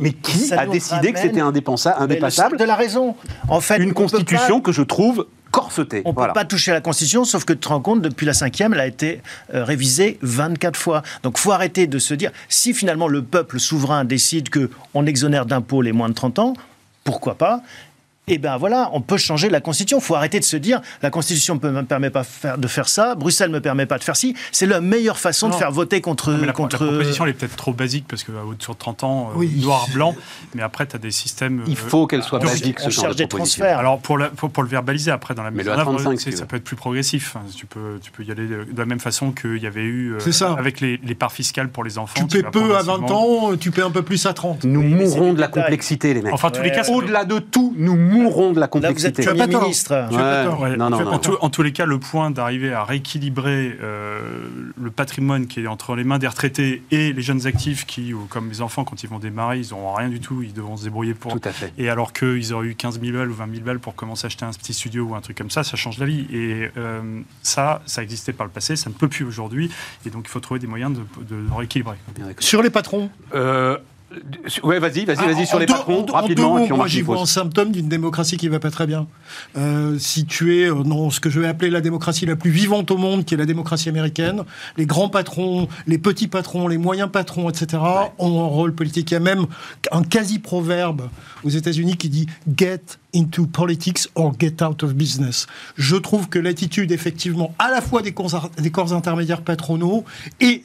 mais, 0.00 0.12
qui 0.12 0.52
a 0.52 0.66
décidé 0.66 1.12
que 1.12 1.18
c'était 1.18 1.40
indépassable 1.40 2.58
De 2.58 2.64
la 2.64 2.76
raison. 2.76 3.14
En 3.48 3.60
fait, 3.60 3.78
une 3.78 3.94
constitution 3.94 4.60
que 4.60 4.72
je 4.72 4.82
trouve 4.82 5.26
on 6.04 6.10
ne 6.10 6.14
peut 6.14 6.32
pas 6.32 6.44
toucher 6.44 6.70
à 6.70 6.74
la 6.74 6.80
Constitution, 6.80 7.24
sauf 7.24 7.44
que 7.44 7.52
tu 7.52 7.60
te 7.60 7.68
rends 7.68 7.80
compte, 7.80 8.02
depuis 8.02 8.26
la 8.26 8.34
cinquième, 8.34 8.74
elle 8.74 8.80
a 8.80 8.86
été 8.86 9.20
euh, 9.54 9.64
révisée 9.64 10.18
24 10.22 10.78
fois. 10.78 11.02
Donc 11.22 11.38
faut 11.38 11.52
arrêter 11.52 11.86
de 11.86 11.98
se 11.98 12.14
dire, 12.14 12.30
si 12.48 12.74
finalement 12.74 13.08
le 13.08 13.22
peuple 13.22 13.60
souverain 13.60 14.04
décide 14.04 14.48
qu'on 14.50 15.06
exonère 15.06 15.46
d'impôts 15.46 15.82
les 15.82 15.92
moins 15.92 16.08
de 16.08 16.14
30 16.14 16.38
ans, 16.38 16.54
pourquoi 17.04 17.34
pas? 17.34 17.62
Eh 18.26 18.38
bien 18.38 18.56
voilà, 18.56 18.88
on 18.92 19.02
peut 19.02 19.18
changer 19.18 19.50
la 19.50 19.60
Constitution. 19.60 19.98
Il 19.98 20.04
faut 20.04 20.14
arrêter 20.14 20.40
de 20.40 20.44
se 20.44 20.56
dire 20.56 20.80
la 21.02 21.10
Constitution 21.10 21.60
ne 21.62 21.70
me 21.70 21.82
permet 21.82 22.10
pas 22.10 22.24
de 22.56 22.68
faire 22.68 22.88
ça, 22.88 23.14
Bruxelles 23.14 23.50
ne 23.50 23.56
me 23.56 23.60
permet 23.60 23.84
pas 23.84 23.98
de 23.98 24.04
faire 24.04 24.16
ci. 24.16 24.34
C'est 24.50 24.66
la 24.66 24.80
meilleure 24.80 25.18
façon 25.18 25.48
de 25.48 25.54
faire 25.54 25.70
voter 25.70 26.00
contre. 26.00 26.32
la, 26.32 26.52
contre... 26.52 26.82
la 26.82 26.90
proposition 26.90 27.24
elle 27.24 27.30
est 27.30 27.34
peut-être 27.34 27.56
trop 27.56 27.72
basique 27.72 28.06
parce 28.08 28.24
que 28.24 28.32
sur 28.58 28.76
30 28.76 29.04
ans, 29.04 29.30
euh, 29.38 29.46
noir, 29.60 29.86
blanc, 29.92 30.14
mais 30.54 30.62
après 30.62 30.86
tu 30.86 30.96
as 30.96 30.98
des 30.98 31.10
systèmes. 31.10 31.64
Il 31.66 31.76
faut 31.76 32.06
qu'elle 32.06 32.22
soit 32.22 32.38
basique, 32.38 32.80
ce 32.80 32.90
genre 32.90 33.14
de 33.14 33.24
transferts. 33.24 33.78
Alors 33.78 33.98
pour, 33.98 34.18
pour, 34.36 34.62
le 34.62 34.68
verbaliser 34.68 35.10
après 35.10 35.34
dans 35.34 35.42
la 35.42 35.50
mise 35.50 35.68
en 35.68 35.78
œuvre, 35.78 36.14
ça 36.16 36.46
peut 36.46 36.56
être 36.56 36.64
plus 36.64 36.76
progressif. 36.76 37.36
Tu 37.56 37.66
peux, 37.66 37.98
tu 38.02 38.10
peux 38.10 38.24
y 38.24 38.30
aller 38.30 38.46
de 38.46 38.78
la 38.78 38.86
même 38.86 39.00
façon 39.00 39.32
qu'il 39.32 39.62
y 39.62 39.66
avait 39.66 39.82
eu 39.82 40.14
euh, 40.14 40.56
avec 40.56 40.80
les, 40.80 40.98
parts 41.14 41.32
fiscales 41.32 41.68
pour 41.68 41.84
les 41.84 41.98
enfants. 41.98 42.26
Tu 42.26 42.42
paies 42.42 42.50
peu 42.50 42.76
à 42.76 42.82
20 42.82 43.10
ans, 43.10 43.56
tu 43.56 43.70
paies 43.70 43.82
un 43.82 43.90
peu 43.90 44.02
plus 44.02 44.24
à 44.26 44.32
30. 44.32 44.64
Nous 44.64 44.82
mourrons 44.82 45.34
de 45.34 45.40
la 45.40 45.48
complexité, 45.48 46.14
les 46.14 46.22
mecs. 46.22 46.32
Enfin, 46.32 46.50
tous 46.50 46.62
les 46.62 46.72
cas, 46.72 46.88
au-delà 46.88 47.24
de 47.24 47.38
tout, 47.38 47.74
nous 47.76 47.96
mourrons 47.96 48.13
de 48.14 48.60
la 48.60 48.68
complexité 48.68 49.22
vous 49.22 49.28
êtes 49.28 49.36
Premier 49.36 49.58
ministre. 49.58 50.08
en, 51.40 51.50
tous 51.50 51.62
les 51.62 51.72
cas, 51.72 51.86
le 51.86 51.98
point 51.98 52.30
d'arriver 52.30 52.72
à 52.72 52.84
rééquilibrer 52.84 53.76
euh, 53.82 54.20
le 54.80 54.90
patrimoine 54.90 55.46
qui 55.46 55.60
est 55.60 55.66
entre 55.66 55.96
les 55.96 56.04
mains 56.04 56.18
des 56.18 56.28
retraités 56.28 56.82
et 56.90 57.12
les 57.12 57.22
jeunes 57.22 57.46
actifs 57.46 57.86
qui, 57.86 58.12
comme 58.28 58.48
mes 58.48 58.60
enfants, 58.60 58.84
quand 58.84 59.02
ils 59.02 59.08
vont 59.08 59.18
démarrer, 59.18 59.58
ils 59.58 59.70
n'auront 59.70 59.94
rien 59.94 60.08
du 60.08 60.20
tout, 60.20 60.42
ils 60.42 60.52
devront 60.52 60.76
se 60.76 60.84
débrouiller 60.84 61.14
pour. 61.14 61.32
Tout 61.32 61.48
à 61.48 61.52
fait. 61.52 61.72
Et 61.78 61.88
alors 61.88 62.12
qu'ils 62.12 62.52
auraient 62.52 62.66
eu 62.66 62.74
15 62.74 63.00
000 63.00 63.16
balles 63.16 63.30
ou 63.30 63.34
20 63.34 63.50
000 63.50 63.64
balles 63.64 63.78
pour 63.78 63.94
commencer 63.94 64.26
à 64.26 64.28
acheter 64.28 64.44
un 64.44 64.50
petit 64.50 64.74
studio 64.74 65.04
ou 65.04 65.14
un 65.14 65.20
truc 65.20 65.36
comme 65.36 65.50
ça, 65.50 65.64
ça 65.64 65.76
change 65.76 65.98
la 65.98 66.06
vie. 66.06 66.26
Et 66.32 66.70
euh, 66.76 67.20
ça, 67.42 67.82
ça 67.86 68.02
existait 68.02 68.32
par 68.32 68.46
le 68.46 68.52
passé, 68.52 68.76
ça 68.76 68.90
ne 68.90 68.94
peut 68.94 69.08
plus 69.08 69.24
aujourd'hui. 69.24 69.70
Et 70.06 70.10
donc, 70.10 70.24
il 70.26 70.30
faut 70.30 70.40
trouver 70.40 70.60
des 70.60 70.66
moyens 70.66 70.92
de, 70.92 71.24
de, 71.24 71.54
rééquilibrer. 71.54 71.96
Sur 72.38 72.62
les 72.62 72.70
patrons? 72.70 73.10
Euh, 73.34 73.78
Ouais, 74.62 74.78
vas-y, 74.78 75.04
vas-y, 75.04 75.16
vas-y 75.16 75.46
sur 75.46 75.58
les 75.58 75.66
patrons, 75.66 76.04
rapidement. 76.06 76.58
Mots, 76.58 76.76
moi, 76.76 76.86
j'y 76.86 77.02
vois 77.02 77.20
un 77.20 77.26
symptôme 77.26 77.72
d'une 77.72 77.88
démocratie 77.88 78.36
qui 78.36 78.48
va 78.48 78.58
pas 78.58 78.70
très 78.70 78.86
bien. 78.86 79.06
Euh, 79.56 79.98
si 79.98 80.26
tu 80.26 80.58
es 80.58 80.68
dans 80.68 81.10
ce 81.10 81.20
que 81.20 81.30
je 81.30 81.40
vais 81.40 81.48
appeler 81.48 81.70
la 81.70 81.80
démocratie 81.80 82.26
la 82.26 82.36
plus 82.36 82.50
vivante 82.50 82.90
au 82.90 82.96
monde, 82.96 83.24
qui 83.24 83.34
est 83.34 83.36
la 83.36 83.46
démocratie 83.46 83.88
américaine, 83.88 84.42
les 84.76 84.86
grands 84.86 85.08
patrons, 85.08 85.68
les 85.86 85.98
petits 85.98 86.28
patrons, 86.28 86.68
les 86.68 86.78
moyens 86.78 87.10
patrons, 87.10 87.48
etc., 87.50 87.82
ont 88.18 88.42
un 88.42 88.46
rôle 88.46 88.74
politique. 88.74 89.10
Il 89.10 89.14
y 89.14 89.16
a 89.16 89.20
même 89.20 89.46
un 89.92 90.02
quasi-proverbe 90.02 91.08
aux 91.44 91.50
États-Unis 91.50 91.96
qui 91.96 92.08
dit 92.08 92.26
Get 92.56 92.98
into 93.14 93.46
politics 93.46 94.08
or 94.14 94.34
get 94.38 94.62
out 94.62 94.82
of 94.82 94.94
business. 94.94 95.46
Je 95.76 95.96
trouve 95.96 96.28
que 96.28 96.38
l'attitude, 96.38 96.92
effectivement, 96.92 97.54
à 97.58 97.70
la 97.70 97.80
fois 97.80 98.02
des 98.02 98.12
corps, 98.12 98.50
des 98.58 98.70
corps 98.70 98.92
intermédiaires 98.92 99.42
patronaux 99.42 100.04
et 100.40 100.62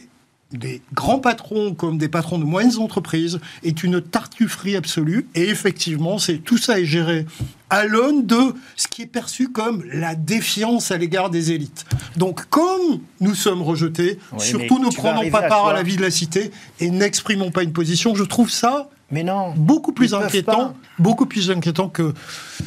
des 0.52 0.82
grands 0.94 1.20
patrons 1.20 1.76
comme 1.76 1.98
des 1.98 2.10
patrons 2.10 2.40
de 2.40 2.44
moyennes 2.44 2.78
entreprises 2.78 3.40
est 3.64 3.84
une 3.84 4.02
tartufferie 4.02 4.76
absolue. 4.76 5.28
Et 5.36 5.50
effectivement, 5.50 6.18
c'est 6.18 6.38
tout 6.38 6.58
ça 6.58 6.80
est 6.80 6.86
géré 6.86 7.26
à 7.70 7.86
l'aune 7.86 8.26
de 8.26 8.56
ce 8.76 8.88
qui 8.88 9.04
est 9.04 9.08
perçu 9.08 9.50
comme 9.50 9.84
la 9.94 10.16
défiance 10.16 10.92
à 10.92 10.98
l'égard 10.98 11.30
des 11.30 11.52
élites. 11.52 11.86
Donc, 12.18 12.46
comme 12.50 13.00
nous 13.20 13.36
sommes 13.36 13.62
rejetés, 13.62 14.18
surtout 14.40 14.80
ne 14.80 14.90
prenons 14.90 15.30
pas 15.30 15.44
part 15.44 15.68
à 15.68 15.74
la 15.74 15.84
vie 15.84 15.98
de 15.98 16.02
la 16.02 16.12
cité 16.12 16.52
et 16.80 16.90
n'exprimons 16.90 17.52
pas 17.52 17.64
une 17.64 17.74
position, 17.74 18.16
je 18.16 18.24
trouve 18.24 18.50
ça 18.50 18.90
mais 19.12 19.24
non. 19.24 19.54
Beaucoup 19.56 19.92
plus 19.92 20.14
inquiétant, 20.14 20.76
beaucoup 21.00 21.26
plus 21.26 21.50
inquiétant 21.50 21.90
que 21.90 22.14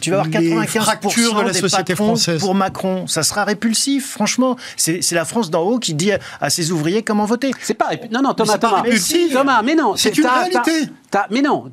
tu 0.00 0.10
vas 0.10 0.20
avoir 0.20 0.42
95% 0.42 1.38
de 1.38 1.46
la 1.46 1.52
société 1.52 1.94
française 1.94 2.40
pour 2.40 2.54
Macron. 2.54 3.06
Ça 3.06 3.22
sera 3.22 3.44
répulsif, 3.44 4.10
franchement. 4.10 4.56
C'est 4.76 5.12
la 5.12 5.24
France 5.24 5.50
d'en 5.50 5.62
haut 5.62 5.78
qui 5.78 5.94
dit 5.94 6.12
à 6.40 6.50
ses 6.50 6.72
ouvriers 6.72 7.02
comment 7.02 7.24
voter. 7.24 7.52
C'est 7.62 7.74
pas 7.74 7.90
non 8.10 8.22
non 8.22 8.34
Thomas 8.34 8.58
Thomas, 8.58 8.82
Thomas 9.32 9.62
mais 9.62 9.74
non 9.74 9.94
c'est 9.96 10.16
une 10.16 10.26
réalité. 10.26 10.88
mais 11.30 11.42
non 11.42 11.70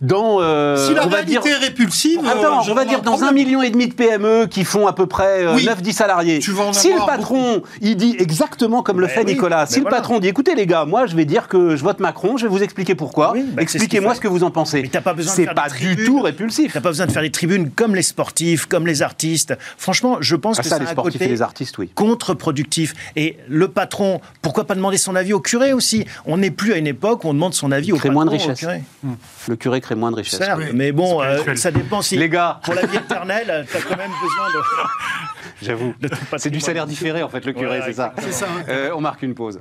dans 0.00 0.40
euh, 0.40 0.86
si 0.86 0.94
la 0.94 1.02
réalité 1.02 1.50
est 1.50 1.56
répulsive. 1.56 2.20
Attends, 2.26 2.60
euh, 2.60 2.70
on 2.70 2.74
va 2.74 2.84
dire 2.84 3.02
dans 3.02 3.24
un 3.24 3.32
million 3.32 3.62
et 3.62 3.70
demi 3.70 3.88
de 3.88 3.94
PME 3.94 4.46
qui 4.46 4.64
font 4.64 4.86
à 4.86 4.92
peu 4.92 5.06
près 5.06 5.44
9-10 5.44 5.88
euh, 5.88 5.92
salariés. 5.92 6.40
si 6.40 6.92
le 6.92 7.06
patron 7.06 7.62
il 7.80 7.96
dit 7.96 8.16
exactement 8.18 8.82
comme 8.82 9.00
le 9.00 9.08
fait 9.08 9.24
Nicolas, 9.24 9.66
si 9.66 9.80
le 9.80 9.86
patron 9.86 10.20
dit 10.20 10.28
écoutez 10.28 10.54
les 10.54 10.66
gars, 10.66 10.84
moi 10.84 11.06
je 11.06 11.16
vais 11.16 11.24
dire 11.24 11.48
que 11.48 11.76
je 11.76 11.82
vote 11.82 12.00
Macron, 12.00 12.36
je 12.36 12.44
vais 12.44 12.50
vous 12.50 12.62
expliquer 12.62 12.94
pourquoi. 12.94 13.34
Bah, 13.52 13.62
Expliquez-moi 13.62 14.05
moi 14.06 14.14
ce 14.14 14.20
que 14.20 14.28
vous 14.28 14.44
en 14.44 14.50
pensez. 14.50 14.82
Mais 14.82 15.00
pas 15.00 15.14
besoin 15.14 15.32
C'est 15.32 15.46
pas 15.46 15.68
du 15.68 15.96
tout 16.04 16.20
répulsif. 16.22 16.72
T'as 16.72 16.80
pas 16.80 16.90
besoin 16.90 17.06
de 17.06 17.12
faire 17.12 17.22
des 17.22 17.30
tribunes 17.30 17.70
comme 17.70 17.94
les 17.94 18.02
sportifs, 18.02 18.66
comme 18.66 18.86
les 18.86 19.02
artistes. 19.02 19.56
Franchement, 19.76 20.18
je 20.20 20.36
pense 20.36 20.58
ah, 20.58 20.62
que 20.62 20.68
ça, 20.68 20.78
les 20.78 20.86
sportifs 20.86 21.20
et 21.20 21.28
les 21.28 21.42
artistes, 21.42 21.78
oui. 21.78 21.90
contre-productif. 21.94 22.94
Et 23.16 23.36
le 23.48 23.68
patron, 23.68 24.20
pourquoi 24.42 24.64
pas 24.64 24.74
demander 24.74 24.98
son 24.98 25.14
avis 25.14 25.32
au 25.32 25.40
curé 25.40 25.72
aussi? 25.72 26.06
On 26.24 26.38
n'est 26.38 26.50
plus 26.50 26.72
à 26.72 26.78
une 26.78 26.86
époque 26.86 27.24
où 27.24 27.28
on 27.28 27.34
demande 27.34 27.54
son 27.54 27.72
avis 27.72 27.92
au 27.92 27.96
crée 27.96 28.10
moins 28.10 28.24
de 28.24 28.30
richesse. 28.30 28.64
Le 29.48 29.56
curé 29.56 29.80
crée 29.80 29.94
moins 29.94 30.10
de 30.10 30.16
richesse. 30.16 30.40
Mais 30.72 30.92
bon, 30.92 31.22
euh, 31.22 31.54
ça 31.54 31.70
dépend 31.70 32.02
si. 32.02 32.16
Les 32.16 32.28
gars, 32.28 32.60
pour 32.64 32.74
la 32.74 32.86
vie 32.86 32.96
éternelle, 32.96 33.66
t'as 33.70 33.80
quand 33.80 33.96
même 33.96 34.10
besoin 34.22 34.48
de. 34.48 34.62
J'avoue. 35.62 35.94
C'est 36.36 36.50
du 36.50 36.60
salaire 36.60 36.86
différé 36.86 37.22
en 37.22 37.28
fait, 37.28 37.44
le 37.44 37.52
curé, 37.52 37.80
c'est 37.84 37.94
ça. 37.94 38.14
ça. 38.30 38.46
Euh, 38.68 38.90
on 38.94 39.00
marque 39.00 39.22
une 39.22 39.34
pause. 39.34 39.60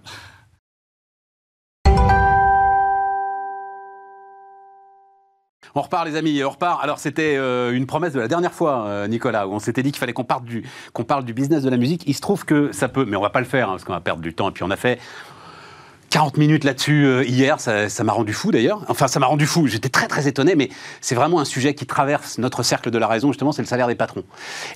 On 5.77 5.81
repart, 5.81 6.05
les 6.05 6.15
amis, 6.15 6.41
on 6.41 6.49
repart. 6.49 6.81
Alors, 6.81 6.99
c'était 6.99 7.35
euh, 7.35 7.73
une 7.73 7.85
promesse 7.85 8.13
de 8.13 8.19
la 8.21 8.29
dernière 8.29 8.53
fois, 8.53 8.85
euh, 8.88 9.07
Nicolas, 9.07 9.45
où 9.45 9.51
on 9.51 9.59
s'était 9.59 9.83
dit 9.83 9.91
qu'il 9.91 9.99
fallait 9.99 10.13
qu'on 10.13 10.23
parle, 10.23 10.45
du, 10.45 10.63
parle 11.05 11.25
du 11.25 11.33
business 11.33 11.63
de 11.63 11.69
la 11.69 11.75
musique. 11.75 12.03
Il 12.07 12.13
se 12.13 12.21
trouve 12.21 12.45
que 12.45 12.71
ça 12.71 12.88
peut, 12.88 13.03
mais 13.03 13.17
on 13.17 13.21
va 13.21 13.29
pas 13.29 13.41
le 13.41 13.45
faire, 13.45 13.67
hein, 13.67 13.73
parce 13.73 13.83
qu'on 13.83 13.91
va 13.91 13.99
perdre 13.99 14.21
du 14.21 14.33
temps. 14.33 14.47
Et 14.49 14.53
puis, 14.53 14.63
on 14.63 14.71
a 14.71 14.77
fait 14.77 14.99
40 16.15 16.38
minutes 16.38 16.63
là-dessus 16.63 17.06
euh, 17.06 17.25
hier, 17.25 17.60
ça 17.60 18.04
m'a 18.06 18.13
rendu 18.13 18.32
fou 18.32 18.49
d'ailleurs. 18.49 18.84
Enfin, 18.88 19.10
ça 19.10 19.19
m'a 19.19 19.25
rendu 19.25 19.45
fou. 19.45 19.67
J'étais 19.67 19.89
très 19.89 20.08
très 20.08 20.30
étonné, 20.30 20.56
mais 20.56 20.69
c'est 21.01 21.13
vraiment 21.13 21.41
un 21.41 21.45
sujet 21.45 21.73
qui 21.73 21.86
traverse 21.86 22.38
notre 22.38 22.63
cercle 22.63 22.89
de 22.89 22.97
la 22.97 23.08
raison, 23.08 23.34
justement, 23.34 23.51
c'est 23.51 23.62
le 23.62 23.67
salaire 23.67 23.88
des 23.88 23.95
patrons. 23.95 24.23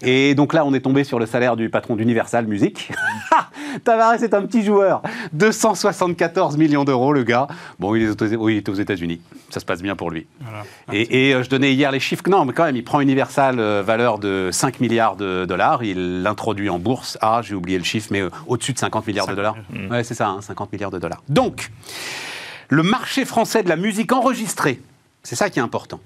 Et 0.01 0.35
donc 0.35 0.53
là, 0.53 0.65
on 0.65 0.73
est 0.73 0.81
tombé 0.81 1.05
sur 1.05 1.17
le 1.17 1.25
salaire 1.25 1.55
du 1.55 1.69
patron 1.69 1.95
d'Universal 1.95 2.45
Music. 2.45 2.91
Tavares 3.85 4.21
est 4.21 4.33
un 4.33 4.41
petit 4.41 4.63
joueur. 4.63 5.01
274 5.31 6.57
millions 6.57 6.83
d'euros, 6.83 7.13
le 7.13 7.23
gars. 7.23 7.47
Bon, 7.79 7.95
il 7.95 8.03
est 8.03 8.21
aux, 8.21 8.43
oui, 8.43 8.57
États-Unis. 8.57 9.21
Ça 9.49 9.61
se 9.61 9.65
passe 9.65 9.81
bien 9.81 9.95
pour 9.95 10.11
lui. 10.11 10.27
Voilà. 10.41 10.63
Et, 10.91 11.29
et, 11.29 11.33
euh, 11.35 11.43
je 11.43 11.49
donnais 11.49 11.73
hier 11.73 11.91
les 11.91 12.01
chiffres. 12.01 12.23
Non, 12.27 12.43
mais 12.43 12.51
quand 12.51 12.65
même, 12.65 12.75
il 12.75 12.83
prend 12.83 12.99
Universal, 12.99 13.59
euh, 13.59 13.81
valeur 13.81 14.19
de 14.19 14.49
5 14.51 14.81
milliards 14.81 15.15
de 15.15 15.45
dollars. 15.45 15.85
Il 15.85 16.21
l'introduit 16.21 16.69
en 16.69 16.79
bourse 16.79 17.17
à, 17.21 17.41
j'ai 17.43 17.55
oublié 17.55 17.77
le 17.77 17.85
chiffre, 17.85 18.09
mais 18.11 18.23
au-dessus 18.47 18.73
de 18.73 18.79
50 18.79 19.07
milliards 19.07 19.27
de 19.27 19.35
dollars. 19.35 19.55
Ouais, 19.89 20.03
c'est 20.03 20.15
ça, 20.15 20.27
hein, 20.27 20.41
50 20.41 20.73
milliards 20.73 20.91
de 20.91 20.99
dollars. 20.99 21.21
Donc, 21.29 21.71
le 22.69 22.83
marché 22.83 23.23
français 23.23 23.63
de 23.63 23.69
la 23.69 23.75
musique 23.75 24.11
enregistrée, 24.11 24.81
c'est 25.23 25.35
ça 25.35 25.49
qui 25.49 25.59
est 25.59 25.61
important, 25.61 25.99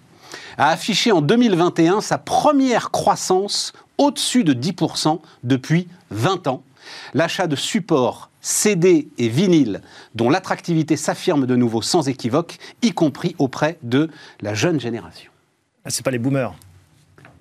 a 0.58 0.70
affiché 0.70 1.12
en 1.12 1.22
2021 1.22 2.02
sa 2.02 2.18
première 2.18 2.92
croissance 2.92 3.74
au-dessus 3.98 4.44
de 4.44 4.54
10% 4.54 5.20
depuis 5.44 5.88
20 6.12 6.48
ans. 6.48 6.64
L'achat 7.14 7.48
de 7.48 7.56
supports 7.56 8.30
CD 8.42 9.08
et 9.18 9.30
vinyle, 9.30 9.82
dont 10.16 10.30
l'attractivité 10.30 10.98
s'affirme 10.98 11.46
de 11.46 11.56
nouveau 11.56 11.82
sans 11.82 12.10
équivoque, 12.10 12.58
y 12.82 12.92
compris 12.92 13.36
auprès 13.40 13.78
de 13.84 14.10
la 14.42 14.54
jeune 14.54 14.82
génération. 14.82 15.32
Ah, 15.86 15.90
c'est 15.90 16.04
pas 16.04 16.12
les 16.12 16.20
boomers. 16.20 16.54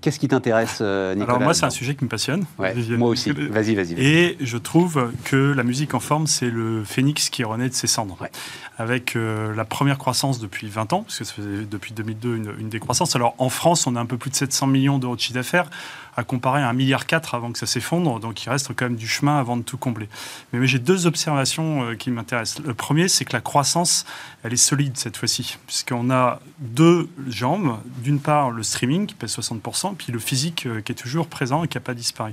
Qu'est-ce 0.02 0.18
qui 0.18 0.26
t'intéresse, 0.26 0.78
euh, 0.80 1.14
Nicolas 1.14 1.34
Alors 1.34 1.42
moi, 1.42 1.54
c'est 1.54 1.64
un 1.64 1.70
sujet 1.70 1.94
qui 1.94 2.04
me 2.04 2.10
passionne. 2.10 2.44
Ouais, 2.58 2.74
moi 2.98 3.08
aussi. 3.08 3.30
Vas-y, 3.30 3.76
vas-y. 3.76 3.94
Et 3.96 4.36
je 4.40 4.58
trouve 4.58 5.12
que 5.24 5.36
la 5.36 5.62
musique 5.62 5.94
en 5.94 6.00
forme, 6.00 6.26
c'est 6.26 6.50
le 6.50 6.82
phénix 6.82 7.30
qui 7.30 7.44
renaît 7.44 7.68
de 7.68 7.74
ses 7.74 7.86
cendres. 7.86 8.16
Ouais. 8.20 8.30
Avec 8.78 9.14
euh, 9.14 9.54
la 9.54 9.64
première 9.64 9.98
croissance 9.98 10.40
depuis 10.40 10.68
20 10.68 10.92
ans, 10.92 11.02
parce 11.02 11.20
que 11.20 11.24
ça 11.24 11.32
faisait 11.34 11.64
depuis 11.70 11.94
2002 11.94 12.36
une, 12.36 12.52
une 12.58 12.68
décroissance. 12.68 13.14
Alors 13.14 13.36
en 13.38 13.48
France, 13.48 13.86
on 13.86 13.94
a 13.94 14.00
un 14.00 14.06
peu 14.06 14.16
plus 14.16 14.30
de 14.30 14.34
700 14.34 14.66
millions 14.66 14.98
d'euros 14.98 15.14
de 15.14 15.20
chiffre 15.20 15.34
d'affaires, 15.34 15.70
à 16.16 16.25
comparer 16.25 16.62
à 16.62 16.72
1,4 16.72 16.77
milliard 16.77 17.05
avant 17.33 17.53
que 17.53 17.59
ça 17.59 17.66
s'effondre. 17.66 18.20
Donc 18.20 18.44
il 18.44 18.51
reste 18.51 18.72
quand 18.75 18.87
même 18.87 18.96
du 18.96 19.09
chemin 19.09 19.38
avant 19.38 19.57
de 19.57 19.62
tout 19.62 19.77
combler. 19.77 20.09
Mais, 20.53 20.66
j'ai 20.66 20.79
deux 20.79 21.07
observations 21.07 21.85
euh, 21.85 21.94
qui 21.94 22.11
m'intéressent. 22.11 22.64
Le 22.64 22.75
premier, 22.75 23.09
c'est 23.09 23.25
que 23.25 23.33
la 23.33 23.40
croissance, 23.40 24.05
elle 24.42 24.53
est 24.53 24.57
solide 24.57 24.96
cette 24.96 25.16
fois-ci, 25.16 25.59
puisqu'on 25.66 26.11
a 26.11 26.40
deux 26.59 27.09
jambes. 27.29 27.79
D'une 28.03 28.20
part, 28.20 28.51
le 28.51 28.62
streaming 28.62 29.07
qui 29.07 29.14
pèse 29.14 29.37
60%, 29.37 29.96
puis 29.96 30.12
le 30.12 30.18
physique 30.18 30.66
euh, 30.66 30.81
qui 30.81 30.92
est 30.92 30.96
toujours 30.96 31.27
présent 31.27 31.64
et 31.64 31.68
qui 31.68 31.77
n'a 31.77 31.83
pas 31.83 31.94
disparu. 31.94 32.33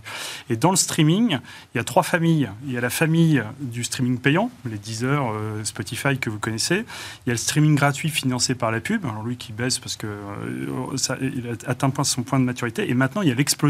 Et 0.50 0.56
dans 0.56 0.72
le 0.72 0.78
streaming, 0.78 1.40
il 1.74 1.78
y 1.78 1.82
a 1.82 1.84
trois 1.84 2.04
familles. 2.04 2.50
Il 2.66 2.74
y 2.74 2.78
a 2.78 2.82
la 2.82 2.90
famille 2.90 3.44
du 3.60 3.84
streaming 3.84 4.20
payant, 4.20 4.52
les 4.66 4.78
Deezer, 4.78 5.32
euh, 5.32 5.64
Spotify 5.64 6.18
que 6.18 6.30
vous 6.30 6.40
connaissez. 6.40 6.86
Il 7.26 7.30
y 7.30 7.32
a 7.32 7.34
le 7.34 7.38
streaming 7.38 7.76
gratuit 7.76 8.10
financé 8.10 8.56
par 8.56 8.72
la 8.72 8.80
pub, 8.80 9.06
alors 9.06 9.24
lui 9.24 9.38
qui 9.38 9.54
baisse 9.54 9.80
parce 9.80 9.96
que 9.96 10.08
ça, 10.96 11.18
il 11.22 11.48
a 11.48 11.70
atteint 11.70 11.92
son 12.04 12.24
point 12.24 12.40
de 12.40 12.46
maturité. 12.46 12.90
Et 12.90 12.94
maintenant, 12.94 13.22
il 13.22 13.30
y 13.30 13.32
a 13.32 13.36
l'explosion 13.36 13.69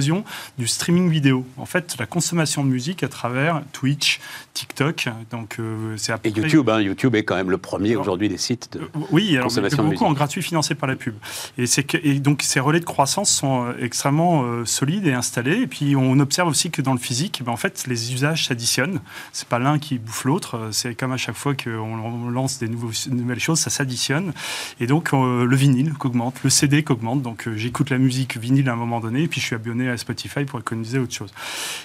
du 0.58 0.68
streaming 0.68 1.10
vidéo. 1.10 1.46
En 1.58 1.66
fait, 1.66 1.96
la 2.00 2.06
consommation 2.06 2.64
de 2.64 2.70
musique 2.70 3.04
à 3.04 3.08
travers 3.08 3.62
Twitch, 3.74 4.20
TikTok. 4.54 5.08
Donc, 5.32 5.58
euh, 5.60 5.96
c'est 5.98 6.14
Et 6.26 6.30
YouTube, 6.30 6.70
hein, 6.70 6.82
YouTube 6.82 7.16
est 7.16 7.24
quand 7.24 7.36
même 7.36 7.52
le 7.52 7.58
premier 7.58 7.96
aujourd'hui 7.96 8.30
des 8.30 8.38
sites 8.38 8.74
de... 8.74 8.80
euh, 8.82 8.88
Oui, 9.12 9.32
alors, 9.36 9.46
Consommation 9.46 9.78
de 9.78 9.84
beaucoup 9.84 9.92
musique. 9.92 10.08
en 10.08 10.14
gratuit 10.14 10.42
financé 10.42 10.76
par 10.76 10.88
la 10.90 10.96
pub. 10.96 11.16
Et, 11.58 11.66
que, 11.84 11.98
et 12.04 12.20
donc 12.20 12.42
ces 12.44 12.60
relais 12.60 12.80
de 12.80 12.86
croissance 12.86 13.30
sont 13.30 13.66
euh, 13.66 13.74
extrêmement 13.82 14.44
euh, 14.44 14.66
solides 14.66 15.08
et 15.08 15.14
installés. 15.14 15.62
Et 15.62 15.68
puis 15.68 15.96
on 15.96 16.20
observe 16.20 16.48
aussi 16.50 16.72
que 16.72 16.82
dans 16.82 16.94
le 16.94 17.00
physique, 17.00 17.42
ben, 17.46 17.52
en 17.52 17.58
fait, 17.58 17.86
les 17.88 18.14
usages 18.14 18.48
s'additionnent. 18.48 19.02
C'est 19.34 19.48
pas 19.48 19.60
l'un 19.60 19.80
qui 19.80 19.98
bouffe 20.00 20.24
l'autre. 20.26 20.70
C'est 20.72 20.96
comme 20.96 21.12
à 21.12 21.18
chaque 21.18 21.36
fois 21.36 21.54
qu'on 21.56 21.70
on 21.80 22.30
lance 22.30 22.60
des 22.60 22.68
nouveaux, 22.68 22.92
nouvelles 23.12 23.40
choses, 23.40 23.60
ça 23.60 23.70
s'additionne. 23.70 24.34
Et 24.80 24.88
donc 24.88 25.14
euh, 25.14 25.46
le 25.46 25.56
vinyle 25.56 25.94
qu'augmente, 25.94 26.36
le 26.44 26.50
CD 26.50 26.84
qu'augmente. 26.84 27.22
Donc 27.22 27.48
j'écoute 27.56 27.90
la 27.90 27.98
musique 27.98 28.38
vinyle 28.38 28.70
à 28.70 28.74
un 28.74 28.76
moment 28.76 29.00
donné, 29.00 29.24
et 29.24 29.28
puis 29.28 29.42
je 29.42 29.46
suis 29.48 29.56
abonné 29.56 29.89
à 29.90 29.98
Spotify 29.98 30.46
pour 30.46 30.60
économiser 30.60 31.00
autre 31.00 31.14
chose. 31.14 31.34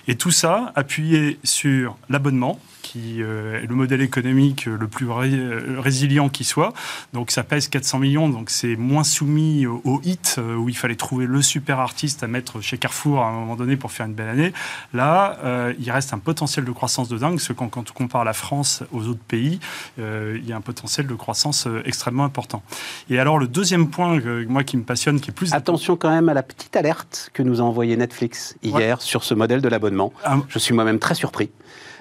Et 0.09 0.17
tout 0.17 0.31
ça 0.31 0.73
appuyé 0.75 1.38
sur 1.45 1.97
l'abonnement, 2.09 2.61
qui 2.94 3.22
euh, 3.24 3.61
est 3.61 3.66
le 3.66 3.74
modèle 3.74 4.02
économique 4.02 4.66
le 4.66 4.87
plus 4.87 5.11
ré- 5.11 5.30
euh, 5.33 5.80
résilient 5.80 6.28
qui 6.28 6.44
soit. 6.44 6.72
Donc 7.12 7.33
ça 7.33 7.42
pèse 7.42 7.66
400 7.66 7.98
millions, 7.98 8.28
donc 8.28 8.50
c'est 8.50 8.76
moins 8.76 9.02
soumis 9.02 9.66
au, 9.66 10.00
hit 10.04 10.37
euh, 10.38 10.54
où 10.54 10.68
il 10.68 10.76
fallait 10.76 10.94
trouver 10.94 11.26
le 11.26 11.42
super 11.42 11.80
artiste 11.80 12.22
à 12.22 12.28
mettre 12.28 12.61
chez 12.61 12.78
Carrefour 12.78 13.20
à 13.22 13.26
un 13.30 13.33
moment 13.33 13.57
donné 13.57 13.76
pour 13.76 13.90
faire 13.90 14.07
une 14.07 14.14
belle 14.14 14.28
année. 14.28 14.52
Là, 14.92 15.38
euh, 15.42 15.74
il 15.80 15.90
reste 15.90 16.12
un 16.14 16.18
potentiel 16.20 16.64
de 16.64 16.70
croissance 16.70 17.09
de 17.09 17.18
dingue, 17.18 17.33
parce 17.35 17.48
que 17.48 17.52
quand, 17.52 17.68
quand 17.68 17.90
on 17.90 17.94
compare 17.94 18.24
la 18.24 18.33
France 18.33 18.85
aux 18.92 19.09
autres 19.09 19.18
pays, 19.26 19.59
euh, 19.98 20.38
il 20.40 20.48
y 20.48 20.52
a 20.52 20.57
un 20.57 20.61
potentiel 20.61 21.09
de 21.09 21.14
croissance 21.14 21.66
euh, 21.66 21.83
extrêmement 21.85 22.24
important. 22.24 22.62
Et 23.11 23.18
alors 23.18 23.40
le 23.40 23.48
deuxième 23.48 23.90
point, 23.90 24.20
euh, 24.20 24.44
moi 24.48 24.62
qui 24.62 24.76
me 24.76 24.85
passionne, 24.85 25.18
qui 25.20 25.30
est 25.30 25.35
plus... 25.35 25.52
Attention 25.52 25.96
quand 25.96 26.11
même 26.11 26.28
à 26.28 26.35
la 26.35 26.44
petite 26.44 26.76
alerte 26.76 27.30
que 27.33 27.42
nous 27.42 27.61
a 27.61 27.64
envoyée 27.64 27.96
Netflix 27.96 28.54
hier 28.62 29.02
sur 29.02 29.24
ce 29.24 29.35
modèle 29.35 29.61
de 29.62 29.68
l'abonnement. 29.68 30.12
Ah, 30.24 30.38
Je 30.48 30.61
suis 30.61 30.74
moi-même 30.74 31.00
très 31.00 31.16
surpris. 31.16 31.50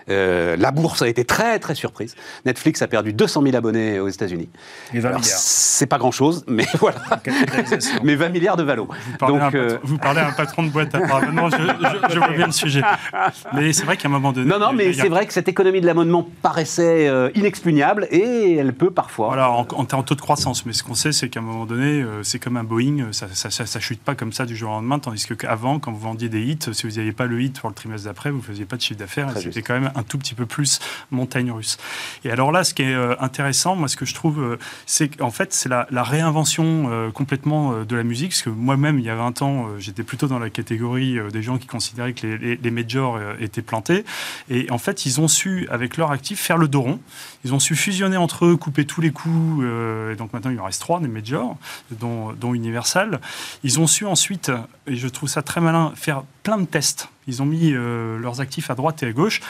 Euh, 0.09 0.55
la 0.57 0.71
bourse 0.71 1.01
a 1.01 1.07
été 1.07 1.25
très 1.25 1.59
très 1.59 1.75
surprise. 1.75 2.15
Netflix 2.45 2.81
a 2.81 2.87
perdu 2.87 3.13
200 3.13 3.41
000 3.43 3.55
abonnés 3.55 3.99
aux 3.99 4.09
États-Unis. 4.09 4.49
Les 4.93 4.99
20 4.99 5.09
Alors, 5.09 5.21
milliards. 5.21 5.37
C'est 5.37 5.87
pas 5.87 5.97
grand-chose, 5.97 6.43
mais 6.47 6.65
voilà. 6.79 7.01
Mais 8.03 8.15
20 8.15 8.29
milliards 8.29 8.57
de 8.57 8.63
valo. 8.63 8.87
Vous 8.87 9.17
parlez, 9.17 9.37
à 9.37 9.41
un 9.41 9.45
Donc, 9.45 9.55
euh, 9.55 9.69
patron, 9.69 9.87
vous 9.87 9.97
parlez 9.97 10.19
à 10.19 10.27
un 10.27 10.31
patron 10.33 10.63
de 10.63 10.69
boîte 10.69 10.95
apparemment, 10.95 11.49
je, 11.49 11.57
je, 11.57 12.13
je 12.13 12.19
vois 12.19 12.29
bien 12.29 12.47
le 12.47 12.51
sujet. 12.51 12.81
Mais 13.53 13.73
c'est 13.73 13.85
vrai 13.85 13.97
qu'à 13.97 14.07
un 14.07 14.11
moment 14.11 14.31
donné... 14.31 14.49
non, 14.49 14.59
non, 14.59 14.73
mais 14.73 14.93
c'est 14.93 15.09
vrai 15.09 15.25
que 15.25 15.33
cette 15.33 15.47
économie 15.47 15.81
de 15.81 15.85
l'abonnement 15.85 16.27
paraissait 16.41 17.07
euh, 17.07 17.29
inexpugnable 17.35 18.07
et 18.11 18.55
elle 18.55 18.73
peut 18.73 18.91
parfois. 18.91 19.27
Voilà, 19.27 19.51
en, 19.51 19.61
en 19.61 19.85
termes 19.85 20.01
de 20.01 20.07
taux 20.07 20.15
de 20.15 20.21
croissance. 20.21 20.65
Mais 20.65 20.73
ce 20.73 20.83
qu'on 20.83 20.95
sait, 20.95 21.11
c'est 21.11 21.29
qu'à 21.29 21.39
un 21.39 21.43
moment 21.43 21.65
donné, 21.65 22.03
c'est 22.23 22.39
comme 22.39 22.57
un 22.57 22.63
Boeing, 22.63 23.11
ça, 23.11 23.27
ça, 23.33 23.49
ça, 23.49 23.65
ça 23.65 23.79
chute 23.79 24.01
pas 24.01 24.15
comme 24.15 24.33
ça 24.33 24.45
du 24.45 24.55
jour 24.55 24.71
au 24.71 24.73
lendemain, 24.73 24.99
tandis 24.99 25.25
que 25.25 25.33
qu'avant, 25.33 25.79
quand 25.79 25.91
vous 25.91 25.99
vendiez 25.99 26.29
des 26.29 26.41
hits, 26.41 26.59
si 26.71 26.87
vous 26.87 26.97
n'aviez 26.97 27.11
pas 27.11 27.25
le 27.25 27.41
hit 27.41 27.59
pour 27.59 27.69
le 27.69 27.75
trimestre 27.75 28.07
d'après, 28.07 28.31
vous 28.31 28.41
faisiez 28.41 28.65
pas 28.65 28.75
de 28.75 28.81
chiffre 28.81 28.99
d'affaires, 28.99 29.35
et 29.37 29.41
c'était 29.41 29.61
quand 29.61 29.73
même 29.79 29.91
un 29.95 30.03
tout 30.03 30.17
petit 30.17 30.35
peu 30.35 30.45
plus 30.45 30.79
montagne 31.11 31.51
russe. 31.51 31.77
Et 32.23 32.31
alors 32.31 32.51
là, 32.51 32.63
ce 32.63 32.73
qui 32.73 32.83
est 32.83 32.93
euh, 32.93 33.15
intéressant, 33.19 33.75
moi, 33.75 33.87
ce 33.87 33.95
que 33.95 34.05
je 34.05 34.13
trouve, 34.13 34.41
euh, 34.41 34.59
c'est 34.85 35.17
qu'en 35.17 35.31
fait, 35.31 35.53
c'est 35.53 35.69
la, 35.69 35.85
réinvention 36.03 36.89
euh, 36.91 37.11
complètement 37.11 37.83
de 37.83 37.95
la 37.95 38.03
musique, 38.03 38.31
parce 38.31 38.41
que 38.41 38.49
moi-même, 38.49 38.99
il 38.99 39.05
y 39.05 39.09
a 39.09 39.15
20 39.15 39.41
ans, 39.41 39.67
j'étais 39.77 40.03
plutôt 40.03 40.27
dans 40.27 40.39
la 40.39 40.49
catégorie 40.49 41.17
des 41.31 41.41
gens 41.41 41.57
qui 41.57 41.67
considéraient 41.67 42.13
que 42.13 42.27
les, 42.27 42.57
les, 42.57 42.71
majors 42.71 43.19
étaient 43.39 43.61
plantés, 43.61 44.03
et 44.49 44.69
en 44.69 44.77
fait, 44.77 45.05
ils 45.05 45.21
ont 45.21 45.27
su, 45.27 45.67
avec 45.71 45.97
leur 45.97 46.11
actif, 46.11 46.39
faire 46.39 46.57
le 46.57 46.67
dos 46.67 46.81
rond. 46.81 46.99
Ils 47.45 47.53
ont 47.53 47.59
su 47.59 47.75
fusionner 47.75 48.17
entre 48.17 48.45
eux, 48.45 48.57
couper 48.57 48.85
tous 48.85 49.01
les 49.01 49.11
coups. 49.11 49.63
et 50.11 50.15
donc 50.15 50.33
maintenant, 50.33 50.51
il 50.51 50.59
en 50.59 50.65
reste 50.65 50.81
trois 50.81 50.99
des 50.99 51.07
majors, 51.07 51.57
dont, 51.91 52.53
Universal. 52.53 53.19
Ils 53.63 53.79
ont 53.79 53.87
su 53.87 54.05
ensuite, 54.05 54.51
et 54.87 54.95
je 54.95 55.07
trouve 55.07 55.29
ça 55.29 55.41
très 55.41 55.61
malin, 55.61 55.93
faire 55.95 56.23
plein 56.43 56.57
de 56.57 56.65
tests. 56.65 57.09
Ils 57.27 57.41
ont 57.41 57.45
mis 57.45 57.71
leurs 57.71 58.41
actifs 58.41 58.69
à 58.69 58.75
droite 58.75 59.01
et 59.03 59.07
à 59.07 59.11
gauche. 59.11 59.41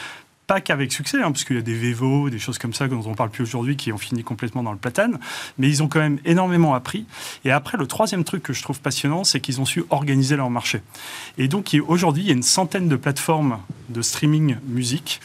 Pas 0.46 0.60
qu'avec 0.60 0.92
succès, 0.92 1.18
hein, 1.18 1.32
parce 1.32 1.44
qu'il 1.44 1.56
y 1.56 1.58
a 1.58 1.62
des 1.62 1.74
Vevo, 1.74 2.28
des 2.28 2.38
choses 2.38 2.58
comme 2.58 2.74
ça 2.74 2.86
dont 2.86 3.02
on 3.06 3.10
ne 3.10 3.14
parle 3.14 3.30
plus 3.30 3.42
aujourd'hui, 3.42 3.76
qui 3.76 3.92
ont 3.92 3.98
fini 3.98 4.22
complètement 4.22 4.62
dans 4.62 4.72
le 4.72 4.78
platane. 4.78 5.18
Mais 5.58 5.68
ils 5.68 5.82
ont 5.82 5.88
quand 5.88 6.00
même 6.00 6.18
énormément 6.24 6.74
appris. 6.74 7.06
Et 7.44 7.50
après, 7.50 7.78
le 7.78 7.86
troisième 7.86 8.24
truc 8.24 8.42
que 8.42 8.52
je 8.52 8.62
trouve 8.62 8.80
passionnant, 8.80 9.24
c'est 9.24 9.40
qu'ils 9.40 9.60
ont 9.60 9.64
su 9.64 9.84
organiser 9.90 10.36
leur 10.36 10.50
marché. 10.50 10.82
Et 11.38 11.48
donc 11.48 11.76
aujourd'hui, 11.86 12.24
il 12.24 12.26
y 12.26 12.30
a 12.30 12.34
une 12.34 12.42
centaine 12.42 12.88
de 12.88 12.96
plateformes 12.96 13.58
de 13.88 14.02
streaming 14.02 14.56
musique. 14.66 15.20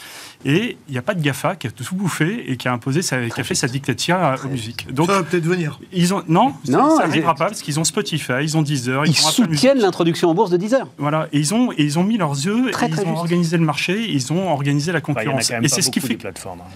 Et 0.45 0.77
il 0.87 0.91
n'y 0.93 0.97
a 0.97 1.01
pas 1.01 1.13
de 1.15 1.21
GAFA 1.21 1.57
qui 1.57 1.67
a 1.67 1.71
tout 1.71 1.83
bouffé 1.95 2.49
et 2.49 2.55
qui 2.55 2.69
a 2.69 2.73
imposé 2.73 3.01
sa, 3.01 3.27
qui 3.29 3.41
a 3.41 3.43
fait 3.43 3.55
sa 3.55 3.67
dictature 3.67 4.15
à- 4.15 4.35
aux 4.43 4.47
musiques. 4.47 4.87
Donc, 4.93 5.07
Ça 5.07 5.13
va 5.19 5.23
peut-être 5.23 5.43
venir. 5.43 5.79
ils 5.91 6.13
ont, 6.13 6.23
non, 6.29 6.53
ça- 6.63 6.71
Non, 6.71 6.95
ça 6.95 7.03
ils- 7.03 7.07
n'arrivera 7.09 7.35
pas 7.35 7.47
parce 7.47 7.61
qu'ils 7.61 7.77
ont 7.77 7.83
Spotify, 7.83 8.33
ils 8.41 8.55
ont 8.55 8.61
Deezer, 8.61 9.05
Ils 9.05 9.09
Music. 9.09 9.25
soutiennent 9.25 9.79
l'introduction 9.79 10.29
en 10.29 10.33
bourse 10.33 10.49
de 10.49 10.55
10 10.57 10.73
heures. 10.73 10.87
Voilà, 10.97 11.27
et 11.33 11.39
ils 11.39 11.53
ont, 11.53 11.73
et 11.73 11.83
ils 11.83 11.99
ont 11.99 12.03
mis 12.05 12.17
leurs 12.17 12.31
yeux, 12.31 12.71
Très, 12.71 12.85
et 12.85 12.89
ils 12.89 12.99
ont 13.01 13.05
juste. 13.05 13.17
organisé 13.17 13.57
le 13.57 13.65
marché, 13.65 14.09
ils 14.09 14.31
ont 14.31 14.49
organisé 14.49 14.93
la 14.93 14.99
Enfin, 14.99 15.13
Bah, 15.13 15.23
il 15.23 15.25
y 15.25 15.27
en 15.27 15.31
a 15.31 15.33
concurrence. 15.33 15.47
quand 15.49 15.53
même 15.55 15.65
et 15.65 15.67
c'est 15.67 15.81
ce 15.81 15.91
qui 15.91 15.99
fait 15.99 16.15
plateformes. 16.15 16.61
hein. 16.61 16.71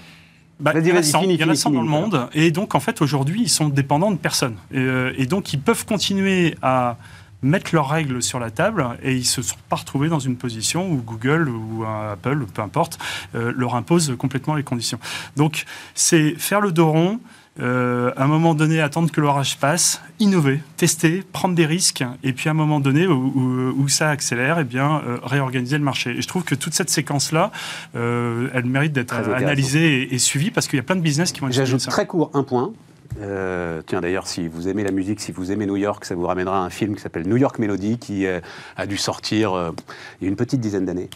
bah, 0.60 0.72
il 0.76 0.86
y 0.86 0.92
en 0.92 0.96
a 0.96 1.00
vas-y, 1.00 1.04
100, 1.06 1.22
finis, 1.22 1.34
il 1.36 1.40
y 1.40 1.44
en 1.44 1.48
a 1.48 1.52
finis, 1.52 1.58
100 1.58 1.72
dans 1.72 1.82
le 1.82 1.88
monde. 1.88 2.28
Et 2.34 2.52
donc, 2.52 2.76
en 2.76 2.80
fait, 2.82 3.02
aujourd'hui, 3.02 3.42
ils 3.44 3.50
sont 3.50 3.70
dépendants 3.70 4.12
de 4.12 4.18
personne. 4.18 4.56
Et, 4.74 4.78
euh, 4.80 5.14
et 5.18 5.26
donc, 5.26 5.52
ils 5.54 5.60
peuvent 5.60 5.86
continuer 5.86 6.56
à 6.62 6.98
mettre 7.44 7.74
leurs 7.76 7.90
règles 7.90 8.22
sur 8.24 8.40
la 8.40 8.50
table 8.52 8.86
et 9.04 9.14
ils 9.16 9.26
se 9.26 9.42
sont 9.42 9.56
pas 9.70 9.76
retrouvés 9.78 10.10
dans 10.10 10.20
une 10.20 10.36
position 10.38 10.90
où 10.92 10.98
Google 10.98 11.50
ou 11.50 11.84
Apple, 11.86 12.46
peu 12.54 12.62
importe, 12.62 12.98
euh, 13.36 13.52
leur 13.56 13.76
impose 13.76 14.16
complètement 14.18 14.56
les 14.56 14.64
conditions. 14.64 15.00
Donc, 15.36 15.66
c'est 15.94 16.36
faire 16.38 16.62
le 16.62 16.72
dos 16.72 16.90
rond, 16.92 17.20
euh, 17.60 18.12
à 18.18 18.24
un 18.24 18.28
moment 18.28 18.56
donné, 18.56 18.82
attendre 18.82 19.12
que 19.12 19.22
l'orage 19.22 19.58
passe, 19.60 20.02
innover, 20.20 20.60
tester, 20.76 21.24
prendre 21.34 21.54
des 21.54 21.68
risques, 21.68 22.04
et 22.24 22.34
puis 22.34 22.48
à 22.50 22.52
un 22.52 22.56
moment 22.56 22.80
donné 22.80 23.06
où, 23.06 23.14
où- 23.14 23.74
où 23.84 23.88
ça 23.90 24.10
accélère, 24.10 24.58
eh 24.60 24.64
bien, 24.64 25.04
euh, 25.08 25.18
réorganiser 25.24 25.78
le 25.78 25.84
marché. 25.84 26.18
Et 26.18 26.22
je 26.24 26.28
trouve 26.28 26.44
que 26.44 26.56
toute 26.56 26.74
cette 26.74 26.90
séquence-là, 26.90 27.52
euh, 27.96 28.50
elle 28.56 28.66
mérite 28.66 28.94
d'être 28.94 29.14
analysée 29.44 30.02
et, 30.02 30.16
et 30.16 30.18
suivie 30.18 30.50
parce 30.50 30.68
qu'il 30.68 30.78
y 30.78 30.80
a 30.80 30.84
plein 30.84 30.96
de 30.96 31.02
business 31.02 31.32
qui 31.32 31.42
vont 31.42 31.52
J'ajoute 31.52 31.86
très 31.92 32.08
court 32.08 32.32
un 32.34 32.42
point. 32.44 32.72
Euh, 33.20 33.82
tiens, 33.86 34.02
d'ailleurs, 34.02 34.28
si 34.28 34.48
vous 34.48 34.68
aimez 34.68 34.84
la 34.84 34.92
musique, 34.92 35.20
si 35.20 35.32
vous 35.32 35.52
aimez 35.52 35.66
New 35.66 35.76
York, 35.78 36.06
ça 36.06 36.16
vous 36.16 36.26
ramènera 36.26 36.58
à 36.58 36.62
un 36.62 36.70
film 36.70 36.96
qui 36.96 37.02
s'appelle 37.02 37.28
New 37.28 37.38
York 37.38 37.60
Melody, 37.60 37.98
qui 37.98 38.26
euh, 38.26 38.40
a 38.76 38.86
dû 38.86 38.98
sortir 38.98 39.54
euh, 39.54 39.72
il 40.20 40.26
y 40.26 40.28
a 40.28 40.30
une 40.30 40.36
petite 40.36 40.62
dizaine 40.62 40.86
d'années, 40.86 41.10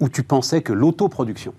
où 0.00 0.08
tu 0.08 0.22
pensais 0.22 0.62
que 0.62 0.72
l'autoproduction 0.72 1.54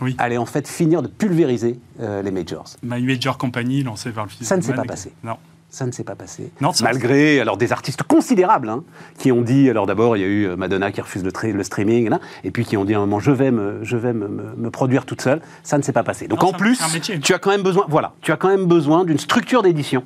Oui. 0.00 0.14
allait 0.18 0.36
en 0.36 0.46
fait 0.46 0.68
finir 0.68 1.02
de 1.02 1.08
pulvériser 1.08 1.78
les 1.98 2.30
majors. 2.30 2.66
My 2.82 3.02
Major 3.02 3.36
Company, 3.36 3.82
lancé 3.82 4.10
par 4.10 4.24
le 4.24 4.30
fils 4.30 4.46
Ça 4.46 4.56
ne 4.56 4.62
s'est 4.62 4.74
pas 4.74 4.84
passé. 4.84 5.12
Non. 5.22 5.36
Ça 5.74 5.86
ne 5.86 5.90
s'est 5.90 6.04
pas 6.04 6.14
passé. 6.14 6.52
Non, 6.60 6.70
Malgré 6.82 7.40
alors 7.40 7.56
des 7.56 7.72
artistes 7.72 8.04
considérables 8.04 8.68
hein, 8.68 8.84
qui 9.18 9.32
ont 9.32 9.42
dit 9.42 9.68
alors 9.68 9.86
d'abord 9.86 10.16
il 10.16 10.20
y 10.20 10.24
a 10.24 10.28
eu 10.28 10.44
euh, 10.46 10.54
Madonna 10.56 10.92
qui 10.92 11.00
refuse 11.00 11.24
le, 11.24 11.62
streaming 11.64 12.08
là, 12.10 12.20
et 12.44 12.52
puis 12.52 12.64
qui 12.64 12.76
ont 12.76 12.84
dit 12.84 12.94
à 12.94 12.98
un 12.98 13.00
moment 13.00 13.18
je 13.18 13.32
vais 13.32 13.50
me 13.50 13.80
je 13.82 13.96
vais 13.96 14.12
me, 14.12 14.28
me- 14.28 14.54
me 14.56 14.70
produire 14.70 15.04
toute 15.04 15.20
seule. 15.20 15.40
Ça 15.64 15.76
ne 15.76 15.82
s'est 15.82 15.92
pas 15.92 16.04
passé. 16.04 16.28
Donc 16.28 16.42
Non, 16.42 16.50
en 16.50 16.52
plus 16.52 16.78
tu 17.20 17.34
as 17.34 17.40
quand 17.40 17.50
même 17.50 17.62
besoin 17.64 17.86
voilà 17.88 18.12
tu 18.20 18.30
as 18.30 18.36
quand 18.36 18.46
même 18.48 18.66
besoin 18.66 19.04
d'une 19.04 19.18
structure 19.18 19.62
d'édition. 19.64 20.04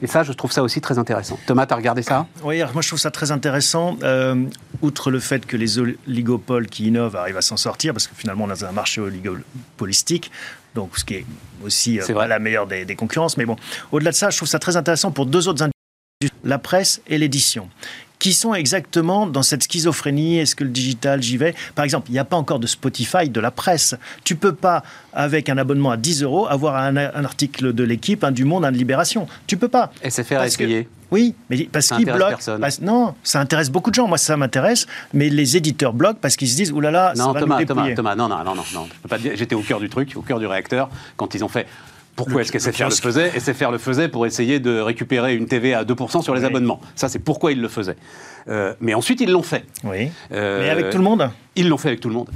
Et 0.00 0.06
ça 0.06 0.22
je 0.22 0.32
trouve 0.32 0.52
ça 0.52 0.62
aussi 0.62 0.80
très 0.80 0.98
intéressant. 1.00 1.36
Thomas 1.48 1.66
t'as 1.66 1.74
regardé 1.74 2.02
ça? 2.02 2.26
Oui, 2.44 2.62
moi 2.72 2.80
je 2.82 2.86
trouve 2.86 3.00
ça 3.00 3.10
très 3.10 3.32
intéressant. 3.32 3.96
euh, 4.04 4.36
outre 4.82 5.10
le 5.10 5.18
fait 5.18 5.44
que 5.44 5.56
les 5.56 5.80
oligopoles 5.80 6.68
qui 6.68 6.86
innovent 6.86 7.16
arrivent 7.16 7.36
à 7.38 7.42
s'en 7.42 7.56
sortir, 7.56 7.92
parce 7.92 8.06
que 8.06 8.14
finalement 8.14 8.44
on 8.44 8.50
est 8.54 8.60
dans 8.60 8.66
un 8.66 8.72
marché 8.72 9.00
oligopolistique, 9.00 10.30
donc 10.74 10.98
ce 10.98 11.04
qui 11.04 11.14
est 11.14 11.26
aussi 11.64 12.00
euh, 12.00 12.14
pas 12.14 12.26
la 12.26 12.38
meilleure 12.38 12.66
des, 12.66 12.84
des 12.84 12.96
concurrences. 12.96 13.36
Mais 13.36 13.44
bon, 13.46 13.56
au-delà 13.92 14.10
de 14.10 14.16
ça, 14.16 14.30
je 14.30 14.36
trouve 14.36 14.48
ça 14.48 14.58
très 14.58 14.76
intéressant 14.76 15.10
pour 15.10 15.26
deux 15.26 15.48
autres 15.48 15.62
industries, 15.62 16.38
la 16.44 16.58
presse 16.58 17.00
et 17.06 17.18
l'édition 17.18 17.68
qui 18.18 18.32
sont 18.32 18.54
exactement 18.54 19.26
dans 19.26 19.42
cette 19.42 19.62
schizophrénie. 19.62 20.38
Est-ce 20.38 20.54
que 20.56 20.64
le 20.64 20.70
digital, 20.70 21.22
j'y 21.22 21.36
vais? 21.36 21.54
Par 21.74 21.84
exemple, 21.84 22.08
il 22.10 22.12
n'y 22.12 22.18
a 22.18 22.24
pas 22.24 22.36
encore 22.36 22.58
de 22.58 22.66
Spotify 22.66 23.28
de 23.28 23.40
la 23.40 23.50
presse. 23.50 23.94
Tu 24.24 24.36
peux 24.36 24.54
pas, 24.54 24.82
avec 25.12 25.48
un 25.48 25.58
abonnement 25.58 25.90
à 25.90 25.96
10 25.96 26.22
euros, 26.22 26.46
avoir 26.48 26.76
un, 26.76 26.96
un 26.96 27.24
article 27.24 27.72
de 27.72 27.84
l'équipe, 27.84 28.24
un 28.24 28.32
du 28.32 28.44
Monde, 28.44 28.64
un 28.64 28.72
de 28.72 28.76
Libération. 28.76 29.26
Tu 29.46 29.56
peux 29.56 29.68
pas. 29.68 29.90
SFR 30.02 30.34
a 30.34 30.38
Parce 30.38 30.56
que- 30.56 30.64
essayé. 30.64 30.88
Oui, 31.10 31.34
mais 31.48 31.66
parce 31.72 31.86
Ça 31.86 31.96
qu'ils 31.96 32.04
bloquent. 32.04 32.36
non, 32.82 33.14
ça 33.22 33.40
intéresse 33.40 33.70
beaucoup 33.70 33.88
de 33.88 33.94
gens. 33.94 34.06
Moi, 34.06 34.18
ça 34.18 34.36
m'intéresse. 34.36 34.86
Mais 35.14 35.30
les 35.30 35.56
éditeurs 35.56 35.94
bloquent 35.94 36.18
parce 36.20 36.36
qu'ils 36.36 36.50
se 36.50 36.56
disent, 36.56 36.70
oulala, 36.70 37.12
ça 37.16 37.22
Non 37.24 37.32
va 37.32 37.40
Thomas 37.40 37.58
nous 37.60 37.64
Thomas. 37.64 37.94
Thomas 37.94 38.14
non 38.14 38.28
non 38.28 38.44
non 38.44 38.54
non 38.54 38.62
non. 38.74 38.88
J'étais 39.34 39.54
au 39.54 39.62
cœur 39.62 39.80
du 39.80 39.88
truc 39.88 40.12
au 40.16 40.20
cœur 40.20 40.38
du 40.38 40.44
réacteur 40.46 40.90
quand 41.16 41.34
ils 41.34 41.42
ont 41.42 41.48
fait 41.48 41.66
pourquoi 42.18 42.42
est-ce 42.42 42.52
que 42.52 42.58
le 42.58 42.62
SFR 42.72 42.84
le 42.84 42.90
faisait 42.90 43.30
SFR 43.40 43.70
le 43.70 43.78
faisait 43.78 44.08
pour 44.08 44.26
essayer 44.26 44.60
de 44.60 44.78
récupérer 44.80 45.34
une 45.34 45.46
TV 45.46 45.72
à 45.72 45.84
2% 45.84 46.20
sur 46.22 46.34
les 46.34 46.40
Oui. 46.42 46.46
abonnements? 46.46 46.80
Ça, 46.94 47.08
c'est 47.08 47.18
pourquoi 47.20 47.52
ils 47.52 47.60
le 47.62 47.68
faisaient. 47.68 47.96
Euh, 48.48 48.74
mais 48.80 48.92
ensuite, 48.92 49.20
ils 49.22 49.30
l'ont 49.30 49.42
fait. 49.42 49.64
Oui. 49.84 50.10
Euh, 50.32 50.60
Mais 50.62 50.68
avec 50.70 50.90
tout 50.90 50.98
le 50.98 51.04
monde? 51.04 51.30
Ils 51.56 51.68
l'ont 51.68 51.78
fait 51.78 51.88
avec 51.88 52.00
tout 52.00 52.08
le 52.08 52.14
monde. 52.14 52.28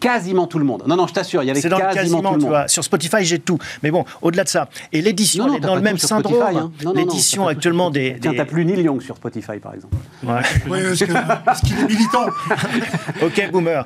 Quasiment 0.00 0.46
tout 0.46 0.58
le 0.58 0.64
monde. 0.64 0.82
Non, 0.86 0.96
non, 0.96 1.06
je 1.06 1.12
t'assure, 1.12 1.42
il 1.42 1.46
y 1.46 1.50
avait 1.50 1.60
C'est 1.60 1.68
dans 1.68 1.76
le 1.76 1.82
quasiment, 1.82 2.00
quasiment, 2.00 2.22
tout 2.30 2.34
le 2.36 2.38
tu 2.38 2.44
monde. 2.46 2.50
vois. 2.54 2.68
Sur 2.68 2.82
Spotify, 2.82 3.22
j'ai 3.22 3.38
tout. 3.38 3.58
Mais 3.82 3.90
bon, 3.90 4.06
au-delà 4.22 4.44
de 4.44 4.48
ça. 4.48 4.70
Et 4.94 5.02
l'édition, 5.02 5.46
elle 5.48 5.56
est 5.56 5.60
dans 5.60 5.74
le 5.74 5.82
même 5.82 5.98
syndrome. 5.98 6.56
Hein. 6.56 6.72
L'édition 6.94 7.46
actuellement 7.46 7.90
des. 7.90 8.12
Spotify. 8.12 8.20
Tiens, 8.22 8.30
des- 8.30 8.36
t'as 8.38 8.44
plus 8.46 8.64
Neil 8.64 8.80
Young 8.80 9.02
sur 9.02 9.16
Spotify, 9.16 9.58
par 9.62 9.74
exemple. 9.74 9.94
Ouais. 10.22 10.40
Que- 10.66 10.92
est-ce 10.94 11.60
qu'il 11.66 11.78
est 11.78 11.86
militant 11.86 12.26
Ok, 13.22 13.50
boomer. 13.52 13.84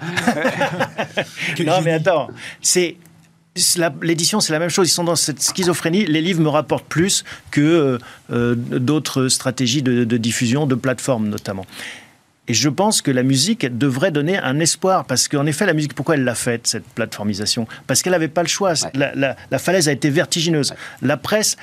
Non, 1.66 1.80
mais 1.85 1.93
attends, 1.95 2.28
c'est. 2.61 2.97
L'édition, 4.02 4.40
c'est 4.40 4.52
la 4.52 4.59
même 4.59 4.68
chose. 4.68 4.88
Ils 4.88 4.92
sont 4.92 5.05
dans 5.05 5.14
cette 5.14 5.40
schizophrénie. 5.40 6.07
Les 6.07 6.20
livres 6.20 6.40
me 6.40 6.48
rapportent 6.48 6.86
plus 6.88 7.24
que 7.52 7.61
euh, 7.61 7.98
euh, 8.32 8.55
d'autres 8.57 9.28
stratégies 9.28 9.82
de, 9.82 10.02
de 10.05 10.16
diffusion, 10.16 10.66
de 10.66 10.74
plateformes 10.74 11.28
notamment. 11.28 11.64
Et 12.48 12.55
je 12.55 12.68
pense 12.68 13.00
que 13.00 13.11
la 13.12 13.22
musique 13.22 13.64
devrait 13.78 14.11
donner 14.11 14.36
un 14.38 14.59
espoir, 14.61 15.05
parce 15.07 15.28
qu'en 15.28 15.46
effet, 15.46 15.64
la 15.66 15.72
musique, 15.72 15.94
pourquoi 15.94 16.16
elle 16.16 16.24
l'a 16.24 16.34
faite, 16.34 16.66
cette 16.66 16.84
plateformisation? 16.84 17.66
Parce 17.86 18.02
qu'elle 18.02 18.12
n'avait 18.12 18.28
pas 18.28 18.42
le 18.42 18.48
choix. 18.48 18.72
Ouais. 18.72 18.90
La, 18.94 19.14
la- 19.14 19.36
la 19.50 19.59
falaise 19.59 19.88
a 19.88 19.92
été 19.92 20.11
vertigineuse. 20.11 20.74
La 21.00 21.16
presse, 21.16 21.57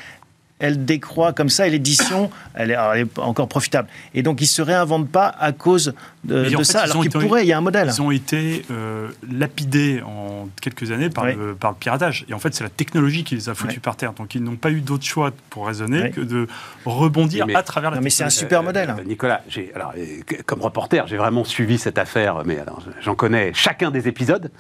elle 0.58 0.86
décroît 0.86 1.34
comme 1.34 1.50
ça, 1.50 1.68
et 1.68 1.70
l'édition, 1.70 2.32
elle, 2.56 2.72
elle 2.72 3.00
est 3.02 3.20
encore 3.20 3.48
profitable. 3.48 3.90
Et 4.16 4.24
donc, 4.24 4.42
ils 4.42 4.46
ne 4.46 4.50
se 4.50 4.62
réinventent 4.64 5.10
pas 5.12 5.28
à 5.28 5.52
cause 5.52 5.94
de, 6.24 6.44
de 6.46 6.58
fait, 6.58 6.64
ça, 6.64 6.80
ils 6.80 6.84
alors 6.84 6.98
ont 6.98 7.00
qu'il 7.02 7.10
été- 7.10 7.20
pourrait, 7.20 7.44
il 7.44 7.48
y 7.48 7.54
a 7.54 7.58
un 7.58 7.62
modèle. 7.62 7.88
Ils 7.88 8.02
ont 8.02 8.12
été 8.12 8.64
euh, 8.72 9.08
lapidés 9.32 10.02
en 10.06 10.48
quelques 10.62 10.92
années 10.92 11.10
par, 11.10 11.26
le, 11.26 11.56
par 11.56 11.72
le 11.72 11.78
piratage. 11.78 12.26
Et 12.30 12.34
en 12.34 12.40
fait, 12.40 12.54
c'est 12.54 12.64
la 12.64 12.70
technologie 12.70 13.24
qui 13.24 13.36
les 13.36 13.50
a 13.50 13.56
foutus 13.56 13.80
par 13.80 13.96
terre. 13.96 14.14
Donc, 14.14 14.36
ils 14.36 14.44
n'ont 14.44 14.56
pas 14.56 14.70
eu 14.72 14.82
d'autre 14.82 15.04
choix 15.06 15.32
pour 15.50 15.68
raisonner 15.68 16.12
que 16.12 16.22
de 16.22 16.48
rebondir 16.86 17.48
Mais- 17.48 17.56
à 17.56 17.64
travers 17.64 17.92
la 17.92 17.98
Non, 17.98 18.04
mais 18.04 18.10
c'est 18.10 18.24
un 18.24 18.30
super 18.30 18.62
modèle. 18.64 18.94
Euh, 19.00 19.04
Nicolas, 19.04 19.42
j'ai- 19.50 19.72
alors, 19.76 19.94
euh, 19.98 20.04
comme 20.46 20.62
reporter, 20.62 21.08
j'ai 21.08 21.18
vraiment 21.18 21.44
suivi 21.44 21.78
cette 21.78 21.98
affaire, 21.98 22.44
mais 22.46 22.60
alors, 22.60 22.84
j'en 23.02 23.16
connais 23.16 23.52
chacun 23.54 23.90
des 23.92 24.08
épisodes. 24.08 24.52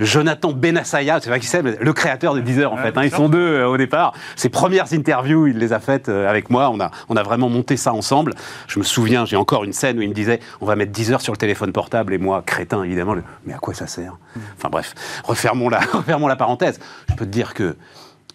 Jonathan 0.00 0.52
Benassaya, 0.52 1.20
c'est 1.20 1.30
vrai 1.30 1.40
qui 1.40 1.46
c'est, 1.46 1.62
mais 1.62 1.76
le 1.80 1.92
créateur 1.92 2.34
de 2.34 2.40
Deezer 2.40 2.72
en 2.72 2.76
fait. 2.76 2.96
hein, 2.96 3.04
ils 3.04 3.10
sont 3.10 3.28
deux 3.28 3.38
euh, 3.38 3.66
au 3.68 3.76
départ. 3.76 4.14
Ses 4.36 4.48
premières 4.48 4.92
interviews, 4.92 5.46
il 5.46 5.58
les 5.58 5.72
a 5.72 5.80
faites 5.80 6.08
euh, 6.08 6.28
avec 6.28 6.50
moi. 6.50 6.70
On 6.70 6.80
a, 6.80 6.90
on 7.08 7.16
a 7.16 7.22
vraiment 7.22 7.48
monté 7.48 7.76
ça 7.76 7.92
ensemble. 7.92 8.34
Je 8.66 8.78
me 8.78 8.84
souviens, 8.84 9.24
j'ai 9.26 9.36
encore 9.36 9.64
une 9.64 9.72
scène 9.72 9.98
où 9.98 10.02
il 10.02 10.08
me 10.08 10.14
disait 10.14 10.40
on 10.60 10.66
va 10.66 10.76
mettre 10.76 10.92
Deezer 11.04 11.20
sur 11.20 11.32
le 11.32 11.38
téléphone 11.38 11.72
portable 11.72 12.14
et 12.14 12.18
moi, 12.18 12.42
crétin 12.44 12.82
évidemment, 12.82 13.14
le, 13.14 13.22
mais 13.44 13.52
à 13.52 13.58
quoi 13.58 13.74
ça 13.74 13.86
sert? 13.86 14.16
Enfin 14.56 14.70
bref, 14.70 14.94
refermons 15.24 15.68
la, 15.68 15.80
refermons 15.92 16.28
la 16.28 16.36
parenthèse. 16.36 16.80
Je 17.10 17.14
peux 17.14 17.26
te 17.26 17.30
dire 17.30 17.52
que 17.54 17.76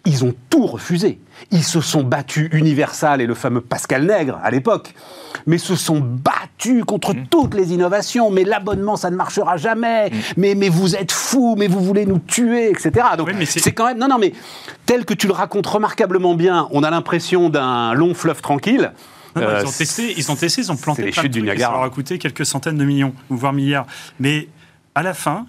ils 0.06 0.24
ont 0.24 0.32
tout 0.48 0.66
refusé. 0.66 1.20
Ils 1.50 1.64
se 1.64 1.80
sont 1.80 2.02
battus, 2.02 2.48
Universal 2.52 3.20
et 3.20 3.26
le 3.26 3.34
fameux 3.34 3.60
Pascal 3.60 4.06
Nègre 4.06 4.38
à 4.42 4.50
l'époque, 4.50 4.94
mais 5.46 5.58
se 5.58 5.76
sont 5.76 6.00
battus 6.00 6.84
contre 6.86 7.12
Mmh. 7.14 7.26
toutes 7.30 7.54
les 7.54 7.72
innovations. 7.72 8.30
Mais 8.30 8.44
l'abonnement, 8.44 8.96
ça 8.96 9.10
ne 9.10 9.16
marchera 9.16 9.56
jamais. 9.56 10.10
Mmh. 10.10 10.14
Mais, 10.36 10.54
mais 10.54 10.68
vous 10.68 10.94
êtes 10.96 11.12
fous, 11.12 11.54
mais 11.58 11.66
vous 11.66 11.80
voulez 11.80 12.06
nous 12.06 12.18
tuer, 12.18 12.70
etc. 12.70 13.08
Donc 13.18 13.28
Oui, 13.28 13.46
c'est 13.46 13.72
quand 13.72 13.86
même. 13.86 13.98
Non, 13.98 14.08
non, 14.08 14.18
mais 14.18 14.32
tel 14.86 15.04
que 15.04 15.14
tu 15.14 15.26
le 15.26 15.32
racontes 15.32 15.66
remarquablement 15.66 16.34
bien, 16.34 16.68
on 16.70 16.82
a 16.82 16.90
l'impression 16.90 17.48
d'un 17.50 17.92
long 17.94 18.14
fleuve 18.14 18.40
tranquille. 18.40 18.92
Non, 19.36 19.42
non, 19.42 19.48
Euh, 19.48 19.60
ils 19.62 19.66
ont 19.68 19.72
testé, 19.72 20.14
ils 20.16 20.30
ont 20.32 20.36
testé, 20.36 20.60
ils 20.62 20.72
ont 20.72 20.76
planté 20.76 21.02
les 21.04 21.10
plein 21.12 21.22
chutes 21.22 21.32
du 21.32 21.38
trucs 21.38 21.48
Niagara. 21.50 21.72
Ça 21.72 21.78
leur 21.78 21.86
a 21.86 21.90
coûté 21.90 22.18
quelques 22.18 22.46
centaines 22.46 22.78
de 22.78 22.84
millions, 22.84 23.14
voire 23.28 23.52
milliards. 23.52 23.86
Mais 24.18 24.48
à 24.94 25.02
la 25.02 25.14
fin, 25.14 25.46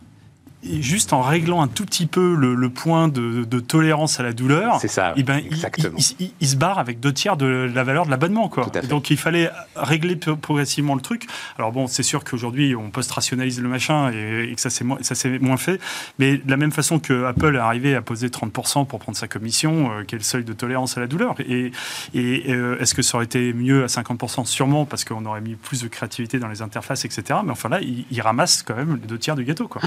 et 0.63 0.81
juste 0.81 1.13
en 1.13 1.21
réglant 1.21 1.61
un 1.61 1.67
tout 1.67 1.85
petit 1.85 2.05
peu 2.05 2.35
le, 2.35 2.53
le 2.55 2.69
point 2.69 3.07
de, 3.07 3.43
de 3.43 3.59
tolérance 3.59 4.19
à 4.19 4.23
la 4.23 4.31
douleur, 4.33 4.77
C'est 4.79 4.87
ça, 4.87 5.13
eh 5.17 5.23
ben, 5.23 5.39
il- 5.39 5.47
exactement. 5.47 5.97
il, 5.97 6.25
il- 6.27 6.33
il 6.39 6.47
se 6.47 6.55
barre 6.55 6.77
avec 6.79 6.99
deux 6.99 7.13
tiers 7.13 7.37
de 7.37 7.69
la 7.73 7.83
valeur 7.83 8.05
de 8.05 8.11
l'abonnement. 8.11 8.47
quoi. 8.49 8.67
Donc 8.89 9.09
il 9.09 9.17
fallait 9.17 9.49
régler 9.75 10.15
pro- 10.15 10.35
progressivement 10.35 10.95
le 10.95 11.01
truc. 11.01 11.27
Alors 11.57 11.71
bon, 11.71 11.87
c'est 11.87 12.03
sûr 12.03 12.23
qu'aujourd'hui 12.23 12.75
on 12.75 12.89
post-rationalise 12.91 13.59
le 13.61 13.69
machin 13.69 14.11
et, 14.11 14.49
et 14.51 14.55
que 14.55 14.61
ça 14.61 14.69
c'est 14.69 14.83
moins, 14.83 14.97
ça, 15.01 15.15
c'est 15.15 15.39
moins 15.39 15.57
fait. 15.57 15.79
Mais 16.19 16.37
de 16.37 16.49
la 16.49 16.57
même 16.57 16.71
façon 16.71 16.99
que 16.99 17.25
Apple 17.25 17.55
est 17.55 17.59
arrivé 17.59 17.95
à 17.95 18.01
poser 18.01 18.27
30% 18.29 18.85
pour 18.85 18.99
prendre 18.99 19.17
sa 19.17 19.27
commission, 19.27 19.91
euh, 19.91 20.03
qui 20.03 20.15
est 20.15 20.17
le 20.19 20.23
seuil 20.23 20.43
de 20.43 20.53
tolérance 20.53 20.97
à 20.97 21.01
la 21.01 21.07
douleur? 21.07 21.35
Et, 21.39 21.71
et, 22.13 22.43
euh, 22.53 22.77
est-ce 22.79 22.93
que 22.93 23.01
ça 23.01 23.15
aurait 23.17 23.25
été 23.25 23.53
mieux 23.53 23.83
à 23.83 23.87
50% 23.87 24.45
Sûrement, 24.45 24.85
parce 24.85 25.03
qu'on 25.05 25.25
aurait 25.25 25.41
mis 25.41 25.55
plus 25.55 25.81
de 25.83 25.87
créativité 25.87 26.39
dans 26.39 26.47
les 26.47 26.61
interfaces, 26.61 27.05
etc. 27.05 27.39
Mais 27.43 27.51
enfin 27.51 27.69
là, 27.69 27.79
il, 27.81 28.21
ramasse 28.21 28.61
quand 28.63 28.75
même 28.75 28.99
les 29.01 29.07
deux 29.07 29.17
tiers 29.17 29.35
du 29.35 29.43
gâteau. 29.43 29.67
Quoi. 29.67 29.81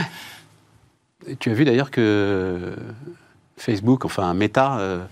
Tu 1.41 1.51
as 1.51 1.55
vu 1.55 1.65
d'ailleurs 1.65 1.91
que 1.91 2.75
Facebook, 3.57 4.05
enfin 4.05 4.35
Meta, 4.35 4.79
euh, 4.79 5.05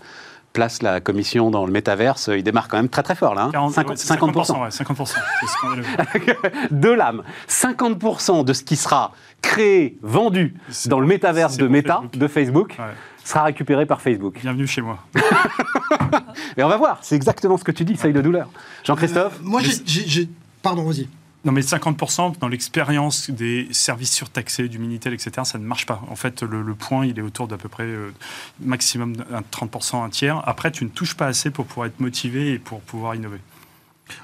place 0.52 0.82
la 0.82 1.00
commission 1.00 1.50
dans 1.50 1.64
le 1.64 1.72
métaverse. 1.72 2.28
Il 2.34 2.42
démarre 2.42 2.68
quand 2.68 2.76
même 2.76 2.88
très 2.90 3.02
très 3.02 3.14
fort 3.14 3.34
là. 3.34 3.44
hein. 3.44 3.50
40, 3.52 3.72
50%. 3.72 3.88
ouais, 3.88 3.96
c'est 3.96 4.14
50%. 4.14 4.62
ouais, 4.62 4.68
50%. 4.68 5.06
C'est 5.40 5.46
scandaleux. 5.46 5.84
de 6.70 6.88
l'âme. 6.90 7.22
50% 7.48 8.44
de 8.44 8.52
ce 8.52 8.62
qui 8.62 8.76
sera 8.76 9.12
créé, 9.40 9.96
vendu 10.02 10.54
C'est 10.68 10.88
dans 10.88 11.00
le 11.00 11.06
métaverse 11.06 11.56
de 11.56 11.66
Meta, 11.68 11.94
Facebook. 11.94 12.16
de 12.18 12.28
Facebook, 12.28 12.76
Ouais. 12.78 12.84
sera 13.24 13.44
récupéré 13.44 13.86
par 13.86 14.00
Facebook. 14.02 14.38
Bienvenue 14.42 14.66
chez 14.66 14.82
moi. 14.82 14.98
Et 16.56 16.62
on 16.62 16.68
va 16.68 16.76
voir, 16.76 16.98
c'est 17.02 17.16
exactement 17.16 17.56
ce 17.56 17.64
que 17.64 17.72
tu 17.72 17.84
dis, 17.84 17.96
seuil 17.96 18.12
de 18.12 18.20
douleur. 18.20 18.48
Jean-Christophe 18.84 19.38
Euh, 19.40 19.44
Moi, 19.44 19.60
j'ai- 19.62 19.72
j'ai. 19.86 20.02
j'ai- 20.06 20.28
Pardon, 20.62 20.84
vas-y. 20.84 21.08
Non, 21.44 21.50
mais 21.50 21.62
50% 21.62 22.38
dans 22.38 22.46
l'expérience 22.46 23.28
des 23.28 23.66
services 23.72 24.12
surtaxés, 24.12 24.68
du 24.68 24.78
Minitel, 24.78 25.12
etc., 25.12 25.30
ça 25.44 25.58
ne 25.58 25.64
marche 25.64 25.86
pas. 25.86 26.00
En 26.08 26.14
fait, 26.14 26.42
le, 26.42 26.74
point, 26.74 27.04
il 27.04 27.18
est 27.18 27.22
autour 27.22 27.48
d'à 27.48 27.56
peu 27.56 27.68
près 27.68 27.82
euh, 27.84 28.12
maximum 28.60 29.16
de- 29.16 29.24
un 29.32 29.40
30%, 29.40 30.04
un 30.04 30.08
tiers. 30.08 30.40
Après, 30.48 30.70
tu 30.70 30.84
ne 30.84 30.88
touches 30.90 31.14
pas 31.14 31.26
assez 31.26 31.50
pour 31.50 31.66
pouvoir 31.66 31.88
être 31.88 31.98
motivé 31.98 32.52
et 32.52 32.58
pour 32.60 32.80
pouvoir 32.80 33.16
innover. 33.16 33.38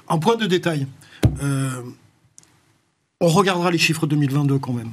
Un 0.07 0.17
point 0.17 0.37
de 0.37 0.45
détail. 0.45 0.87
Euh, 1.43 1.81
on 3.19 3.27
regardera 3.27 3.69
les 3.69 3.77
chiffres 3.77 4.07
2022 4.07 4.57
quand 4.59 4.73
même. 4.73 4.91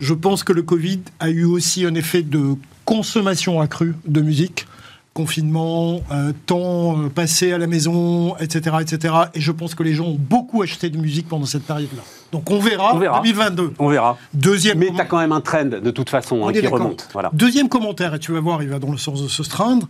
Je 0.00 0.14
pense 0.14 0.42
que 0.42 0.52
le 0.52 0.62
Covid 0.62 1.00
a 1.20 1.30
eu 1.30 1.44
aussi 1.44 1.84
un 1.84 1.94
effet 1.94 2.22
de 2.22 2.56
consommation 2.84 3.60
accrue 3.60 3.94
de 4.04 4.20
musique. 4.20 4.66
Confinement, 5.12 6.00
euh, 6.12 6.32
temps 6.46 6.98
euh, 6.98 7.08
passé 7.08 7.52
à 7.52 7.58
la 7.58 7.66
maison, 7.66 8.36
etc., 8.36 8.76
etc. 8.80 9.14
Et 9.34 9.40
je 9.40 9.50
pense 9.50 9.74
que 9.74 9.82
les 9.82 9.92
gens 9.92 10.06
ont 10.06 10.18
beaucoup 10.18 10.62
acheté 10.62 10.88
de 10.88 10.98
musique 10.98 11.28
pendant 11.28 11.46
cette 11.46 11.64
période-là. 11.64 12.02
Donc 12.30 12.48
on 12.50 12.60
verra, 12.60 12.94
On 12.94 12.98
verra. 12.98 13.20
2022. 13.20 13.74
On 13.78 13.88
verra. 13.88 14.16
Deuxième 14.32 14.78
Mais 14.78 14.92
tu 14.92 15.00
as 15.00 15.04
quand 15.04 15.18
même 15.18 15.32
un 15.32 15.40
trend 15.40 15.64
de 15.64 15.90
toute 15.90 16.10
façon 16.10 16.36
On 16.36 16.48
hein, 16.48 16.52
qui 16.52 16.66
remonte. 16.66 17.08
Voilà. 17.12 17.30
Deuxième 17.32 17.68
commentaire, 17.68 18.14
et 18.14 18.20
tu 18.20 18.32
vas 18.32 18.40
voir, 18.40 18.62
il 18.62 18.68
va 18.68 18.78
dans 18.78 18.92
le 18.92 18.98
sens 18.98 19.20
de 19.20 19.28
se 19.28 19.42
straindre. 19.42 19.88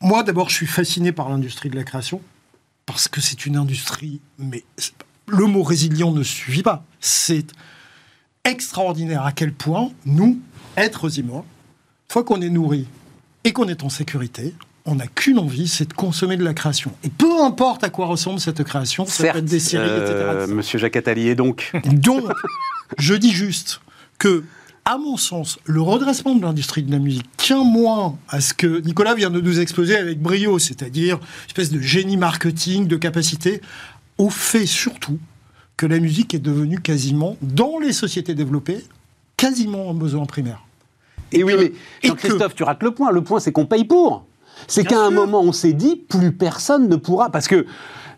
Moi, 0.00 0.24
d'abord, 0.24 0.50
je 0.50 0.56
suis 0.56 0.66
fasciné 0.66 1.12
par 1.12 1.28
l'industrie 1.28 1.70
de 1.70 1.76
la 1.76 1.84
création, 1.84 2.20
parce 2.84 3.06
que 3.06 3.20
c'est 3.20 3.46
une 3.46 3.56
industrie, 3.56 4.20
mais 4.38 4.64
le 5.28 5.46
mot 5.46 5.62
résilient 5.62 6.10
ne 6.10 6.22
suffit 6.22 6.62
pas. 6.62 6.84
C'est 7.00 7.46
extraordinaire 8.44 9.24
à 9.24 9.32
quel 9.32 9.52
point, 9.52 9.90
nous, 10.04 10.38
êtres 10.76 11.18
humains, 11.18 11.44
une 12.08 12.12
fois 12.12 12.24
qu'on 12.24 12.40
est 12.40 12.50
nourri 12.50 12.86
et 13.46 13.52
qu'on 13.52 13.68
est 13.68 13.84
en 13.84 13.88
sécurité, 13.88 14.54
on 14.86 14.96
n'a 14.96 15.06
qu'une 15.06 15.38
envie, 15.38 15.68
c'est 15.68 15.88
de 15.88 15.92
consommer 15.92 16.36
de 16.36 16.42
la 16.42 16.52
création. 16.52 16.90
Et 17.04 17.08
peu 17.08 17.42
importe 17.42 17.84
à 17.84 17.90
quoi 17.90 18.06
ressemble 18.06 18.40
cette 18.40 18.64
création, 18.64 19.06
ça 19.06 19.12
Certes, 19.12 19.32
peut 19.34 19.38
être 19.38 19.44
des 19.44 19.60
séries, 19.60 19.88
euh, 19.88 20.36
etc. 20.36 20.52
Monsieur 20.52 20.80
Jacques 20.80 20.96
Attali, 20.96 21.28
et 21.28 21.36
donc 21.36 21.70
Donc, 21.84 22.24
je 22.98 23.14
dis 23.14 23.30
juste 23.30 23.80
que, 24.18 24.42
à 24.84 24.98
mon 24.98 25.16
sens, 25.16 25.60
le 25.64 25.80
redressement 25.80 26.34
de 26.34 26.42
l'industrie 26.42 26.82
de 26.82 26.90
la 26.90 26.98
musique 26.98 27.28
tient 27.36 27.62
moins 27.62 28.18
à 28.28 28.40
ce 28.40 28.52
que 28.52 28.80
Nicolas 28.80 29.14
vient 29.14 29.30
de 29.30 29.40
nous 29.40 29.60
exposer 29.60 29.96
avec 29.96 30.20
brio, 30.20 30.58
c'est-à-dire 30.58 31.16
une 31.16 31.46
espèce 31.46 31.70
de 31.70 31.80
génie 31.80 32.16
marketing, 32.16 32.88
de 32.88 32.96
capacité, 32.96 33.60
au 34.18 34.28
fait 34.28 34.66
surtout 34.66 35.20
que 35.76 35.86
la 35.86 36.00
musique 36.00 36.34
est 36.34 36.40
devenue 36.40 36.80
quasiment, 36.80 37.36
dans 37.42 37.78
les 37.78 37.92
sociétés 37.92 38.34
développées, 38.34 38.84
quasiment 39.36 39.90
un 39.90 39.94
besoin 39.94 40.26
primaire. 40.26 40.65
Et 41.32 41.42
oui, 41.44 41.52
que- 41.54 41.58
mais 41.60 41.72
Jean-Christophe, 42.02 42.54
tu 42.54 42.62
rates 42.62 42.82
le 42.82 42.90
point. 42.92 43.10
Le 43.10 43.22
point, 43.22 43.40
c'est 43.40 43.52
qu'on 43.52 43.66
paye 43.66 43.84
pour. 43.84 44.24
C'est 44.68 44.84
qu'à 44.84 45.00
un 45.00 45.10
moment, 45.10 45.42
on 45.42 45.52
s'est 45.52 45.72
dit, 45.74 45.96
plus 45.96 46.32
personne 46.32 46.88
ne 46.88 46.96
pourra. 46.96 47.30
Parce 47.30 47.46
que. 47.48 47.66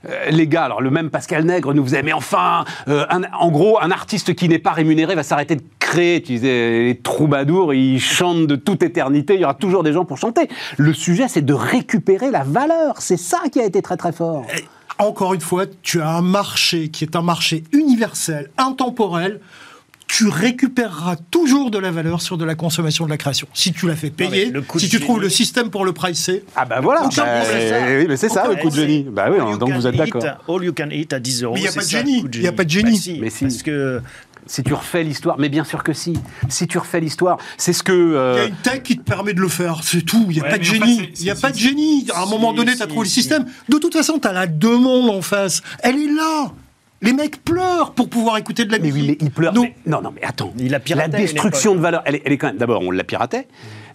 euh, 0.09 0.31
les 0.31 0.47
gars, 0.47 0.63
alors 0.65 0.81
le 0.81 0.91
même 0.91 1.11
Pascal 1.11 1.45
Nègre 1.45 1.75
nous 1.75 1.83
faisait, 1.85 2.05
mais 2.05 2.13
enfin, 2.13 2.65
euh, 2.87 3.05
un- 3.11 3.23
en 3.41 3.51
gros, 3.51 3.81
un 3.83 3.91
artiste 3.91 4.33
qui 4.37 4.49
n'est 4.49 4.61
pas 4.61 4.71
rémunéré 4.71 5.17
va 5.17 5.25
s'arrêter 5.25 5.57
de 5.57 5.63
créer. 5.81 6.23
Tu 6.23 6.35
disais, 6.35 6.85
les 6.85 6.97
troubadours, 7.03 7.75
ils 7.75 7.99
chantent 8.01 8.47
de 8.47 8.55
toute 8.55 8.85
éternité, 8.85 9.35
il 9.35 9.41
y 9.41 9.45
aura 9.45 9.55
toujours 9.55 9.83
des 9.83 9.93
gens 9.93 10.05
pour 10.05 10.17
chanter. 10.17 10.49
Le 10.77 10.95
sujet, 10.95 11.27
c'est 11.27 11.45
de 11.45 11.53
récupérer 11.53 12.31
la 12.31 12.45
valeur. 12.45 12.95
C'est 13.01 13.17
ça 13.17 13.41
qui 13.51 13.59
a 13.61 13.65
été 13.65 13.83
très 13.83 13.97
très 13.97 14.13
fort. 14.13 14.45
Et 14.57 14.63
encore 15.03 15.35
une 15.35 15.41
fois, 15.41 15.65
tu 15.83 16.01
as 16.01 16.09
un 16.09 16.23
marché 16.23 16.91
qui 16.91 17.03
est 17.03 17.17
un 17.17 17.23
marché 17.23 17.65
universel, 17.73 18.51
intemporel. 18.57 19.41
Tu 20.09 20.27
récupéreras 20.27 21.17
toujours 21.31 21.71
de 21.71 21.79
la 21.79 21.91
valeur 21.91 22.23
sur 22.23 22.39
de 22.39 22.45
la 22.45 22.55
consommation 22.55 23.05
de 23.05 23.11
la 23.11 23.19
création. 23.19 23.47
Si 23.55 23.73
tu 23.73 23.87
la 23.87 23.95
fais 23.95 24.11
payer, 24.11 24.47
le 24.47 24.63
coup 24.63 24.79
si 24.79 24.89
tu 24.89 24.99
trouves 25.01 25.21
le 25.21 25.29
système 25.29 25.71
pour 25.71 25.85
le 25.85 25.93
pricer, 25.93 26.45
Ah 26.57 26.65
bah 26.65 26.81
voilà, 26.81 27.03
bah, 27.03 27.09
problème. 27.09 28.01
oui, 28.01 28.07
mais 28.09 28.17
c'est 28.17 28.29
ça 28.31 28.49
le 28.49 28.57
coup 28.57 28.71
de 28.71 28.75
c'est- 28.75 28.81
génie. 28.81 29.07
Bah 29.09 29.29
oui, 29.31 29.39
All 29.39 29.59
donc 29.59 29.71
vous 29.73 29.87
êtes 29.87 29.97
d'accord. 29.97 30.25
All 30.49 30.65
you 30.65 30.73
can 30.77 30.89
eat 30.91 31.13
à 31.13 31.21
10 31.21 31.43
euros. 31.45 31.55
Mais 31.55 31.61
il 31.61 31.65
y 31.65 31.67
a 31.69 31.71
c'est 31.71 31.77
pas 31.81 31.85
de 31.85 31.91
ça, 31.91 31.99
génie. 31.99 32.25
Il 32.35 32.43
y 32.43 32.47
a 32.49 32.53
pas 32.53 32.65
de 32.65 32.71
génie. 32.71 32.93
Bah 32.93 32.99
si, 32.99 33.19
Mais 33.21 33.31
si. 33.31 33.45
Parce 33.45 33.63
que 33.63 34.01
Si 34.47 34.63
tu 34.63 34.73
refais 34.73 35.05
l'histoire, 35.05 35.37
mais 35.39 35.51
bien 35.51 35.63
sûr 35.65 35.83
que 35.85 35.93
si. 35.93 36.15
Si 36.49 36.67
tu 36.67 36.79
refais 36.79 37.01
l'histoire, 37.01 37.37
c'est 37.59 37.75
ce 37.75 37.83
que. 37.83 37.93
euh, 37.93 38.35
il 38.37 38.39
y 38.39 38.45
a 38.45 38.49
une 38.49 38.55
tech 38.55 38.83
qui 38.83 38.97
te 38.97 39.03
permet 39.03 39.35
de 39.35 39.41
le 39.43 39.49
faire, 39.49 39.81
c'est 39.83 40.01
tout. 40.01 40.25
Il 40.31 40.37
n'y 40.37 40.41
a 40.41 40.45
Ouais, 40.45 40.49
pas 40.51 40.57
de 40.57 40.63
mais 40.63 40.69
en 40.69 40.73
fait, 40.73 40.79
génie. 40.87 40.97
c'est- 41.15 41.21
Il 41.21 41.25
n'y 41.25 41.31
a 41.31 41.35
c'est- 41.35 41.41
pas 41.43 41.51
de 41.51 41.57
c'est- 41.57 41.61
génie. 41.63 42.07
À 42.15 42.23
un 42.23 42.27
moment 42.27 42.55
donné, 42.55 42.75
tu 42.75 42.83
as 42.83 42.87
trouvé 42.87 43.05
le 43.05 43.11
système. 43.11 43.45
De 43.69 43.77
toute 43.77 43.93
façon, 43.93 44.19
tu 44.19 44.27
as 44.27 44.33
la 44.33 44.47
demande 44.47 45.11
en 45.11 45.21
face. 45.21 45.61
Elle 45.83 45.97
est 46.01 46.11
là. 46.11 46.51
Les 47.01 47.13
mecs 47.13 47.45
pleurent 47.45 47.93
pour 47.93 48.09
pouvoir 48.11 48.39
écouter 48.39 48.65
de 48.65 48.73
la 48.73 48.79
Mais 48.79 48.91
musique. 48.91 49.03
oui, 49.11 49.17
mais 49.21 49.27
il 49.27 49.31
pleure. 49.31 49.55
Nous- 49.55 49.63
mais- 49.63 49.77
non, 49.87 50.03
non, 50.03 50.13
mais 50.15 50.23
attends. 50.25 50.53
Il 50.59 50.75
a 50.75 50.81
piraté 50.81 51.13
La 51.13 51.19
destruction 51.19 51.75
de 51.77 51.81
valeur, 51.81 52.03
elle 52.05 52.17
est, 52.17 52.23
elle 52.25 52.33
est 52.33 52.39
quand 52.39 52.49
même. 52.49 52.57
D'abord, 52.57 52.83
on 52.83 52.91
l'a 52.91 53.05
piraté. 53.05 53.47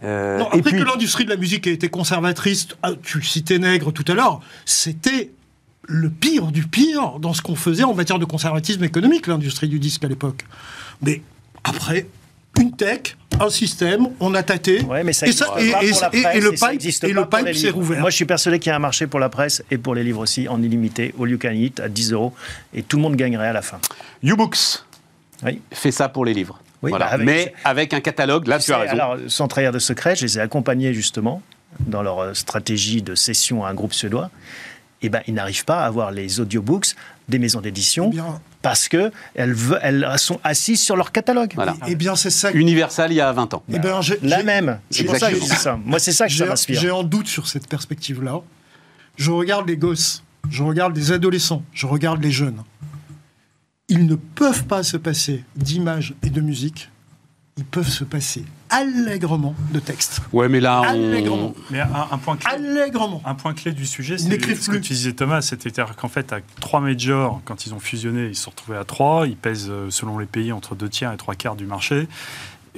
Euh, 0.03 0.37
Non, 0.39 0.45
et 0.45 0.59
après 0.59 0.61
puis, 0.61 0.79
que 0.79 0.83
l'industrie 0.85 1.25
de 1.25 1.29
la 1.29 1.35
musique 1.37 1.67
a 1.67 1.71
été 1.71 1.89
conservatrice, 1.89 2.69
ah, 2.81 2.91
tu 3.01 3.21
citais 3.21 3.59
Nègre 3.59 3.91
tout 3.91 4.05
à 4.07 4.13
l'heure, 4.13 4.39
c'était 4.65 5.31
le 5.85 6.09
pire 6.09 6.47
du 6.53 6.63
pire 6.65 7.19
dans 7.19 7.33
ce 7.33 7.41
qu'on 7.41 7.55
faisait 7.55 7.83
en 7.83 7.93
matière 7.93 8.19
de 8.19 8.25
conservatisme 8.25 8.83
économique, 8.85 9.27
l'industrie 9.27 9.67
du 9.67 9.79
disque 9.79 10.03
à 10.05 10.07
l'époque. 10.07 10.45
Mais 11.01 11.21
après, 11.65 12.07
une 12.59 12.71
tech, 12.75 13.15
un 13.39 13.49
système, 13.49 14.07
on 14.19 14.33
a 14.35 14.43
tâté, 14.43 14.81
Ouais, 14.83 15.03
mais 15.03 15.13
ça 15.13 15.25
et, 15.27 15.31
ça- 15.31 15.45
pas 15.47 15.61
et- 15.61 15.71
pour 15.71 15.81
le 15.81 16.51
pipe, 16.51 17.03
et 17.03 17.13
le 17.13 17.25
pipe 17.25 17.55
s'est 17.55 17.69
rouvert. 17.71 17.99
Moi, 17.99 18.09
je 18.09 18.15
suis 18.15 18.25
persuadé 18.25 18.59
qu'il 18.59 18.69
y 18.69 18.73
a 18.73 18.75
un 18.75 18.79
marché 18.79 19.07
pour 19.07 19.19
la 19.19 19.29
presse 19.29 19.63
et 19.71 19.77
pour 19.77 19.95
les 19.95 20.03
livres 20.03 20.19
aussi 20.21 20.47
en 20.47 20.61
illimité, 20.61 21.13
au 21.17 21.25
lieu 21.25 21.37
qu'un 21.37 21.53
hit 21.53 21.79
à 21.79 21.89
10 21.89 22.11
euros, 22.13 22.33
et 22.73 22.83
tout 22.83 22.97
le 22.97 23.03
monde 23.03 23.15
gagnerait 23.15 23.47
à 23.47 23.53
la 23.53 23.61
fin. 23.63 23.79
U-Books 24.21 24.83
Oui. 25.43 25.61
fait 25.71 25.91
ça 25.91 26.09
pour 26.09 26.25
les 26.25 26.33
livres. 26.33 26.59
Oui, 26.83 26.89
Voilà. 26.91 27.05
bah, 27.05 27.11
avec- 27.13 27.25
mais 27.25 27.53
avec 27.63 27.93
un 27.93 28.01
catalogue, 28.01 28.45
là, 28.47 28.59
tu, 28.59 28.65
sais, 28.65 28.73
as 28.73 28.77
raison. 28.79 28.93
Alors, 28.93 29.17
sans 29.27 29.47
trahir 29.47 29.71
de 29.71 29.79
secret, 29.79 30.15
je 30.15 30.23
les 30.25 30.37
ai 30.37 30.41
accompagnés 30.41 30.93
justement 30.93 31.41
dans 31.79 32.03
leur 32.03 32.19
euh, 32.19 32.33
stratégie 32.33 33.01
de 33.01 33.15
cession 33.15 33.65
à 33.65 33.69
un 33.69 33.73
groupe 33.73 33.93
suédois. 33.93 34.29
Et 35.03 35.09
ben, 35.09 35.21
ils 35.27 35.33
n'arrivent 35.33 35.65
pas 35.65 35.81
à 35.83 35.85
avoir 35.85 36.11
les 36.11 36.39
audiobooks 36.39 36.95
des 37.29 37.37
maisons 37.37 37.61
d'édition 37.61 38.09
Eh 38.11 38.15
bien- 38.15 38.41
parce 38.61 38.87
que 38.87 39.11
elles, 39.35 39.55
sont 40.17 40.39
assises 40.43 40.81
sur 40.81 40.95
leur 40.95 41.11
catalogue. 41.11 41.51
Voilà. 41.55 41.75
Eh 41.87 41.95
bien, 41.95 42.15
c'est 42.15 42.29
ça. 42.29 42.51
Universal, 42.51 43.11
il 43.11 43.15
y 43.15 43.21
a 43.21 43.31
20 43.33 43.53
ans. 43.53 43.63
Eh 43.71 43.77
ben, 43.79 44.01
j'ai- 44.01 44.17
La 44.23 44.37
j'ai- 44.39 44.43
même. 44.43 44.79
C'est 44.89 45.03
pour 45.03 45.17
ça 45.17 45.29
que 45.29 45.35
je 45.35 45.41
dis 45.41 45.47
ça. 45.49 45.77
Moi, 45.83 45.99
c'est 45.99 46.13
ça 46.13 46.27
que 46.27 46.31
ça 46.31 46.37
J'ai 46.45 46.49
m'inspire. 46.49 46.79
j'ai 46.79 46.89
un 46.89 47.03
doute 47.03 47.27
sur 47.27 47.47
cette 47.47 47.67
perspective-là. 47.67 48.39
Je 49.17 49.29
regarde 49.31 49.67
les 49.67 49.77
gosses, 49.77 50.23
je 50.49 50.63
regarde 50.63 50.95
les 50.95 51.11
adolescents, 51.11 51.61
je 51.73 51.85
regarde 51.85 52.23
les 52.23 52.31
jeunes. 52.31 52.63
Ils 53.89 54.07
ne 54.07 54.15
peuvent 54.15 54.63
pas 54.63 54.81
se 54.81 54.95
passer 54.97 55.43
d'images 55.57 56.13
et 56.23 56.29
de 56.29 56.39
musique. 56.41 56.89
Ils 57.55 57.65
peuvent 57.65 57.87
se 57.87 58.03
passer 58.03 58.45
allègrement 58.71 59.53
de 59.71 59.79
textes. 59.79 60.21
Ouais, 60.31 60.49
mais 60.49 60.59
là, 60.59 60.81
on... 60.81 60.85
Allègrement. 60.85 61.53
Mais 61.69 61.81
un, 61.81 62.07
un 62.11 62.17
point 62.17 62.35
clé. 62.35 62.51
Allègrement. 62.51 63.21
Un 63.23 63.35
point 63.35 63.53
clé 63.53 63.71
du 63.71 63.85
sujet, 63.85 64.17
c'est 64.17 64.55
ce 64.55 64.71
que 64.71 64.77
tu 64.77 64.93
disais 64.93 65.13
Thomas, 65.13 65.41
c'est-à-dire 65.41 65.95
qu'en 65.95 66.07
fait, 66.07 66.33
à 66.33 66.39
trois 66.59 66.79
majors, 66.79 67.41
quand 67.45 67.67
ils 67.67 67.73
ont 67.75 67.79
fusionné, 67.79 68.29
ils 68.29 68.35
se 68.35 68.43
sont 68.43 68.49
retrouvés 68.49 68.77
à 68.79 68.85
trois. 68.85 69.27
Ils 69.27 69.37
pèsent, 69.37 69.69
euh, 69.69 69.91
selon 69.91 70.17
les 70.17 70.25
pays, 70.25 70.51
entre 70.51 70.73
deux 70.73 70.89
tiers 70.89 71.13
et 71.13 71.17
trois 71.17 71.35
quarts 71.35 71.55
du 71.55 71.67
marché. 71.67 72.07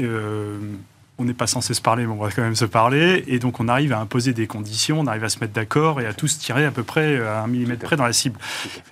Euh, 0.01 0.57
on 1.18 1.24
n'est 1.24 1.34
pas 1.34 1.47
censé 1.47 1.74
se 1.74 1.82
parler, 1.82 2.05
mais 2.05 2.11
on 2.11 2.18
va 2.22 2.30
quand 2.30 2.41
même 2.41 2.55
se 2.57 2.66
parler. 2.66 3.24
Et 3.28 3.39
donc, 3.39 3.61
on 3.61 3.68
arrive 3.70 3.93
à 3.93 3.99
imposer 3.99 4.34
des 4.34 4.47
conditions, 4.47 4.99
on 4.99 5.07
arrive 5.07 5.24
à 5.24 5.30
se 5.30 5.39
mettre 5.39 5.53
d'accord 5.53 6.01
et 6.01 6.05
à 6.05 6.13
tous 6.13 6.38
tirer 6.39 6.66
à 6.66 6.72
peu 6.72 6.84
près 6.84 7.22
à 7.26 7.41
un 7.43 7.47
millimètre 7.47 7.86
près 7.86 7.95
dans 7.95 8.03
la 8.05 8.11
cible. 8.11 8.38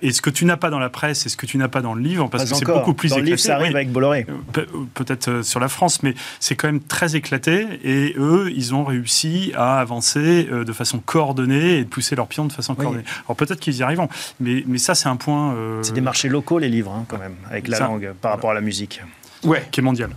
Et 0.00 0.10
ce 0.10 0.22
que 0.22 0.30
tu 0.30 0.46
n'as 0.46 0.56
pas 0.56 0.70
dans 0.70 0.78
la 0.78 0.88
presse 0.88 1.26
et 1.26 1.28
ce 1.28 1.36
que 1.36 1.44
tu 1.44 1.58
n'as 1.58 1.68
pas 1.68 1.82
dans 1.82 1.92
le 1.94 2.00
livre, 2.02 2.28
parce 2.28 2.44
Pas 2.44 2.50
que 2.50 2.56
c'est 2.56 2.64
beaucoup 2.64 2.94
plus 2.94 3.10
Dans 3.10 3.16
le 3.16 3.22
livre, 3.24 3.34
éclaté. 3.34 3.46
ça 3.48 3.56
arrive 3.56 3.68
oui. 3.72 3.76
avec 3.76 3.92
Bolloré. 3.92 4.26
Euh, 4.28 4.32
Pe- 4.52 4.66
Peut-être 4.94 5.28
euh, 5.28 5.42
sur 5.42 5.60
la 5.60 5.68
France, 5.68 6.02
mais 6.02 6.14
c'est 6.40 6.56
quand 6.56 6.68
même 6.68 6.80
très 6.80 7.14
éclaté. 7.14 7.66
Et 7.84 8.14
eux, 8.16 8.50
ils 8.56 8.74
ont 8.74 8.84
réussi 8.84 9.52
à 9.54 9.78
avancer 9.80 10.48
euh, 10.50 10.64
de 10.64 10.72
façon 10.72 11.00
coordonnée 11.04 11.78
et 11.78 11.84
de 11.84 11.88
pousser 11.90 12.16
leurs 12.16 12.26
pions 12.28 12.46
de 12.46 12.52
façon 12.52 12.72
Oui. 12.78 12.84
coordonnée. 12.84 13.04
Alors 13.26 13.36
peut-être 13.36 13.60
qu'ils 13.60 13.76
y 13.76 13.82
arriveront, 13.82 14.08
mais, 14.40 14.64
mais 14.66 14.78
ça, 14.78 14.94
c'est 14.94 15.08
un 15.10 15.16
point 15.16 15.52
euh, 15.54 15.82
C'est 15.82 15.92
des 15.92 16.00
marchés 16.00 16.30
locaux, 16.30 16.58
les 16.58 16.70
livres, 16.70 16.92
hein, 16.92 17.04
quand 17.06 17.18
même, 17.18 17.34
avec 17.50 17.68
la 17.68 17.76
Ça. 17.76 17.84
langue 17.84 18.12
par 18.20 18.30
rapport 18.32 18.50
à 18.50 18.54
la 18.54 18.62
musique. 18.62 19.02
Ouais, 19.42 19.62
qui 19.70 19.80
est 19.80 19.82
mondial. 19.82 20.08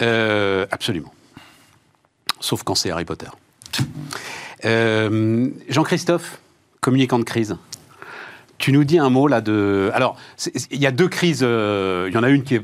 euh, 0.00 0.66
absolument. 0.70 1.12
Sauf 2.40 2.62
quand 2.62 2.74
c'est 2.74 2.90
Harry 2.90 3.04
Potter. 3.04 3.26
Euh, 4.64 5.48
Jean-Christophe, 5.68 6.38
communicant 6.80 7.18
de 7.18 7.24
crise. 7.24 7.56
Tu 8.58 8.72
nous 8.72 8.84
dis 8.84 8.98
un 8.98 9.10
mot 9.10 9.28
là 9.28 9.42
de. 9.42 9.90
Alors, 9.92 10.16
il 10.70 10.80
y 10.80 10.86
a 10.86 10.90
deux 10.90 11.08
crises. 11.08 11.40
euh, 11.42 12.06
Il 12.08 12.14
y 12.14 12.18
en 12.18 12.22
a 12.22 12.30
une 12.30 12.42
qui 12.42 12.54
est 12.54 12.62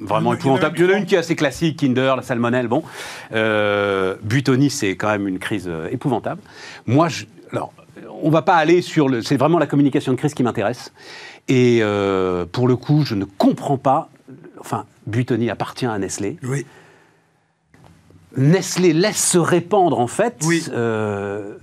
vraiment 0.00 0.32
épouvantable. 0.34 0.78
Il 0.78 0.84
y 0.84 0.88
en 0.88 0.94
a 0.94 0.98
une 0.98 1.04
qui 1.06 1.16
est 1.16 1.18
assez 1.18 1.34
classique, 1.34 1.80
Kinder, 1.80 2.14
la 2.16 2.22
salmonelle. 2.22 2.68
Bon, 2.68 2.84
euh, 3.32 4.14
Buitoni, 4.22 4.70
c'est 4.70 4.96
quand 4.96 5.08
même 5.08 5.26
une 5.26 5.40
crise 5.40 5.66
euh, 5.66 5.88
épouvantable. 5.90 6.40
Moi, 6.86 7.08
je, 7.08 7.24
alors, 7.50 7.72
on 8.22 8.30
va 8.30 8.42
pas 8.42 8.54
aller 8.54 8.82
sur 8.82 9.08
le. 9.08 9.20
C'est 9.22 9.36
vraiment 9.36 9.58
la 9.58 9.66
communication 9.66 10.12
de 10.12 10.16
crise 10.18 10.32
qui 10.32 10.44
m'intéresse. 10.44 10.92
Et 11.48 11.80
euh, 11.82 12.44
pour 12.46 12.68
le 12.68 12.76
coup, 12.76 13.02
je 13.04 13.16
ne 13.16 13.24
comprends 13.24 13.78
pas. 13.78 14.10
Enfin, 14.60 14.86
Buitoni 15.08 15.50
appartient 15.50 15.86
à 15.86 15.98
Nestlé. 15.98 16.38
Oui. 16.44 16.64
Nestlé 18.36 18.92
laisse 18.92 19.22
se 19.22 19.38
répandre 19.38 19.98
en 20.00 20.06
fait 20.06 20.36
Oui. 20.46 20.64
euh, 20.72 21.54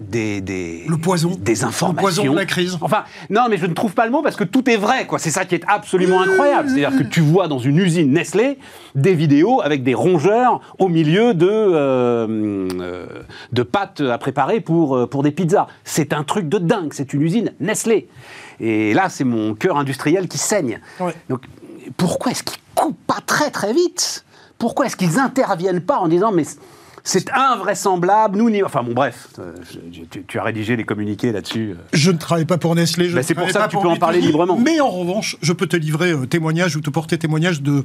des, 0.00 0.40
des 0.42 0.84
Le 0.88 0.96
poison. 0.98 1.36
des 1.40 1.64
informations. 1.64 2.22
Le 2.24 2.28
poison 2.28 2.32
de 2.34 2.38
la 2.38 2.44
crise. 2.44 2.76
Enfin, 2.82 3.04
non, 3.30 3.42
mais 3.48 3.56
je 3.56 3.64
ne 3.66 3.72
trouve 3.72 3.94
pas 3.94 4.04
le 4.04 4.10
mot 4.12 4.20
parce 4.20 4.36
que 4.36 4.44
tout 4.44 4.68
est 4.68 4.76
vrai, 4.76 5.06
quoi. 5.06 5.18
C'est 5.18 5.30
ça 5.30 5.44
qui 5.46 5.54
est 5.54 5.64
absolument 5.66 6.20
incroyable. 6.20 6.68
C'est-à-dire 6.68 6.98
que 6.98 7.04
tu 7.04 7.20
vois 7.20 7.48
dans 7.48 7.58
une 7.60 7.78
usine 7.78 8.12
Nestlé 8.12 8.58
des 8.94 9.14
vidéos 9.14 9.62
avec 9.62 9.82
des 9.84 9.94
rongeurs 9.94 10.60
au 10.78 10.88
milieu 10.88 11.32
de 11.32 11.48
euh, 11.48 12.68
euh, 12.80 13.06
de 13.52 13.62
pâtes 13.62 14.00
à 14.02 14.18
préparer 14.18 14.60
pour 14.60 14.96
euh, 14.96 15.06
pour 15.06 15.22
des 15.22 15.30
pizzas. 15.30 15.68
C'est 15.84 16.12
un 16.12 16.24
truc 16.24 16.48
de 16.48 16.58
dingue. 16.58 16.92
C'est 16.92 17.14
une 17.14 17.22
usine 17.22 17.52
Nestlé. 17.60 18.08
Et 18.60 18.92
là, 18.92 19.08
c'est 19.08 19.24
mon 19.24 19.54
cœur 19.54 19.78
industriel 19.78 20.28
qui 20.28 20.36
saigne. 20.38 20.80
Ouais. 21.00 21.14
Donc, 21.30 21.44
pourquoi 21.96 22.32
est-ce 22.32 22.42
qu'ils 22.42 22.60
coupent 22.74 22.98
pas 23.06 23.20
très 23.24 23.50
très 23.50 23.72
vite? 23.72 24.24
Pourquoi 24.62 24.86
est-ce 24.86 24.94
qu'ils 24.96 25.18
interviennent 25.18 25.80
pas 25.80 25.98
en 25.98 26.06
disant 26.06 26.30
mais 26.30 26.44
c'est 27.02 27.28
invraisemblable, 27.32 28.38
nous 28.38 28.48
n'y... 28.48 28.62
Enfin 28.62 28.84
bon, 28.84 28.92
bref, 28.92 29.26
euh, 29.40 29.52
je- 29.92 30.02
tu, 30.08 30.22
tu 30.24 30.38
as 30.38 30.42
rédigé 30.44 30.76
les 30.76 30.84
communiqués 30.84 31.32
là-dessus. 31.32 31.70
euh. 31.72 31.82
Je 31.92 32.12
ne 32.12 32.16
travaille 32.16 32.44
pas 32.44 32.58
pour 32.58 32.76
Nestlé. 32.76 33.08
je 33.08 33.16
ne 33.16 33.22
c'est 33.22 33.34
pour 33.34 33.50
ça 33.50 33.66
que 33.66 33.70
tu 33.72 33.78
peux 33.78 33.88
en 33.88 33.96
parler 33.96 34.20
librement. 34.20 34.56
Mais 34.56 34.78
en 34.80 34.88
revanche, 34.88 35.36
je 35.42 35.52
peux 35.52 35.66
te 35.66 35.74
livrer 35.76 36.12
euh, 36.12 36.26
témoignage 36.26 36.76
ou 36.76 36.80
te 36.80 36.90
porter 36.90 37.18
témoignage 37.18 37.60
de 37.60 37.82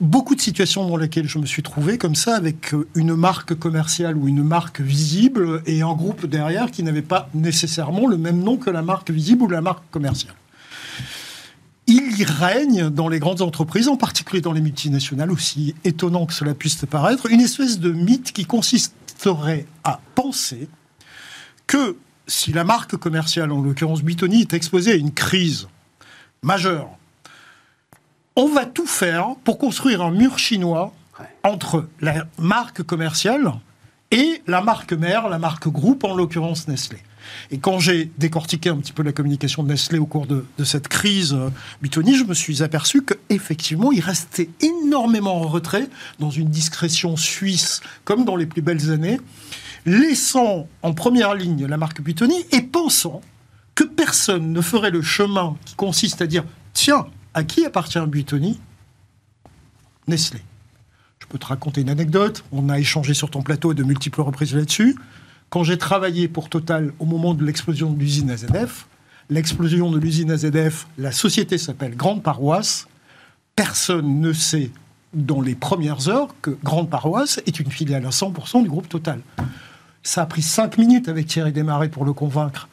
beaucoup 0.00 0.34
de 0.34 0.40
situations 0.40 0.88
dans 0.88 0.96
lesquelles 0.96 1.28
je 1.28 1.38
me 1.38 1.44
suis 1.44 1.62
trouvé 1.62 1.98
comme 1.98 2.14
ça, 2.14 2.34
avec 2.34 2.74
une 2.94 3.14
marque 3.14 3.54
commerciale 3.54 4.16
ou 4.16 4.26
une 4.26 4.42
marque 4.42 4.80
visible 4.80 5.62
et 5.66 5.82
un 5.82 5.92
groupe 5.92 6.24
derrière 6.24 6.70
qui 6.70 6.82
n'avait 6.82 7.02
pas 7.02 7.28
nécessairement 7.34 8.06
le 8.06 8.16
même 8.16 8.42
nom 8.42 8.56
que 8.56 8.70
la 8.70 8.80
marque 8.80 9.10
visible 9.10 9.42
ou 9.42 9.48
la 9.48 9.60
marque 9.60 9.82
commerciale. 9.90 10.32
Il 11.92 12.20
y 12.20 12.24
règne 12.24 12.88
dans 12.88 13.08
les 13.08 13.18
grandes 13.18 13.42
entreprises, 13.42 13.88
en 13.88 13.96
particulier 13.96 14.40
dans 14.40 14.52
les 14.52 14.60
multinationales, 14.60 15.32
aussi 15.32 15.74
étonnant 15.82 16.24
que 16.24 16.32
cela 16.32 16.54
puisse 16.54 16.78
te 16.78 16.86
paraître, 16.86 17.26
une 17.28 17.40
espèce 17.40 17.80
de 17.80 17.90
mythe 17.90 18.30
qui 18.30 18.44
consisterait 18.44 19.66
à 19.82 19.98
penser 20.14 20.68
que 21.66 21.96
si 22.28 22.52
la 22.52 22.62
marque 22.62 22.96
commerciale, 22.96 23.50
en 23.50 23.60
l'occurrence 23.60 24.04
Buitoni, 24.04 24.42
est 24.42 24.54
exposée 24.54 24.92
à 24.92 24.94
une 24.94 25.12
crise 25.12 25.66
majeure, 26.44 26.90
on 28.36 28.46
va 28.46 28.66
tout 28.66 28.86
faire 28.86 29.34
pour 29.42 29.58
construire 29.58 30.00
un 30.00 30.12
mur 30.12 30.38
chinois 30.38 30.94
entre 31.42 31.88
la 32.00 32.24
marque 32.38 32.84
commerciale 32.84 33.52
et 34.12 34.42
la 34.46 34.60
marque 34.60 34.92
mère, 34.92 35.28
la 35.28 35.40
marque 35.40 35.66
groupe, 35.66 36.04
en 36.04 36.14
l'occurrence 36.14 36.68
Nestlé. 36.68 36.98
Et 37.50 37.58
quand 37.58 37.78
j'ai 37.78 38.10
décortiqué 38.18 38.68
un 38.68 38.76
petit 38.76 38.92
peu 38.92 39.02
la 39.02 39.12
communication 39.12 39.62
de 39.62 39.68
Nestlé 39.68 39.98
au 39.98 40.06
cours 40.06 40.26
de, 40.26 40.44
cette 40.64 40.88
crise 40.88 41.32
euh, 41.32 41.50
Butoni, 41.82 42.16
je 42.16 42.24
me 42.24 42.34
suis 42.34 42.62
aperçu 42.62 43.02
qu'effectivement, 43.02 43.92
il 43.92 44.00
restait 44.00 44.50
énormément 44.60 45.36
en 45.36 45.48
retrait, 45.48 45.88
dans 46.18 46.30
une 46.30 46.48
discrétion 46.48 47.16
suisse, 47.16 47.80
comme 48.04 48.24
dans 48.24 48.36
les 48.36 48.46
plus 48.46 48.62
belles 48.62 48.90
années, 48.90 49.20
laissant 49.86 50.68
en 50.82 50.92
première 50.94 51.34
ligne 51.34 51.66
la 51.66 51.76
marque 51.76 52.00
Butoni 52.00 52.44
et 52.52 52.62
pensant 52.62 53.20
que 53.74 53.84
personne 53.84 54.52
ne 54.52 54.60
ferait 54.60 54.90
le 54.90 55.02
chemin 55.02 55.56
qui 55.64 55.74
consiste 55.74 56.20
à 56.22 56.26
dire 56.26 56.44
tiens, 56.72 57.06
à 57.34 57.44
qui 57.44 57.64
appartient 57.64 58.00
Butoni 58.06 58.60
Nestlé. 60.06 60.40
Je 61.20 61.26
peux 61.26 61.38
te 61.38 61.46
raconter 61.46 61.82
une 61.82 61.90
anecdote. 61.90 62.44
On 62.52 62.68
a 62.68 62.78
échangé 62.78 63.14
sur 63.14 63.30
ton 63.30 63.42
plateau 63.42 63.72
de 63.72 63.82
multiples 63.82 64.20
reprises 64.20 64.54
là-dessus. 64.54 64.96
Quand 65.50 65.64
j'ai 65.64 65.78
travaillé 65.78 66.28
pour 66.28 66.48
Total 66.48 66.92
au 67.00 67.04
moment 67.04 67.34
de 67.34 67.44
l'explosion 67.44 67.90
de 67.90 67.98
l'usine 67.98 68.30
AZF, 68.30 68.86
l'explosion 69.30 69.90
de 69.90 69.98
l'usine 69.98 70.30
AZF, 70.30 70.86
la 70.96 71.10
société 71.10 71.58
s'appelle 71.58 71.96
Grande 71.96 72.22
Paroisse. 72.22 72.86
Personne 73.56 74.20
ne 74.20 74.32
sait 74.32 74.70
dans 75.12 75.40
les 75.40 75.56
premières 75.56 76.08
heures 76.08 76.28
que 76.40 76.56
Grande 76.62 76.88
Paroisse 76.88 77.40
est 77.46 77.58
une 77.58 77.70
filiale 77.72 78.06
à 78.06 78.10
100% 78.10 78.62
du 78.62 78.68
groupe 78.68 78.88
Total. 78.88 79.20
Ça 80.04 80.22
a 80.22 80.26
pris 80.26 80.42
cinq 80.42 80.78
minutes 80.78 81.08
avec 81.08 81.26
Thierry 81.26 81.50
Desmarais 81.50 81.88
pour 81.88 82.04
le 82.04 82.12
convaincre 82.12 82.68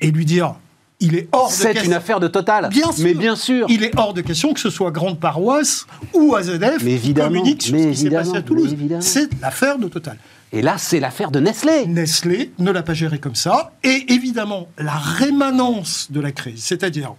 et 0.00 0.10
lui 0.10 0.24
dire 0.24 0.54
il 1.02 1.16
est 1.16 1.28
hors 1.32 1.48
de 1.48 1.52
C'est 1.52 1.84
une 1.84 1.92
affaire 1.92 2.20
de 2.20 2.28
Total. 2.28 2.68
Bien 2.70 2.92
sûr. 2.92 3.04
Mais 3.04 3.14
bien 3.14 3.36
sûr. 3.36 3.66
Il 3.68 3.84
est 3.84 3.96
hors 3.98 4.14
de 4.14 4.22
question 4.22 4.54
que 4.54 4.60
ce 4.60 4.70
soit 4.70 4.90
Grande 4.90 5.20
Paroisse 5.20 5.86
ou 6.14 6.34
AZF 6.34 6.82
mais 6.82 6.92
évidemment, 6.92 7.28
communique 7.28 7.62
sur 7.62 7.76
ce 7.76 7.88
qui 7.88 7.96
s'est 7.96 8.10
passé 8.10 8.36
à 8.36 8.42
Toulouse. 8.42 8.74
C'est 9.00 9.28
l'affaire 9.40 9.78
de 9.78 9.88
Total. 9.88 10.16
Et 10.52 10.62
là, 10.62 10.76
c'est 10.78 11.00
l'affaire 11.00 11.30
de 11.30 11.40
Nestlé. 11.40 11.86
Nestlé 11.86 12.52
ne 12.58 12.70
l'a 12.70 12.82
pas 12.82 12.94
géré 12.94 13.18
comme 13.18 13.34
ça. 13.34 13.72
Et 13.82 14.12
évidemment, 14.12 14.68
la 14.78 14.96
rémanence 14.96 16.10
de 16.10 16.20
la 16.20 16.32
crise, 16.32 16.62
c'est-à-dire 16.62 17.14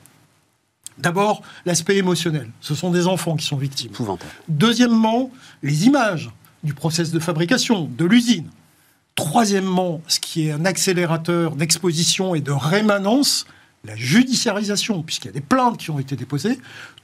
D'abord, 0.99 1.41
l'aspect 1.65 1.97
émotionnel. 1.97 2.49
Ce 2.61 2.75
sont 2.75 2.91
des 2.91 3.07
enfants 3.07 3.35
qui 3.35 3.45
sont 3.45 3.57
victimes. 3.57 3.91
Deuxièmement, 4.47 5.31
les 5.63 5.87
images 5.87 6.29
du 6.63 6.75
process 6.75 7.11
de 7.11 7.19
fabrication, 7.19 7.89
de 7.97 8.05
l'usine. 8.05 8.47
Troisièmement, 9.15 10.01
ce 10.07 10.19
qui 10.19 10.47
est 10.47 10.51
un 10.51 10.65
accélérateur 10.65 11.55
d'exposition 11.55 12.35
et 12.35 12.41
de 12.41 12.51
rémanence, 12.51 13.45
la 13.85 13.95
judiciarisation, 13.95 15.03
puisqu'il 15.03 15.27
y 15.27 15.29
a 15.29 15.33
des 15.33 15.41
plaintes 15.41 15.77
qui 15.77 15.91
ont 15.91 15.99
été 15.99 16.15
déposées. 16.15 16.57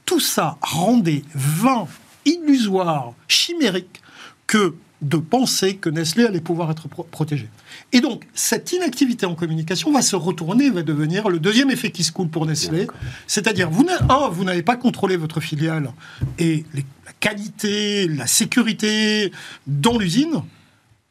Tout 0.06 0.20
ça 0.20 0.56
rendait 0.62 1.22
vain, 1.34 1.86
illusoire, 2.24 3.12
chimérique 3.28 4.00
que 4.46 4.74
de 5.02 5.16
penser 5.16 5.76
que 5.76 5.88
Nestlé 5.88 6.26
allait 6.26 6.40
pouvoir 6.40 6.70
être 6.70 6.88
protégé. 6.88 7.48
Et 7.92 8.00
donc, 8.00 8.26
cette 8.34 8.72
inactivité 8.72 9.24
en 9.24 9.34
communication 9.34 9.92
va 9.92 10.02
se 10.02 10.16
retourner, 10.16 10.68
va 10.68 10.82
devenir 10.82 11.28
le 11.28 11.38
deuxième 11.38 11.70
effet 11.70 11.90
qui 11.90 12.04
se 12.04 12.12
coule 12.12 12.28
pour 12.28 12.44
Nestlé. 12.44 12.86
C'est-à-dire, 13.26 13.70
vous, 13.70 13.86
vous 14.32 14.44
n'avez 14.44 14.62
pas 14.62 14.76
contrôlé 14.76 15.16
votre 15.16 15.40
filiale 15.40 15.92
et 16.38 16.64
la 16.74 17.12
qualité, 17.18 18.08
la 18.08 18.26
sécurité 18.26 19.32
dans 19.66 19.96
l'usine. 19.96 20.42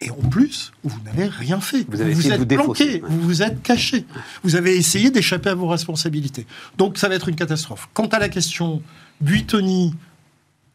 Et 0.02 0.12
en 0.12 0.30
plus, 0.30 0.72
vous 0.84 1.00
n'avez 1.04 1.26
rien 1.26 1.60
fait. 1.60 1.86
Vous, 1.90 2.00
avez 2.00 2.14
vous 2.14 2.32
êtes 2.32 2.48
planqué, 2.48 3.02
vous 3.06 3.22
vous 3.22 3.42
êtes 3.42 3.62
caché. 3.62 4.06
Vous 4.44 4.56
avez 4.56 4.78
essayé 4.78 5.12
d'échapper 5.12 5.50
à 5.50 5.56
vos 5.56 5.68
responsabilités. 5.68 6.46
Donc 6.78 6.98
ça 6.98 7.10
va 7.10 7.16
être 7.16 7.28
une 7.28 7.36
catastrophe. 7.36 7.90
Quant 7.94 8.08
à 8.08 8.20
la 8.20 8.30
question 8.30 8.82
Buitoni, 9.20 9.94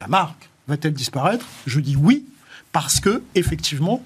la 0.02 0.08
marque, 0.08 0.50
va-t-elle 0.68 0.92
disparaître? 0.92 1.46
Je 1.66 1.80
dis 1.80 1.96
oui, 1.96 2.26
parce 2.72 3.00
que, 3.00 3.22
effectivement, 3.34 4.02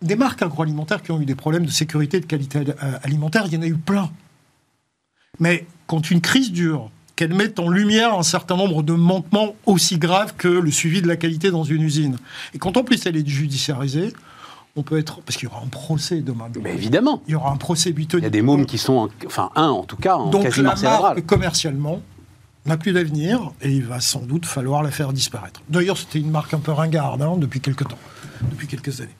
des 0.00 0.16
marques 0.16 0.40
agroalimentaires 0.40 1.02
qui 1.02 1.10
ont 1.10 1.20
eu 1.20 1.26
des 1.26 1.34
problèmes 1.34 1.66
de 1.66 1.70
sécurité 1.70 2.16
et 2.16 2.20
de 2.20 2.26
qualité 2.26 2.60
euh, 2.60 2.98
alimentaire, 3.02 3.44
il 3.46 3.52
y 3.52 3.56
en 3.58 3.62
a 3.62 3.66
eu 3.66 3.76
plein. 3.76 4.10
Mais 5.38 5.66
quand 5.86 6.10
une 6.10 6.22
crise 6.22 6.50
dure, 6.50 6.90
qu'elle 7.14 7.34
mette 7.34 7.58
en 7.58 7.68
lumière 7.68 8.14
un 8.14 8.22
certain 8.22 8.56
nombre 8.56 8.82
de 8.82 8.92
manquements 8.92 9.56
aussi 9.64 9.98
graves 9.98 10.34
que 10.36 10.48
le 10.48 10.70
suivi 10.70 11.00
de 11.00 11.08
la 11.08 11.16
qualité 11.16 11.50
dans 11.50 11.64
une 11.64 11.82
usine, 11.82 12.18
et 12.54 12.58
quand 12.58 12.76
en 12.76 12.84
plus 12.84 13.04
elle 13.06 13.16
est 13.16 13.26
judiciarisée, 13.26 14.12
on 14.76 14.82
peut 14.82 14.98
être. 14.98 15.20
Parce 15.22 15.36
qu'il 15.36 15.48
y 15.48 15.52
aura 15.52 15.62
un 15.62 15.68
procès 15.68 16.20
demain. 16.20 16.48
Mais 16.62 16.74
évidemment. 16.74 17.22
Il 17.26 17.32
y 17.32 17.34
aura 17.34 17.50
un 17.50 17.56
procès 17.56 17.92
butonnier. 17.92 18.22
Il 18.22 18.24
y 18.24 18.26
a 18.26 18.30
des 18.30 18.42
mômes 18.42 18.66
qui 18.66 18.78
sont. 18.78 19.08
enfin, 19.26 19.50
un 19.56 19.68
en 19.68 19.84
tout 19.84 19.96
cas, 19.96 20.16
en 20.16 20.30
Donc, 20.30 20.56
la 20.56 20.74
marque, 20.74 21.26
commercialement, 21.26 22.02
n'a 22.66 22.76
plus 22.76 22.92
d'avenir 22.92 23.52
et 23.62 23.70
il 23.70 23.84
va 23.84 24.00
sans 24.00 24.20
doute 24.20 24.44
falloir 24.44 24.82
la 24.82 24.90
faire 24.90 25.12
disparaître. 25.12 25.62
D'ailleurs, 25.68 25.96
c'était 25.96 26.18
une 26.18 26.30
marque 26.30 26.52
un 26.54 26.58
peu 26.58 26.72
ringarde 26.72 27.22
hein, 27.22 27.36
depuis 27.38 27.60
quelques 27.60 27.88
temps, 27.88 27.98
depuis 28.50 28.66
quelques 28.66 29.00
années. 29.00 29.16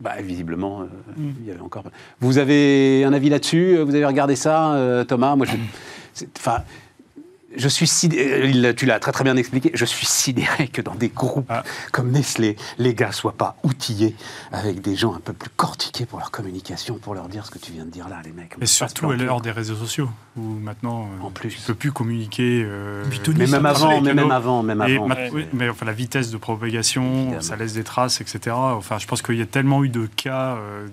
Bah, 0.00 0.20
visiblement, 0.20 0.82
euh, 0.82 0.84
mm. 1.16 1.34
il 1.40 1.46
y 1.46 1.50
avait 1.50 1.60
encore. 1.60 1.84
Vous 2.20 2.38
avez 2.38 3.04
un 3.04 3.12
avis 3.12 3.28
là-dessus? 3.28 3.78
Vous 3.78 3.94
avez 3.94 4.04
regardé 4.04 4.36
ça, 4.36 4.74
euh, 4.74 5.04
Thomas? 5.04 5.36
Moi, 5.36 5.46
je. 5.46 6.24
Enfin, 6.36 6.62
je 7.56 7.68
suis 7.68 7.86
sidéré, 7.86 8.74
tu 8.74 8.86
l'as 8.86 8.98
très 8.98 9.12
très 9.12 9.24
bien 9.24 9.36
expliqué, 9.36 9.70
je 9.74 9.84
suis 9.84 10.06
sidéré 10.06 10.68
que 10.68 10.82
dans 10.82 10.94
des 10.94 11.08
groupes 11.08 11.46
ah. 11.48 11.62
comme 11.92 12.10
Nestlé, 12.10 12.56
les 12.78 12.94
gars 12.94 13.12
soient 13.12 13.36
pas 13.36 13.56
outillés 13.62 14.14
avec 14.52 14.80
des 14.80 14.96
gens 14.96 15.14
un 15.14 15.20
peu 15.20 15.32
plus 15.32 15.50
cortiqués 15.50 16.06
pour 16.06 16.18
leur 16.18 16.30
communication, 16.30 16.98
pour 16.98 17.14
leur 17.14 17.28
dire 17.28 17.46
ce 17.46 17.50
que 17.50 17.58
tu 17.58 17.72
viens 17.72 17.84
de 17.84 17.90
dire 17.90 18.08
là, 18.08 18.20
les 18.24 18.32
mecs. 18.32 18.54
Et 18.60 18.66
surtout 18.66 19.10
à 19.10 19.16
l'heure 19.16 19.40
des 19.40 19.50
réseaux 19.50 19.76
sociaux, 19.76 20.08
où 20.36 20.42
maintenant 20.42 21.08
euh, 21.20 21.26
en 21.26 21.30
plus. 21.30 21.50
tu 21.50 21.60
peux 21.62 21.74
plus 21.74 21.92
communiquer. 21.92 22.64
Euh, 22.66 23.04
mais 23.36 23.46
même 23.46 23.66
avant, 23.66 24.00
mais 24.00 24.14
même 24.14 24.30
avant, 24.30 24.62
même 24.62 24.80
avant. 24.80 25.08
mais 25.52 25.68
enfin 25.68 25.86
la 25.86 25.92
vitesse 25.92 26.30
de 26.30 26.36
propagation, 26.36 27.40
ça 27.40 27.56
laisse 27.56 27.74
des 27.74 27.84
traces, 27.84 28.20
etc. 28.20 28.54
Enfin, 28.54 28.98
je 28.98 29.06
pense 29.06 29.22
qu'il 29.22 29.36
y 29.36 29.42
a 29.42 29.46
tellement 29.46 29.84
eu 29.84 29.88
de 29.88 30.06
cas. 30.06 30.56
Euh, 30.56 30.86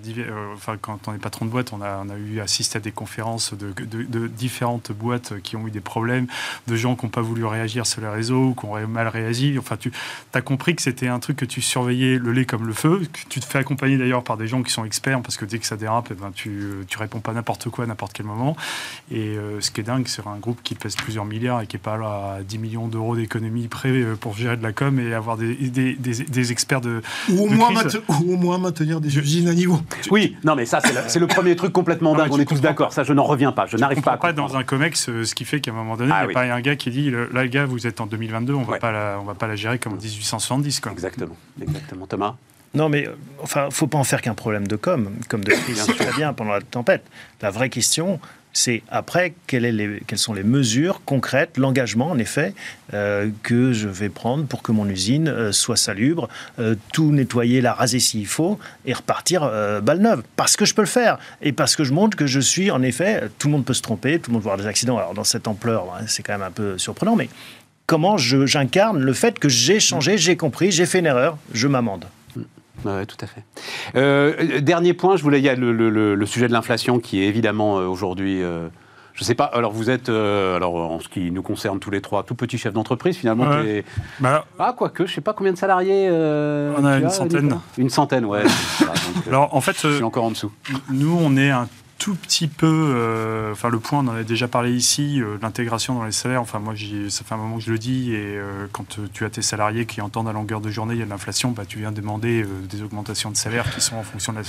enfin, 0.54 0.76
quand 0.80 1.08
on 1.08 1.14
est 1.14 1.18
patron 1.18 1.46
de 1.46 1.50
boîte, 1.50 1.72
on 1.72 1.82
a, 1.82 2.02
on 2.04 2.10
a 2.10 2.16
eu 2.16 2.40
assisté 2.40 2.76
à 2.78 2.80
des 2.80 2.92
conférences 2.92 3.54
de, 3.54 3.72
de 3.84 4.26
différentes 4.28 4.92
boîtes 4.92 5.40
qui 5.42 5.56
ont 5.56 5.66
eu 5.66 5.70
des 5.70 5.80
problèmes 5.80 6.26
de 6.68 6.76
gens 6.76 6.94
qui 6.94 7.06
n'ont 7.06 7.10
pas 7.10 7.20
voulu 7.20 7.44
réagir 7.44 7.86
sur 7.86 8.00
les 8.00 8.08
réseaux, 8.08 8.54
qui 8.58 8.66
ont 8.66 8.86
mal 8.86 9.08
réagi. 9.08 9.56
Enfin, 9.58 9.76
tu 9.76 9.92
as 10.34 10.42
compris 10.42 10.76
que 10.76 10.82
c'était 10.82 11.08
un 11.08 11.18
truc 11.18 11.36
que 11.36 11.44
tu 11.44 11.60
surveillais 11.60 12.18
le 12.18 12.32
lait 12.32 12.44
comme 12.44 12.66
le 12.66 12.72
feu. 12.74 13.02
Que 13.12 13.28
tu 13.28 13.40
te 13.40 13.44
fais 13.44 13.58
accompagner 13.58 13.98
d'ailleurs 13.98 14.22
par 14.22 14.36
des 14.36 14.46
gens 14.46 14.62
qui 14.62 14.72
sont 14.72 14.84
experts, 14.84 15.20
parce 15.22 15.36
que 15.36 15.44
dès 15.44 15.58
que 15.58 15.66
ça 15.66 15.76
dérape, 15.76 16.08
eh 16.12 16.14
ben, 16.14 16.30
tu, 16.32 16.84
tu 16.86 16.98
réponds 16.98 17.20
pas 17.20 17.32
n'importe 17.32 17.68
quoi 17.70 17.84
à 17.84 17.86
n'importe 17.88 18.12
quel 18.12 18.26
moment. 18.26 18.56
Et 19.10 19.31
euh, 19.36 19.60
ce 19.60 19.70
qui 19.70 19.80
est 19.80 19.84
dingue, 19.84 20.06
c'est 20.06 20.26
un 20.26 20.36
groupe 20.36 20.60
qui 20.62 20.74
pèse 20.74 20.96
plusieurs 20.96 21.24
milliards 21.24 21.60
et 21.60 21.66
qui 21.66 21.76
est 21.76 21.80
pas 21.80 21.96
là 21.96 22.36
à 22.38 22.42
10 22.42 22.58
millions 22.58 22.88
d'euros 22.88 23.16
d'économie 23.16 23.68
près 23.68 23.90
euh, 23.90 24.16
pour 24.16 24.36
gérer 24.36 24.56
de 24.56 24.62
la 24.62 24.72
com 24.72 24.98
et 24.98 25.14
avoir 25.14 25.36
des, 25.36 25.54
des, 25.54 25.94
des, 25.94 26.52
experts 26.52 26.80
de. 26.80 27.02
Ou 27.30 27.44
au, 27.44 27.46
moins 27.48 27.70
ou 28.08 28.34
au 28.34 28.36
moins 28.36 28.58
maintenir 28.58 29.00
des 29.00 29.18
usines 29.18 29.48
à 29.48 29.54
niveau. 29.54 29.80
Oui, 30.10 30.36
non, 30.44 30.54
mais 30.54 30.66
ça, 30.66 30.80
c'est 30.80 31.18
le, 31.18 31.26
premier 31.26 31.56
truc 31.56 31.72
complètement 31.72 32.14
dingue. 32.14 32.32
on 32.32 32.38
est 32.38 32.44
tous 32.44 32.60
d'accord. 32.60 32.92
Ça, 32.92 33.04
je 33.04 33.12
n'en 33.12 33.24
reviens 33.24 33.52
pas. 33.52 33.66
Je 33.66 33.76
n'arrive 33.76 34.02
pas 34.02 34.12
à. 34.12 34.16
pas 34.16 34.32
dans 34.32 34.56
un 34.56 34.64
COMEX, 34.64 35.08
euh, 35.08 35.24
ce 35.24 35.34
qui 35.34 35.44
fait 35.44 35.60
qu'à 35.60 35.70
un 35.70 35.74
moment 35.74 35.96
donné, 35.96 36.12
ah 36.14 36.22
il 36.22 36.26
n'y 36.26 36.32
a 36.32 36.34
pas 36.34 36.54
un 36.54 36.60
gars 36.60 36.76
qui 36.76 36.90
dit 36.90 37.12
là, 37.32 37.46
gars, 37.48 37.66
vous 37.66 37.86
êtes 37.86 38.00
en 38.00 38.06
2022, 38.06 38.54
on 38.54 38.62
va 38.62 38.78
pas 38.78 38.92
la, 38.92 39.18
on 39.20 39.24
va 39.24 39.34
pas 39.34 39.46
la 39.46 39.56
gérer 39.56 39.78
comme 39.78 39.94
en 39.94 39.96
1870. 39.96 40.80
Quoi. 40.80 40.92
Exactement, 40.92 41.36
exactement. 41.60 42.06
Thomas 42.06 42.36
non, 42.74 42.88
mais 42.88 43.06
enfin, 43.42 43.68
faut 43.70 43.86
pas 43.86 43.98
en 43.98 44.04
faire 44.04 44.22
qu'un 44.22 44.34
problème 44.34 44.66
de 44.66 44.76
com, 44.76 45.10
comme 45.28 45.44
de 45.44 45.52
crise. 45.52 45.84
très 45.86 46.12
bien 46.12 46.32
pendant 46.32 46.52
la 46.52 46.60
tempête. 46.62 47.04
La 47.42 47.50
vraie 47.50 47.68
question, 47.68 48.18
c'est 48.52 48.82
après 48.90 49.34
quelles, 49.46 50.00
sont 50.16 50.34
les 50.34 50.42
mesures 50.42 51.00
concrètes, 51.04 51.56
l'engagement 51.56 52.10
en 52.10 52.18
effet, 52.18 52.54
euh, 52.92 53.30
que 53.42 53.72
je 53.72 53.88
vais 53.88 54.08
prendre 54.08 54.46
pour 54.46 54.62
que 54.62 54.72
mon 54.72 54.88
usine 54.88 55.28
euh, 55.28 55.52
soit 55.52 55.76
salubre, 55.76 56.28
euh, 56.58 56.74
tout 56.92 57.12
nettoyer, 57.12 57.60
la 57.60 57.72
raser 57.72 58.00
s'il 58.00 58.26
faut, 58.26 58.58
et 58.84 58.92
repartir 58.92 59.42
balle 59.82 60.00
neuve. 60.00 60.22
Parce 60.36 60.56
que 60.56 60.64
je 60.64 60.74
peux 60.74 60.82
le 60.82 60.88
faire, 60.88 61.18
et 61.40 61.52
parce 61.52 61.76
que 61.76 61.84
je 61.84 61.92
montre 61.92 62.16
que 62.16 62.26
je 62.26 62.40
suis 62.40 62.70
en 62.70 62.82
effet, 62.82 63.22
tout 63.38 63.48
le 63.48 63.52
monde 63.52 63.64
peut 63.64 63.74
se 63.74 63.82
tromper, 63.82 64.18
tout 64.18 64.30
le 64.30 64.38
monde 64.38 64.44
peut 64.44 64.62
des 64.62 64.66
accidents. 64.66 64.98
Alors 64.98 65.14
dans 65.14 65.24
cette 65.24 65.48
ampleur, 65.48 65.86
hein, 65.94 66.04
c'est 66.06 66.22
quand 66.22 66.32
même 66.32 66.42
un 66.42 66.50
peu 66.50 66.78
surprenant, 66.78 67.16
mais 67.16 67.28
comment 67.86 68.16
j'incarne 68.16 69.00
le 69.00 69.12
fait 69.12 69.38
que 69.38 69.48
j'ai 69.48 69.80
changé, 69.80 70.18
j'ai 70.18 70.36
compris, 70.36 70.70
j'ai 70.70 70.86
fait 70.86 70.98
une 70.98 71.06
erreur, 71.06 71.38
je 71.52 71.68
m'amende. 71.68 72.06
Oui, 72.84 73.06
tout 73.06 73.16
à 73.20 73.26
fait. 73.26 73.42
Euh, 73.94 74.60
dernier 74.60 74.94
point, 74.94 75.16
je 75.16 75.22
voulais, 75.22 75.38
il 75.38 75.44
y 75.44 75.48
a 75.48 75.54
le, 75.54 76.26
sujet 76.26 76.48
de 76.48 76.52
l'inflation 76.52 76.98
qui 76.98 77.22
est 77.22 77.26
évidemment 77.26 77.78
euh, 77.78 77.86
aujourd'hui. 77.86 78.42
Euh, 78.42 78.68
je 79.14 79.22
ne 79.22 79.26
sais 79.26 79.34
pas. 79.34 79.44
Alors 79.44 79.72
vous 79.72 79.90
êtes, 79.90 80.08
alors 80.08 80.74
en 80.74 80.98
ce 80.98 81.08
qui 81.08 81.30
nous 81.30 81.42
concerne 81.42 81.78
tous 81.80 81.90
les 81.90 82.00
trois, 82.00 82.22
tout 82.22 82.34
petits 82.34 82.56
chefs 82.56 82.72
d'entreprise 82.72 83.14
finalement. 83.14 83.44
Bah, 84.20 84.46
ah 84.58 84.74
quoique, 84.76 85.04
je 85.04 85.12
sais 85.12 85.20
pas 85.20 85.34
combien 85.34 85.52
de 85.52 85.58
salariés. 85.58 86.08
on 86.10 86.84
a 86.84 86.98
une 86.98 87.10
centaine. 87.10 87.58
Une 87.76 87.90
centaine, 87.90 88.24
ouais. 88.24 88.42
alors 89.28 89.54
en 89.54 89.60
fait, 89.60 89.76
je 89.78 89.96
suis 89.96 90.02
encore 90.02 90.24
en 90.24 90.30
dessous. 90.30 90.50
Nous, 90.90 91.14
on 91.20 91.36
est 91.36 91.50
un 91.50 91.68
tout 92.02 92.16
petit 92.16 92.48
peu, 92.48 92.66
euh, 92.96 93.52
enfin 93.52 93.68
le 93.68 93.78
point, 93.78 94.00
on 94.00 94.08
en 94.08 94.16
a 94.16 94.24
déjà 94.24 94.48
parlé 94.48 94.72
ici, 94.72 95.22
euh, 95.22 95.36
l'intégration 95.40 95.94
dans 95.94 96.04
les 96.04 96.10
salaires. 96.10 96.42
Enfin 96.42 96.58
moi, 96.58 96.74
ça 97.08 97.24
fait 97.24 97.32
un 97.32 97.36
moment 97.36 97.58
que 97.58 97.62
je 97.62 97.70
le 97.70 97.78
dis, 97.78 98.10
et 98.10 98.38
euh, 98.38 98.66
quand 98.72 98.98
tu 99.12 99.24
as 99.24 99.30
tes 99.30 99.40
salariés 99.40 99.86
qui 99.86 100.00
entendent 100.00 100.28
à 100.28 100.32
longueur 100.32 100.60
de 100.60 100.68
journée, 100.68 100.94
il 100.94 100.98
y 100.98 101.02
a 101.02 101.04
de 101.04 101.10
l'inflation, 101.10 101.52
bah, 101.52 101.62
tu 101.64 101.78
viens 101.78 101.92
demander 101.92 102.44
des 102.68 102.82
augmentations 102.82 103.30
de 103.30 103.36
salaire 103.36 103.72
qui 103.72 103.80
sont 103.80 103.94
en 103.94 104.02
fonction 104.02 104.32
de 104.32 104.40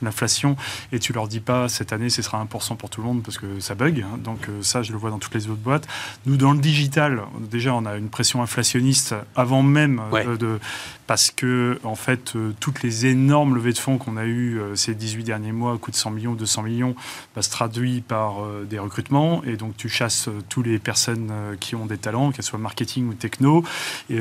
l'inflation, 0.00 0.56
et 0.90 0.98
tu 0.98 1.12
leur 1.12 1.28
dis 1.28 1.40
pas 1.40 1.68
cette 1.68 1.92
année 1.92 2.08
ce 2.08 2.22
sera 2.22 2.42
1% 2.42 2.76
pour 2.76 2.88
tout 2.88 3.02
le 3.02 3.06
monde 3.06 3.22
parce 3.22 3.36
que 3.36 3.60
ça 3.60 3.74
bug. 3.74 4.00
Hein. 4.00 4.16
donc 4.16 4.48
ça, 4.62 4.82
je 4.82 4.92
le 4.92 4.98
vois 4.98 5.10
dans 5.10 5.18
toutes 5.18 5.34
les 5.34 5.48
autres 5.48 5.60
boîtes. 5.60 5.86
Nous, 6.24 6.38
dans 6.38 6.52
le 6.52 6.60
digital, 6.60 7.20
déjà, 7.40 7.74
on 7.74 7.84
a 7.84 7.96
une 7.96 8.08
pression 8.08 8.42
inflationniste 8.42 9.14
avant 9.36 9.62
même 9.62 10.00
de 10.40 10.58
parce 11.06 11.30
que 11.30 11.78
en 11.84 11.96
fait 11.96 12.32
toutes 12.58 12.82
les 12.82 13.04
énormes 13.04 13.56
levées 13.56 13.72
de 13.72 13.78
fonds 13.78 13.98
qu'on 13.98 14.16
a 14.16 14.24
eues 14.24 14.58
ces 14.76 14.94
18 14.94 15.24
derniers 15.24 15.52
mois, 15.52 15.76
coût 15.76 15.90
de 15.90 15.96
100 15.96 16.10
millions, 16.12 16.32
200 16.32 16.62
millions, 16.62 16.94
bah, 17.34 17.42
se 17.42 17.50
traduit 17.50 18.00
par 18.00 18.42
euh, 18.42 18.66
des 18.68 18.78
recrutements 18.78 19.42
et 19.44 19.56
donc 19.56 19.76
tu 19.76 19.88
chasses 19.88 20.28
toutes 20.48 20.66
les 20.66 20.78
personnes 20.78 21.30
qui 21.60 21.74
ont 21.74 21.86
des 21.86 21.98
talents, 21.98 22.32
qu'elles 22.32 22.44
soient 22.44 22.58
marketing 22.58 23.08
ou 23.08 23.14
techno. 23.14 23.64
Et, 24.10 24.20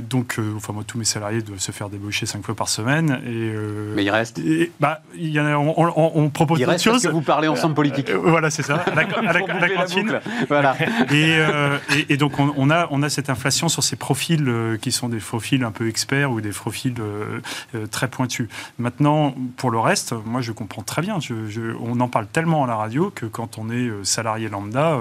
donc, 0.00 0.38
enfin 0.56 0.72
moi 0.72 0.84
tous 0.86 0.98
mes 0.98 1.04
salariés 1.04 1.42
doivent 1.42 1.60
se 1.60 1.72
faire 1.72 1.88
débaucher 1.88 2.26
cinq 2.26 2.44
fois 2.44 2.54
par 2.54 2.68
semaine. 2.68 3.20
Et, 3.26 3.52
Mais 3.94 4.04
il 4.04 4.10
reste. 4.10 4.40
bah, 4.78 5.02
il 5.14 5.30
y 5.30 5.40
en 5.40 5.46
a, 5.46 5.56
on, 5.56 6.30
propose 6.30 6.60
il 6.60 6.64
reste. 6.64 6.84
Parce 6.84 7.02
que 7.02 7.08
vous 7.08 7.22
parlez 7.22 7.48
ensemble 7.48 7.74
politique. 7.74 8.10
voilà, 8.10 8.50
c'est 8.50 8.62
ça. 8.62 8.84
À 8.90 9.32
la, 9.32 9.68
cantine. 9.68 10.20
voilà. 10.48 10.76
Et, 11.12 11.38
et, 12.08 12.16
donc 12.16 12.38
on, 12.38 12.70
a 12.70 12.88
on 12.90 13.02
a 13.02 13.08
cette 13.08 13.30
inflation 13.30 13.68
sur 13.68 13.82
ces 13.82 13.96
profils 13.96 14.78
qui 14.80 14.92
sont 14.92 15.08
des 15.08 15.18
profils 15.18 15.62
un 15.62 15.70
peu 15.70 15.88
experts 15.88 16.30
ou 16.30 16.40
des 16.40 16.50
profils 16.50 16.94
euh, 16.98 17.40
euh, 17.74 17.86
très 17.86 18.08
pointus. 18.08 18.48
Maintenant, 18.78 19.34
pour 19.56 19.70
le 19.70 19.78
reste, 19.78 20.14
moi 20.24 20.40
je 20.40 20.52
comprends 20.52 20.82
très 20.82 21.02
bien. 21.02 21.18
on 21.80 22.00
en 22.00 22.08
parle 22.08 22.19
tellement 22.26 22.64
à 22.64 22.66
la 22.66 22.76
radio 22.76 23.10
que 23.14 23.26
quand 23.26 23.58
on 23.58 23.70
est 23.70 23.88
euh, 23.88 24.04
salarié 24.04 24.48
lambda, 24.48 24.98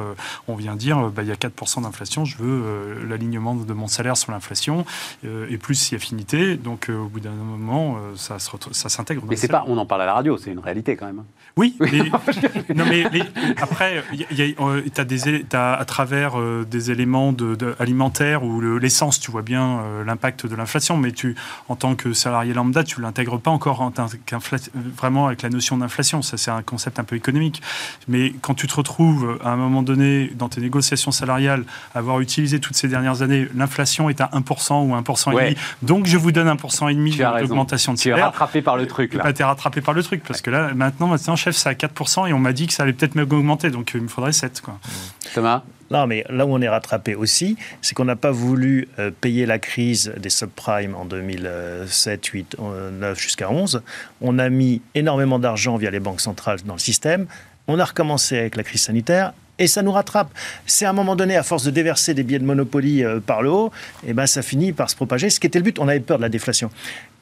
on 0.48 0.56
vient 0.56 0.76
dire 0.76 1.10
bah, 1.10 1.24
il 1.24 1.28
y 1.28 1.32
a 1.32 1.36
4% 1.36 1.84
d'inflation, 1.84 2.26
je 2.26 2.38
veux 2.38 3.06
l'alignement 3.08 3.56
de 3.56 3.74
mon 3.74 3.88
salaire 3.88 4.18
sur 4.18 4.32
l'inflation 4.32 4.86
et 5.24 5.58
plus 5.58 5.76
si 5.76 5.96
affinité. 5.96 6.56
Donc 6.56 6.90
au 6.90 7.08
bout 7.08 7.20
d'un 7.20 7.32
moment, 7.32 7.98
ça, 8.16 8.38
ça 8.40 8.90
s'intègre. 8.90 9.24
Mais 9.28 9.36
c'est 9.36 9.48
pas, 9.48 9.64
on 9.68 9.78
en 9.78 9.86
parle 9.86 10.04
à 10.04 10.06
la 10.06 10.14
radio, 10.14 10.38
c'est 10.38 10.52
une 10.52 10.60
réalité 10.60 10.96
quand 10.96 11.06
même. 11.06 11.24
Oui, 11.58 11.76
mais, 11.80 12.04
non, 12.76 12.86
mais, 12.88 13.04
après, 13.62 14.04
tu 14.12 15.56
as, 15.56 15.74
à 15.74 15.86
travers 15.86 16.34
des 16.66 16.92
éléments 16.92 17.34
de, 17.34 17.76
alimentaires 17.80 18.44
ou 18.44 18.62
l'essence, 18.78 19.20
tu 19.20 19.32
vois 19.32 19.42
bien 19.42 19.82
l'impact 20.06 20.46
de 20.46 20.56
l'inflation, 20.56 20.98
mais 20.98 21.12
tu, 21.12 21.36
en 21.68 21.76
tant 21.76 21.96
que 21.96 22.14
salarié 22.14 22.54
lambda, 22.54 22.84
tu 22.84 23.02
l'intègres 23.02 23.40
pas 23.40 23.52
encore 23.52 23.82
en 23.82 23.92
vraiment 24.96 25.28
avec 25.28 25.42
la 25.42 25.50
notion 25.50 25.78
d'inflation. 25.78 26.22
Ça, 26.22 26.38
c'est 26.38 26.52
un 26.52 26.62
concept 26.62 27.00
un 27.00 27.04
peu 27.10 27.16
économique. 27.16 27.62
Mais 28.08 28.34
quand 28.42 28.54
tu 28.54 28.68
te 28.68 28.76
retrouves 28.76 29.40
à 29.44 29.50
un 29.50 29.56
moment 29.56 29.82
donné 29.82 30.32
dans 30.36 30.50
tes 30.50 30.62
négociations 30.62 31.12
salariales, 31.12 31.64
avoir 31.96 32.20
utilisé 32.20 32.60
toutes 32.60 32.76
ces 32.76 32.88
dernières 32.88 33.22
années, 33.22 33.48
l'inflation 33.56 34.10
est 34.10 34.22
à 34.22 34.30
1% 34.34 34.88
ou 34.88 34.96
1% 34.96 35.32
et 35.32 35.46
demi. 35.46 35.56
Donc, 35.82 36.06
je 36.06 36.18
vous 36.18 36.32
donne 36.32 36.48
1% 36.48 36.90
et 36.90 36.96
demi 36.96 37.18
d'augmentation 37.18 37.94
de 37.94 37.98
salaire. 37.98 38.18
Tu 38.18 38.22
es 38.22 38.24
rattrapé 38.24 38.62
par 38.62 38.78
le 38.78 38.88
truc, 38.88 39.14
là. 39.14 39.24
Bah, 39.24 39.34
tu 39.34 39.42
es 39.42 39.46
rattrapé 39.46 39.82
par 39.82 39.94
le 39.94 40.04
truc. 40.04 40.24
Parce 40.24 40.42
que 40.42 40.50
là, 40.50 40.74
maintenant, 40.74 41.08
maintenant, 41.08 41.36
chef, 41.36 41.56
c'est 41.56 41.70
à 41.70 41.74
4% 41.74 42.28
et 42.28 42.34
on 42.34 42.40
m'a 42.40 42.54
dit 42.54 42.68
que 42.68 42.74
ça 42.74 42.84
allait 42.84 42.94
peut-être 42.94 43.20
augmenter. 43.20 43.72
Donc, 43.72 43.92
il 43.94 44.02
me 44.02 44.08
faudrait 44.08 44.32
7, 44.32 44.62
quoi. 44.62 44.78
Thomas? 45.34 45.64
Non, 45.92 46.08
mais 46.08 46.24
là 46.30 46.46
où 46.46 46.54
on 46.54 46.62
est 46.62 46.70
rattrapé 46.70 47.16
aussi, 47.16 47.58
c'est 47.82 47.96
qu'on 47.96 48.06
n'a 48.06 48.16
pas 48.16 48.32
voulu 48.32 48.88
euh, 49.00 49.12
payer 49.12 49.46
la 49.46 49.60
crise 49.60 50.14
des 50.18 50.30
subprimes 50.30 50.96
en 50.96 51.06
2007, 51.06 52.26
8, 52.26 52.58
9 52.92 53.20
jusqu'à 53.20 53.52
11. 53.52 53.82
On 54.22 54.40
a 54.40 54.50
mis 54.50 54.82
énormément 54.96 55.40
d'argent 55.40 55.78
via 55.78 55.90
les 55.90 56.00
banques 56.00 56.22
centrales 56.22 56.60
dans 56.66 56.74
le 56.74 56.80
système. 56.80 57.26
On 57.68 57.80
a 57.80 57.86
recommencé 57.86 58.38
avec 58.38 58.56
la 58.56 58.64
crise 58.64 58.82
sanitaire 58.82 59.34
et 59.60 59.68
ça 59.68 59.82
nous 59.82 59.92
rattrape. 59.92 60.30
C'est 60.66 60.86
à 60.86 60.90
un 60.90 60.94
moment 60.94 61.16
donné, 61.16 61.36
à 61.36 61.44
force 61.44 61.64
de 61.64 61.72
déverser 61.72 62.14
des 62.14 62.24
billets 62.24 62.40
de 62.40 62.46
Monopoly 62.46 63.04
euh, 63.04 63.20
par 63.20 63.42
le 63.42 63.52
haut, 63.52 63.72
et 64.04 64.10
eh 64.10 64.14
ben 64.14 64.26
ça 64.26 64.42
finit 64.42 64.72
par 64.72 64.90
se 64.90 64.96
propager, 64.96 65.30
ce 65.30 65.40
qui 65.40 65.48
était 65.48 65.60
le 65.60 65.64
but. 65.64 65.78
On 65.80 65.88
avait 65.88 66.00
peur 66.00 66.18
de 66.18 66.24
la 66.24 66.30
déflation. 66.30 66.72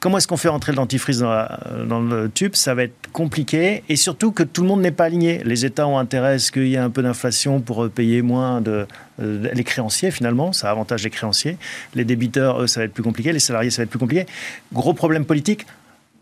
Comment 0.00 0.18
est-ce 0.18 0.28
qu'on 0.28 0.36
fait 0.36 0.48
rentrer 0.48 0.70
le 0.70 0.76
dentifrice 0.76 1.18
dans, 1.18 2.00
le 2.00 2.30
tube? 2.32 2.54
Ça 2.54 2.72
va 2.74 2.84
être 2.84 3.10
compliqué 3.12 3.82
et 3.88 3.96
surtout 3.96 4.30
que 4.30 4.44
tout 4.44 4.62
le 4.62 4.68
monde 4.68 4.80
n'est 4.80 4.92
pas 4.92 5.06
aligné. 5.06 5.42
Les 5.44 5.64
États 5.64 5.88
ont 5.88 5.98
intérêt 5.98 6.34
à 6.34 6.38
ce 6.38 6.52
qu'il 6.52 6.68
y 6.68 6.74
ait 6.74 6.78
un 6.78 6.90
peu 6.90 7.02
d'inflation 7.02 7.60
pour 7.60 7.84
euh, 7.84 7.88
payer 7.88 8.22
moins 8.22 8.60
de, 8.60 8.86
euh, 9.20 9.48
les 9.52 9.64
créanciers 9.64 10.12
finalement, 10.12 10.52
ça 10.52 10.70
avantage 10.70 11.02
les 11.02 11.10
créanciers. 11.10 11.56
Les 11.96 12.04
débiteurs, 12.04 12.62
eux, 12.62 12.68
ça 12.68 12.80
va 12.80 12.84
être 12.84 12.92
plus 12.92 13.02
compliqué. 13.02 13.32
Les 13.32 13.40
salariés, 13.40 13.70
ça 13.70 13.78
va 13.78 13.84
être 13.84 13.90
plus 13.90 13.98
compliqué. 13.98 14.26
Gros 14.72 14.94
problème 14.94 15.24
politique. 15.24 15.66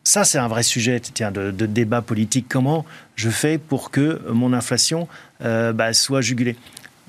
Ça, 0.05 0.25
c'est 0.25 0.39
un 0.39 0.49
vrai 0.49 0.63
sujet 0.63 0.99
tiens, 1.01 1.31
de, 1.31 1.51
débat 1.51 2.01
politique. 2.01 2.47
Comment 2.49 2.87
je 3.15 3.29
fais 3.29 3.59
pour 3.59 3.91
que 3.91 4.23
mon 4.33 4.55
inflation 4.55 5.07
euh, 5.45 5.75
bah, 5.75 5.93
soit 5.93 6.23
jugulée? 6.23 6.57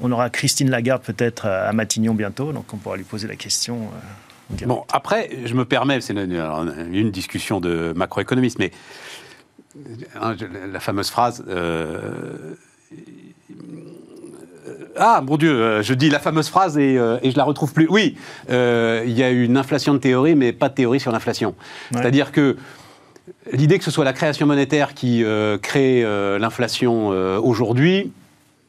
On 0.01 0.11
aura 0.11 0.29
Christine 0.29 0.69
Lagarde 0.69 1.01
peut-être 1.01 1.45
à 1.45 1.71
Matignon 1.71 2.13
bientôt, 2.13 2.51
donc 2.51 2.71
on 2.73 2.77
pourra 2.77 2.97
lui 2.97 3.03
poser 3.03 3.27
la 3.27 3.35
question. 3.35 3.89
Bon, 4.65 4.83
après, 4.91 5.29
je 5.45 5.53
me 5.53 5.65
permets, 5.65 6.01
c'est 6.01 6.13
une, 6.13 7.11
discussion 7.11 7.59
de 7.59 7.93
macroéconomiste, 7.95 8.59
mais 8.59 8.71
hein, 10.19 10.35
la 10.71 10.79
fameuse 10.79 11.09
phrase. 11.09 11.43
Euh, 11.47 12.55
ah, 14.97 15.21
mon 15.23 15.37
Dieu, 15.37 15.81
je 15.81 15.93
dis 15.93 16.09
la 16.09 16.19
fameuse 16.19 16.49
phrase 16.49 16.77
et, 16.77 16.95
et 16.95 17.31
je 17.31 17.37
la 17.37 17.43
retrouve 17.43 17.73
plus. 17.73 17.87
Oui, 17.89 18.17
il 18.49 19.11
y 19.11 19.23
a 19.23 19.29
une 19.29 19.57
inflation 19.57 19.93
de 19.93 19.99
théorie, 19.99 20.35
mais 20.35 20.53
pas 20.53 20.69
de 20.69 20.73
théorie 20.73 20.99
sur 20.99 21.11
l'inflation. 21.11 21.55
C'est-à-dire 21.91 22.31
que 22.31 22.57
L'idée 23.51 23.77
que 23.77 23.83
ce 23.83 23.91
soit 23.91 24.05
la 24.05 24.13
création 24.13 24.45
monétaire 24.45 24.93
qui 24.93 25.23
euh, 25.23 25.57
crée 25.57 26.03
euh, 26.03 26.39
l'inflation 26.39 27.11
euh, 27.11 27.39
aujourd'hui 27.39 28.11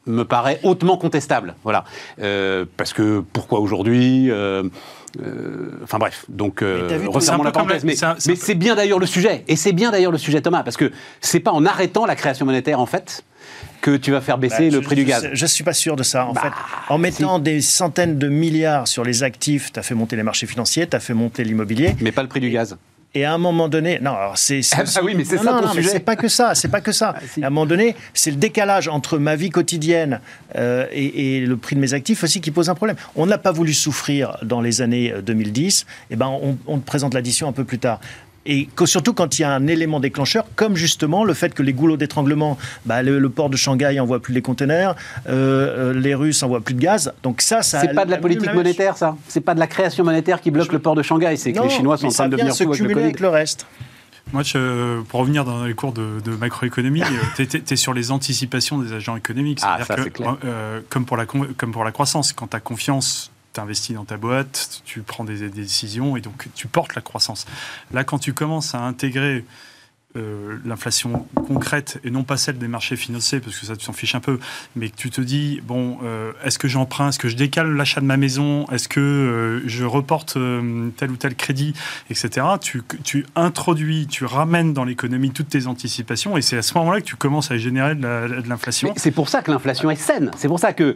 me 0.05 0.23
paraît 0.23 0.59
hautement 0.63 0.97
contestable. 0.97 1.55
Voilà. 1.63 1.83
parce 2.77 2.93
que 2.93 3.23
pourquoi 3.31 3.59
aujourd'hui 3.59 4.31
enfin 5.83 5.97
bref, 5.97 6.25
donc 6.29 6.61
refermons 6.61 7.43
la 7.43 7.51
parenthèse. 7.51 7.83
Mais, 7.83 7.95
mais 8.27 8.35
c'est 8.35 8.55
bien 8.55 8.75
d'ailleurs 8.75 8.99
le 8.99 9.05
sujet, 9.05 9.43
et 9.47 9.55
c'est 9.55 9.73
bien 9.73 9.91
d'ailleurs 9.91 10.11
le 10.11 10.17
sujet 10.17 10.41
Thomas, 10.41 10.63
parce 10.63 10.77
que 10.77 10.91
c'est 11.21 11.39
pas 11.39 11.51
en 11.51 11.65
arrêtant 11.65 12.05
la 12.05 12.15
création 12.15 12.45
monétaire 12.45 12.79
en 12.79 12.85
fait 12.85 13.23
que 13.81 13.95
tu 13.95 14.11
vas 14.11 14.21
faire 14.21 14.37
baisser 14.37 14.69
bah, 14.69 14.77
le 14.77 14.81
prix 14.81 14.95
du 14.95 15.05
gaz. 15.05 15.29
Je 15.31 15.43
ne 15.43 15.47
suis 15.47 15.63
pas 15.63 15.73
sûr 15.73 15.95
de 15.95 16.03
ça. 16.03 16.25
En 16.25 16.33
bah, 16.33 16.41
fait, 16.41 16.93
en 16.93 16.97
mettant 16.97 17.39
des 17.39 17.61
centaines 17.61 18.17
de 18.17 18.27
milliards 18.27 18.87
sur 18.87 19.03
les 19.03 19.23
actifs, 19.23 19.71
tu 19.71 19.79
as 19.79 19.83
fait 19.83 19.95
monter 19.95 20.15
les 20.15 20.23
marchés 20.23 20.47
financiers, 20.47 20.87
tu 20.87 20.95
as 20.95 20.99
fait 20.99 21.13
monter 21.13 21.43
l'immobilier. 21.43 21.95
Mais 22.01 22.11
pas 22.11 22.23
le 22.23 22.29
prix 22.29 22.39
du 22.39 22.49
gaz. 22.49 22.77
Et 23.15 23.25
à 23.25 23.33
un 23.33 23.39
moment 23.39 23.67
donné, 23.69 23.99
non, 23.99 24.13
c'est. 24.35 24.61
Ah 24.77 24.83
bah 24.83 25.01
oui, 25.03 25.13
mais 25.15 25.25
c'est 25.25 25.37
ça 25.37 25.59
ton 25.61 25.71
sujet. 25.71 25.89
C'est 25.89 25.99
pas 25.99 26.15
que 26.15 26.27
ça, 26.27 26.53
c'est 26.53 26.67
pas 26.67 26.81
que 26.81 26.91
ça. 26.91 27.15
Ah, 27.41 27.43
à 27.43 27.47
un 27.47 27.49
moment 27.49 27.65
donné, 27.65 27.95
c'est 28.13 28.31
le 28.31 28.37
décalage 28.37 28.87
entre 28.87 29.17
ma 29.17 29.35
vie 29.35 29.49
quotidienne 29.49 30.19
euh, 30.55 30.85
et, 30.91 31.39
le 31.39 31.57
prix 31.57 31.75
de 31.75 31.81
mes 31.81 31.93
actifs 31.93 32.23
aussi 32.23 32.41
qui 32.41 32.51
pose 32.51 32.69
un 32.69 32.75
problème. 32.75 32.97
On 33.15 33.25
n'a 33.25 33.37
pas 33.37 33.51
voulu 33.51 33.73
souffrir 33.73 34.37
dans 34.43 34.61
les 34.61 34.81
années 34.81 35.13
2010. 35.23 35.85
Euh, 35.85 36.13
et 36.13 36.15
ben, 36.15 36.27
on, 36.27 36.57
on 36.67 36.79
présente 36.79 37.13
l'addition 37.13 37.47
un 37.47 37.51
peu 37.51 37.63
plus 37.63 37.79
tard 37.79 37.99
et 38.49 38.67
surtout 38.85 39.13
quand 39.13 39.37
il 39.37 39.43
y 39.43 39.45
a 39.45 39.53
un 39.53 39.67
élément 39.67 39.99
déclencheur, 39.99 40.45
comme 40.55 40.75
justement 40.75 41.23
le 41.23 41.35
fait 41.35 41.53
que 41.53 41.61
les 41.61 41.71
goulots 41.71 41.97
d'étranglement, 41.97 42.57
bah, 42.85 43.03
le, 43.03 43.29
port 43.29 43.51
de 43.51 43.55
Shanghai 43.55 43.93
n'envoie 43.95 44.19
plus 44.19 44.33
les 44.33 44.41
conteneurs, 44.41 44.95
euh, 45.27 45.91
euh, 45.91 45.93
les 45.93 46.15
Russes 46.15 46.41
n'envoient 46.41 46.61
plus 46.61 46.73
de 46.73 46.81
gaz. 46.81 47.13
Donc 47.21 47.41
ça, 47.41 47.61
ça. 47.61 47.79
C'est 47.79 47.93
pas 47.93 48.05
de 48.05 48.11
la 48.11 48.17
politique 48.17 48.51
monétaire, 48.53 48.97
ça. 48.97 49.15
C'est 49.27 49.41
pas 49.41 49.53
de 49.53 49.59
la 49.59 49.67
création 49.67 50.03
monétaire 50.03 50.41
qui 50.41 50.49
bloque 50.49 50.73
le 50.73 50.79
port 50.79 50.95
de 50.95 51.03
Shanghai. 51.03 51.35
C'est 51.37 51.53
que 51.53 51.61
les 51.61 51.69
Chinois 51.69 51.97
sont 51.97 52.07
en 52.07 52.11
train 52.11 52.27
de 52.27 52.35
devenir 52.35 52.55
fous 52.55 52.63
avec 52.63 52.79
le 52.79 52.97
avec 52.97 53.19
le 53.19 53.29
reste. 53.29 53.67
Moi, 54.33 54.43
pour 55.07 55.19
revenir 55.21 55.45
dans 55.45 55.65
les 55.65 55.73
cours 55.73 55.93
de, 55.93 56.35
macroéconomie, 56.39 57.03
tu 57.35 57.43
es, 57.43 57.75
sur 57.75 57.93
les 57.93 58.11
anticipations 58.11 58.79
des 58.79 58.93
agents 58.93 59.15
économiques. 59.15 59.59
Ah, 59.63 59.79
ça, 59.85 59.95
que, 59.95 60.09
clair. 60.09 60.37
Euh, 60.45 60.81
comme, 60.89 61.05
pour 61.05 61.17
la, 61.17 61.25
comme 61.25 61.71
pour 61.71 61.83
la 61.83 61.91
croissance, 61.91 62.33
quand 62.33 62.47
tu 62.47 62.55
as 62.55 62.59
confiance 62.59 63.31
tu 63.53 63.59
investis 63.59 63.95
dans 63.95 64.05
ta 64.05 64.17
boîte, 64.17 64.81
tu 64.85 65.01
prends 65.01 65.23
des, 65.23 65.49
décisions 65.49 66.17
et 66.17 66.21
donc 66.21 66.47
tu 66.55 66.67
portes 66.67 66.95
la 66.95 67.01
croissance. 67.01 67.45
Là, 67.91 68.03
quand 68.03 68.19
tu 68.19 68.33
commences 68.33 68.75
à 68.75 68.79
intégrer 68.79 69.45
euh, 70.17 70.57
l'inflation 70.65 71.27
concrète 71.35 71.99
et 72.03 72.09
non 72.09 72.23
pas 72.23 72.35
celle 72.35 72.57
des 72.57 72.67
marchés 72.67 72.95
financiers, 72.95 73.39
parce 73.39 73.55
que 73.59 73.67
ça, 73.67 73.75
tu 73.75 73.85
s'en 73.85 73.93
fiche 73.93 74.15
un 74.15 74.19
peu, 74.19 74.39
mais 74.75 74.89
que 74.89 74.95
tu 74.95 75.11
te 75.11 75.21
dis, 75.21 75.61
bon, 75.63 75.99
euh, 76.03 76.31
est-ce 76.43 76.57
que 76.57 76.67
j'emprunte, 76.67 77.09
est-ce 77.09 77.19
que 77.19 77.29
je 77.29 77.35
décale 77.35 77.75
l'achat 77.75 78.01
de 78.01 78.07
ma 78.07 78.17
maison, 78.17 78.65
est-ce 78.71 78.87
que 78.87 78.99
euh, 78.99 79.61
je 79.67 79.85
reporte 79.85 80.35
tel 80.97 81.11
ou 81.11 81.15
tel 81.15 81.35
crédit, 81.35 81.75
etc. 82.09 82.43
Tu, 82.59 82.81
tu 83.03 83.27
introduis, 83.35 84.07
tu 84.07 84.25
ramènes 84.25 84.73
dans 84.73 84.83
l'économie 84.83 85.29
toutes 85.29 85.49
tes 85.49 85.67
anticipations 85.67 86.37
et 86.37 86.41
c'est 86.41 86.57
à 86.57 86.63
ce 86.63 86.75
moment-là 86.79 87.01
que 87.01 87.05
tu 87.05 87.15
commences 87.15 87.51
à 87.51 87.57
générer 87.57 87.93
de 87.93 88.49
l'inflation. 88.49 88.91
C'est 88.95 89.11
pour 89.11 89.29
ça 89.29 89.43
que 89.43 89.51
l'inflation 89.51 89.91
est 89.91 89.95
saine. 89.95 90.31
C'est 90.37 90.47
pour 90.47 90.59
ça 90.59 90.73
que, 90.73 90.95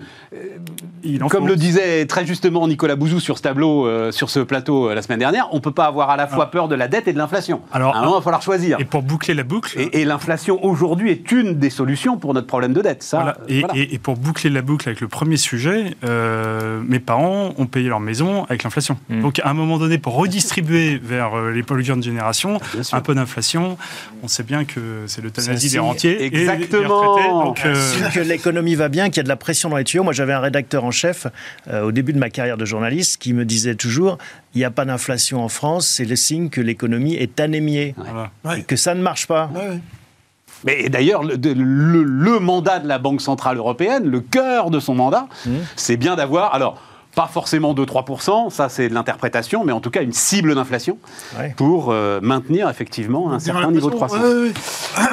comme 1.30 1.47
le 1.47 1.55
disait 1.55 2.07
très 2.07 2.26
justement 2.26 2.68
Nicolas 2.68 2.95
Bouzou 2.95 3.20
sur 3.20 3.38
ce 3.38 3.43
tableau, 3.43 4.11
sur 4.11 4.32
ce 4.32 4.39
plateau 4.39 4.91
la 4.91 5.03
semaine 5.03 5.20
dernière, 5.20 5.49
on 5.51 5.57
ne 5.57 5.61
peut 5.61 5.72
pas 5.72 5.86
avoir 5.86 6.09
à 6.09 6.18
la 6.18 6.26
fois 6.26 6.49
peur 6.49 6.68
de 6.68 6.74
la 6.74 6.88
dette 6.88 7.07
et 7.07 7.14
de 7.14 7.20
l'inflation. 7.20 7.61
Alors, 7.72 7.95
à 7.95 7.99
un 7.99 8.01
moment, 8.05 8.16
il 8.16 8.20
va 8.20 8.24
falloir 8.24 8.41
choisir. 8.41 8.80
Et 8.80 8.86
pour 8.86 9.03
pour 9.04 9.18
boucler 9.18 9.34
la 9.34 9.43
boucle. 9.43 9.78
Et, 9.80 10.01
et 10.01 10.06
l'inflation 10.06 10.64
aujourd'hui 10.64 11.12
est 11.12 11.32
une 11.32 11.60
des 11.60 11.70
solutions 11.70 12.18
pour 12.18 12.34
notre 12.34 12.47
problème 12.47 12.74
de 12.74 12.82
dette. 12.82 13.04
Ça, 13.04 13.18
Voilà. 13.18 13.38
Et, 13.49 13.60
voilà. 13.60 13.76
et- 13.78 13.93
et 13.95 13.99
pour 13.99 14.16
boucler 14.16 14.49
la 14.49 14.62
boucle 14.62 14.88
avec 14.88 15.01
le 15.01 15.08
premier 15.08 15.38
sujet, 15.38 15.95
euh, 16.04 16.82
mes 16.88 16.99
parents 16.99 17.54
ont 17.58 17.66
payé 17.66 17.89
leur 17.89 17.99
maison 17.99 18.45
avec 18.45 18.64
l'inflation. 18.64 18.97
Mm. 19.10 19.22
Donc 19.22 19.39
à 19.39 19.49
un 19.49 19.54
moment 19.54 19.78
donné, 19.78 19.97
pour 19.97 20.16
redistribuer 20.16 20.97
vers 21.04 21.38
euh, 21.38 21.51
les 21.51 21.64
polluants 21.64 21.97
de 21.97 22.04
génération, 22.04 22.60
Bien 22.74 22.84
sûr. 22.84 22.97
un 22.97 23.01
peu 23.01 23.14
d'inflation, 23.16 23.78
on 24.24 24.28
sait 24.28 24.43
bien 24.43 24.64
que 24.66 24.80
c'est 25.08 25.22
l'euthanasie 25.22 25.70
des 25.72 25.80
rentiers 25.80 26.24
et 26.26 26.30
des- 26.30 26.41
Exactement. 26.41 27.45
Donc, 27.45 27.62
euh, 27.66 27.76
que 28.14 28.20
l'économie 28.22 28.76
va 28.76 28.88
bien, 28.89 29.08
qu'il 29.10 29.18
y 29.18 29.20
a 29.20 29.24
de 29.24 29.30
la 29.30 29.36
pression 29.36 29.70
dans 29.70 29.78
les 29.78 29.84
tuyaux. 29.84 30.04
Moi, 30.04 30.14
j'avais 30.14 30.34
un 30.34 30.39
rédacteur 30.39 30.86
en 30.86 30.91
chef 30.91 31.28
euh, 31.68 31.84
au 31.84 31.91
début 31.91 32.14
de 32.14 32.20
ma 32.20 32.30
carrière 32.30 32.58
de 32.58 32.66
journaliste 32.66 33.22
qui 33.22 33.34
me 33.34 33.43
disait 33.45 33.76
toujours 33.76 34.18
il 34.56 34.60
n'y 34.60 34.64
a 34.66 34.72
pas 34.72 34.86
d'inflation 34.86 35.43
en 35.43 35.49
France, 35.49 35.88
c'est 35.88 36.06
le 36.06 36.16
signe 36.16 36.49
que 36.49 36.62
l'économie 36.62 37.16
est 37.16 37.39
anémiée 37.39 37.95
voilà. 37.97 38.32
Ouais. 38.45 38.60
et 38.60 38.64
que 38.64 38.76
ça 38.76 38.93
ne 38.95 39.01
marche 39.01 39.28
pas. 39.28 39.49
Ouais, 39.54 39.70
ouais. 39.70 39.80
Mais 40.66 40.89
d'ailleurs, 40.89 41.24
le, 41.24 41.38
de- 41.38 41.51
le- 41.51 42.04
le 42.04 42.39
mandat 42.39 42.80
de 42.80 42.88
la 42.88 42.97
Banque 42.97 43.22
Centrale 43.22 43.58
Européenne, 43.58 44.06
le 44.06 44.22
cœur 44.22 44.70
de 44.70 44.80
son 44.80 44.95
mandat, 44.95 45.28
c'est 45.76 45.97
bien 45.97 46.16
d'avoir, 46.16 46.54
alors, 46.56 46.80
pas 47.16 47.28
forcément 47.28 47.74
2-3%, 47.76 48.49
ça 48.49 48.70
c'est 48.70 48.89
de 48.89 48.93
l'interprétation, 48.93 49.64
mais 49.64 49.72
en 49.72 49.80
tout 49.82 49.91
cas 49.91 50.01
une 50.01 50.14
cible 50.14 50.55
d'inflation 50.55 50.97
Ouais. 51.38 51.53
pour 51.57 51.91
euh, 51.91 52.20
maintenir 52.22 52.70
effectivement 52.70 53.32
un 53.32 53.39
certain 53.39 53.72
niveau 53.72 53.89
de 53.89 53.95
croissance. 53.95 54.20
Ouais, 54.20 54.34
ouais. 54.47 54.51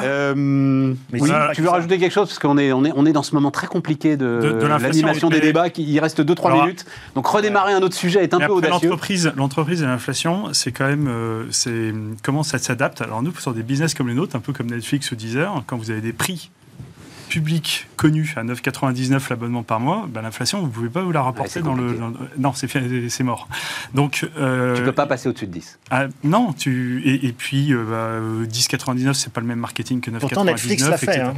Euh, 0.03 0.33
Mais 0.35 1.21
oui, 1.21 1.29
tu 1.49 1.57
que 1.57 1.61
veux 1.61 1.67
ça. 1.67 1.71
rajouter 1.73 1.97
quelque 1.99 2.11
chose? 2.11 2.27
Parce 2.27 2.39
qu'on 2.39 2.57
est, 2.57 2.71
on 2.73 2.83
est, 2.85 2.91
on 2.95 3.05
est 3.05 3.13
dans 3.13 3.23
ce 3.23 3.35
moment 3.35 3.51
très 3.51 3.67
compliqué 3.67 4.17
de, 4.17 4.39
De- 4.41 4.59
de 4.61 4.65
l'inflation, 4.67 5.05
l'animation 5.07 5.29
des 5.29 5.39
débats. 5.39 5.69
Qui, 5.69 5.83
il 5.83 5.99
reste 5.99 6.21
2-3 6.21 6.47
Alors, 6.47 6.63
minutes. 6.63 6.85
Donc 7.15 7.27
redémarrer 7.27 7.73
un 7.73 7.81
autre 7.81 7.95
sujet 7.95 8.23
est 8.23 8.33
un 8.33 8.37
peu 8.37 8.43
après, 8.45 8.55
audacieux. 8.55 8.89
l'entreprise, 8.89 9.31
l'entreprise 9.35 9.81
et 9.83 9.85
l'inflation, 9.85 10.45
c'est 10.53 10.71
quand 10.71 10.87
même, 10.87 11.07
euh, 11.07 11.45
c'est 11.51 11.93
comment 12.23 12.43
ça 12.43 12.57
s'adapte? 12.57 13.01
Alors 13.01 13.21
nous, 13.21 13.33
sur 13.37 13.53
des 13.53 13.63
business 13.63 13.93
comme 13.93 14.07
les 14.07 14.13
nôtres, 14.15 14.35
un 14.35 14.39
peu 14.39 14.53
comme 14.53 14.67
Netflix 14.71 15.11
ou 15.11 15.15
Deezer, 15.15 15.63
quand 15.67 15.77
vous 15.77 15.91
avez 15.91 16.01
des 16.01 16.13
prix 16.13 16.49
publics 17.31 17.87
connus 17.95 18.33
à 18.35 18.43
9,99 18.43 19.29
l'abonnement 19.29 19.63
par 19.63 19.79
mois, 19.79 20.05
ben, 20.09 20.21
l'inflation, 20.21 20.59
vous 20.61 20.67
pouvez 20.69 20.89
pas 20.89 21.01
vous 21.01 21.11
la 21.13 21.21
rapporter 21.23 21.61
dans, 21.61 21.73
le, 21.73 21.93
dans 21.93 22.11
Non, 22.37 22.53
c'est 22.53 23.23
mort. 23.23 23.47
Donc, 23.93 24.27
euh, 24.37 24.75
Tu 24.75 24.83
peux 24.83 24.91
pas 24.91 25.05
passer 25.07 25.29
au-dessus 25.29 25.47
de 25.47 25.51
10. 25.53 25.79
ah, 25.91 26.07
non, 26.23 26.51
tu 26.53 27.01
et, 27.05 27.27
et 27.27 27.31
puis 27.31 27.73
euh, 27.73 27.83
bah, 27.83 27.95
euh, 27.95 28.45
10,99 28.45 29.13
c'est 29.13 29.31
pas 29.31 29.39
le 29.41 29.47
même 29.47 29.59
marketing 29.59 30.01
que 30.01 30.11
9,99. 30.11 30.19
Pourtant, 30.19 30.43
Netflix 30.45 30.87
l'a 30.87 30.97
fait. 30.97 31.05
etc. 31.07 31.21
hein. 31.27 31.33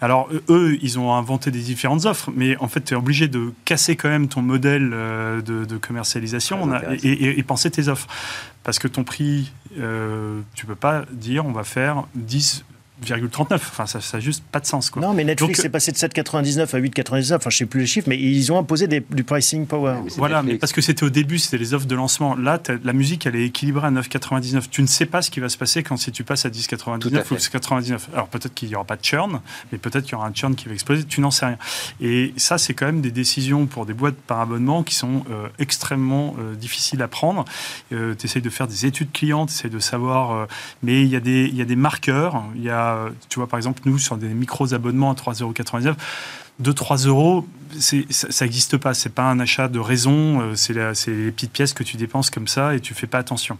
Alors 0.00 0.28
eux, 0.50 0.76
ils 0.82 0.98
ont 0.98 1.14
inventé 1.14 1.50
des 1.50 1.60
différentes 1.60 2.04
offres, 2.04 2.30
mais 2.36 2.56
en 2.58 2.68
fait, 2.68 2.82
tu 2.82 2.94
es 2.94 2.96
obligé 2.96 3.26
de 3.28 3.52
casser 3.64 3.96
quand 3.96 4.08
même 4.10 4.28
ton 4.28 4.42
modèle 4.42 4.90
euh, 4.92 5.40
de, 5.40 5.64
de 5.64 5.76
commercialisation 5.78 6.58
on 6.62 6.72
a- 6.72 6.82
et, 7.02 7.08
et- 7.08 7.38
et 7.38 7.42
penser 7.42 7.70
tes 7.70 7.88
offres. 7.88 8.06
Parce 8.64 8.78
que 8.78 8.88
ton 8.88 9.02
prix, 9.02 9.50
euh, 9.78 10.40
tu 10.54 10.66
peux 10.66 10.74
pas 10.74 11.04
dire 11.10 11.46
on 11.46 11.52
va 11.52 11.64
faire 11.64 12.04
10,39. 13.04 13.54
Enfin, 13.54 13.86
ça 13.86 13.98
n'a 14.12 14.20
juste 14.20 14.42
pas 14.50 14.60
de 14.60 14.66
sens. 14.66 14.90
Quoi. 14.90 15.02
Non, 15.02 15.12
mais 15.14 15.24
Netflix 15.24 15.58
Donc, 15.58 15.66
est 15.66 15.70
passé 15.70 15.92
de 15.92 15.96
7,99 15.96 16.74
à 16.74 16.78
8,99. 16.78 17.36
Enfin, 17.36 17.50
je 17.50 17.56
sais 17.58 17.66
plus 17.66 17.80
les 17.80 17.86
chiffres, 17.86 18.08
mais 18.08 18.18
ils 18.18 18.50
ont 18.52 18.58
imposé 18.58 18.86
des- 18.86 19.04
du 19.10 19.24
pricing 19.24 19.66
power. 19.66 19.96
Mais 20.04 20.10
Voilà, 20.16 20.36
Netflix. 20.36 20.52
mais 20.54 20.58
parce 20.58 20.72
que 20.72 20.80
c'était 20.80 21.04
au 21.04 21.10
début, 21.10 21.38
c'était 21.38 21.58
les 21.58 21.74
offres 21.74 21.86
de 21.86 21.94
lancement. 21.94 22.34
Là, 22.36 22.60
la 22.84 22.92
musique, 22.92 23.26
elle 23.26 23.36
est 23.36 23.44
équilibrée 23.46 23.86
à 23.86 23.90
9,99. 23.90 24.68
Tu 24.70 24.82
ne 24.82 24.86
sais 24.86 25.06
pas 25.06 25.22
ce 25.22 25.30
qui 25.30 25.40
va 25.40 25.48
se 25.48 25.56
passer 25.56 25.82
quand 25.82 25.96
si 25.96 26.12
tu 26.12 26.24
passes 26.24 26.44
à 26.46 26.50
Tout 26.50 26.54
à 26.56 26.58
10,99 26.58 27.24
fait. 27.24 27.34
ou 27.34 27.50
99. 27.52 28.08
Alors 28.14 28.28
peut-être 28.28 28.54
qu'il 28.54 28.68
n'y 28.68 28.74
aura 28.74 28.84
pas 28.84 28.96
de 28.96 29.04
churn, 29.04 29.40
mais 29.72 29.78
peut-être 29.78 30.04
qu'il 30.04 30.12
y 30.12 30.14
aura 30.16 30.26
un 30.26 30.32
churn 30.34 30.54
qui 30.54 30.66
va 30.68 30.74
exploser. 30.74 31.04
Tu 31.04 31.20
n'en 31.20 31.30
sais 31.30 31.46
rien. 31.46 31.58
Et 32.00 32.32
ça, 32.36 32.58
c'est 32.58 32.74
quand 32.74 32.86
même 32.86 33.00
des 33.00 33.10
décisions 33.10 33.66
pour 33.66 33.86
des 33.86 33.94
boîtes 33.94 34.16
par 34.16 34.40
abonnement 34.40 34.82
qui 34.82 34.94
sont 34.94 35.24
euh, 35.30 35.48
extrêmement 35.58 36.34
euh, 36.38 36.54
difficiles 36.54 37.02
à 37.02 37.08
prendre. 37.08 37.44
tu 37.90 37.96
essayes 38.24 38.42
de 38.42 38.50
faire 38.50 38.66
des 38.66 38.86
études 38.86 39.12
clients, 39.12 39.46
tu 39.46 39.52
essayes 39.52 39.70
de 39.70 39.78
savoir. 39.78 40.32
euh, 40.32 40.46
mais 40.82 41.02
il 41.02 41.08
y, 41.08 41.16
a 41.16 41.20
des- 41.20 41.46
il 41.46 41.56
y 41.56 41.62
a 41.62 41.64
des 41.64 41.76
marqueurs. 41.76 42.42
Il 42.56 42.62
y 42.62 42.70
a, 42.70 42.87
tu 43.28 43.38
vois, 43.38 43.48
par 43.48 43.58
exemple, 43.58 43.80
nous, 43.84 43.98
sur 43.98 44.16
des 44.16 44.28
micros 44.28 44.74
abonnements 44.74 45.10
à 45.10 45.14
3,99 45.14 45.94
2-3 46.60 47.06
euros, 47.06 47.46
ça 47.78 48.44
n'existe 48.44 48.78
pas. 48.78 48.92
C'est 48.92 49.10
pas 49.14 49.22
un 49.30 49.38
achat 49.38 49.68
de 49.68 49.78
raison. 49.78 50.40
euh, 50.40 50.54
C'est 50.56 50.72
les 50.74 51.30
petites 51.30 51.52
pièces 51.52 51.72
que 51.72 51.84
tu 51.84 51.96
dépenses 51.96 52.30
comme 52.30 52.48
ça 52.48 52.74
et 52.74 52.80
tu 52.80 52.94
fais 52.94 53.06
pas 53.06 53.18
attention. 53.18 53.58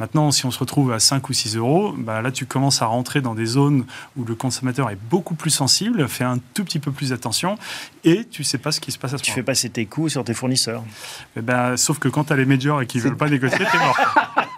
Maintenant, 0.00 0.32
si 0.32 0.46
on 0.46 0.50
se 0.50 0.58
retrouve 0.58 0.90
à 0.90 0.98
5 0.98 1.28
ou 1.28 1.32
6 1.32 1.56
euros, 1.56 1.94
bah 1.96 2.22
là, 2.22 2.32
tu 2.32 2.46
commences 2.46 2.82
à 2.82 2.86
rentrer 2.86 3.20
dans 3.20 3.36
des 3.36 3.46
zones 3.46 3.84
où 4.16 4.24
le 4.24 4.34
consommateur 4.34 4.90
est 4.90 4.98
beaucoup 5.10 5.36
plus 5.36 5.50
sensible, 5.50 6.08
fait 6.08 6.24
un 6.24 6.38
tout 6.54 6.64
petit 6.64 6.80
peu 6.80 6.90
plus 6.90 7.12
attention 7.12 7.56
et 8.02 8.24
tu 8.28 8.42
sais 8.42 8.58
pas 8.58 8.72
ce 8.72 8.80
qui 8.80 8.90
se 8.90 8.98
passe 8.98 9.14
à 9.14 9.18
ce 9.18 9.22
Tu 9.22 9.30
moment. 9.30 9.36
fais 9.36 9.42
passer 9.44 9.70
tes 9.70 9.86
coûts 9.86 10.08
sur 10.08 10.24
tes 10.24 10.34
fournisseurs. 10.34 10.82
Eh 11.36 11.42
ben, 11.42 11.76
sauf 11.76 12.00
que 12.00 12.08
quand 12.08 12.24
tu 12.24 12.32
as 12.32 12.36
les 12.36 12.46
majors 12.46 12.82
et 12.82 12.86
qu'ils 12.88 13.00
veulent 13.00 13.16
pas 13.16 13.28
négocier, 13.28 13.64
t'es 13.70 13.78
mort. 13.78 13.96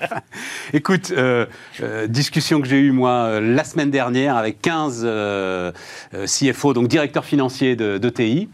Écoute, 0.72 1.12
euh, 1.16 1.46
euh, 1.82 2.06
discussion 2.06 2.60
que 2.60 2.68
j'ai 2.68 2.78
eue 2.78 2.92
moi 2.92 3.10
euh, 3.10 3.40
la 3.40 3.64
semaine 3.64 3.90
dernière 3.90 4.36
avec 4.36 4.60
15 4.60 5.02
euh, 5.04 5.72
euh, 6.14 6.26
CFO, 6.26 6.74
donc 6.74 6.88
directeurs 6.88 7.24
financiers 7.24 7.76
de, 7.76 7.98
de 7.98 8.08
TI. 8.08 8.48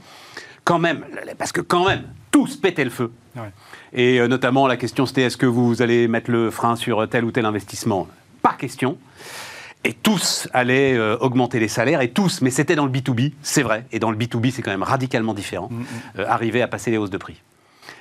Quand 0.65 0.79
même, 0.79 1.05
parce 1.39 1.53
que 1.53 1.61
quand 1.61 1.87
même, 1.87 2.05
tous 2.31 2.57
pétaient 2.57 2.85
le 2.85 2.91
feu. 2.91 3.13
Ouais. 3.37 3.53
Et 3.93 4.27
notamment 4.27 4.67
la 4.67 4.77
question 4.77 5.07
c'était 5.07 5.23
est-ce 5.23 5.37
que 5.37 5.47
vous 5.47 5.83
allez 5.83 6.09
mettre 6.09 6.31
le 6.31 6.51
frein 6.51 6.75
sur 6.75 7.07
tel 7.09 7.25
ou 7.25 7.31
tel 7.31 7.45
investissement? 7.45 8.09
Pas 8.43 8.55
question. 8.55 8.99
Et 9.85 9.93
tous 9.93 10.49
allaient 10.55 10.95
euh, 10.95 11.17
augmenter 11.19 11.61
les 11.61 11.69
salaires, 11.69 12.01
et 12.01 12.11
tous, 12.11 12.41
mais 12.41 12.51
c'était 12.51 12.75
dans 12.75 12.87
le 12.87 12.91
B2B, 12.91 13.33
c'est 13.43 13.63
vrai. 13.63 13.85
Et 13.93 13.99
dans 13.99 14.11
le 14.11 14.17
B2B, 14.17 14.51
c'est 14.51 14.63
quand 14.63 14.71
même 14.71 14.83
radicalement 14.83 15.35
différent, 15.35 15.69
euh, 16.19 16.25
arriver 16.27 16.63
à 16.63 16.69
passer 16.69 16.91
les 16.91 16.97
hausses 16.97 17.11
de 17.11 17.19
prix. 17.19 17.43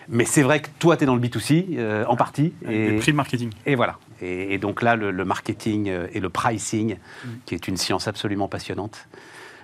Mais 0.10 0.26
c'est 0.26 0.42
vrai 0.42 0.62
que 0.62 0.68
toi, 0.80 0.98
tu 0.98 1.04
es 1.04 1.06
dans 1.06 1.16
le 1.16 1.22
B2C, 1.22 1.78
euh, 1.78 2.06
en 2.08 2.16
partie. 2.16 2.54
Avec 2.66 2.92
des 2.92 2.98
prix 2.98 3.14
marketing. 3.14 3.50
Et 3.66 3.76
voilà. 3.76 3.98
Et, 4.22 4.54
et 4.54 4.58
donc 4.58 4.82
là, 4.82 4.96
le, 4.96 5.12
le 5.12 5.26
marketing 5.26 5.90
euh, 5.90 6.08
et 6.14 6.20
le 6.20 6.30
pricing, 6.30 6.98
qui 7.46 7.56
est 7.56 7.68
une 7.68 7.78
science 7.78 8.08
absolument 8.08 8.48
passionnante, 8.48 9.08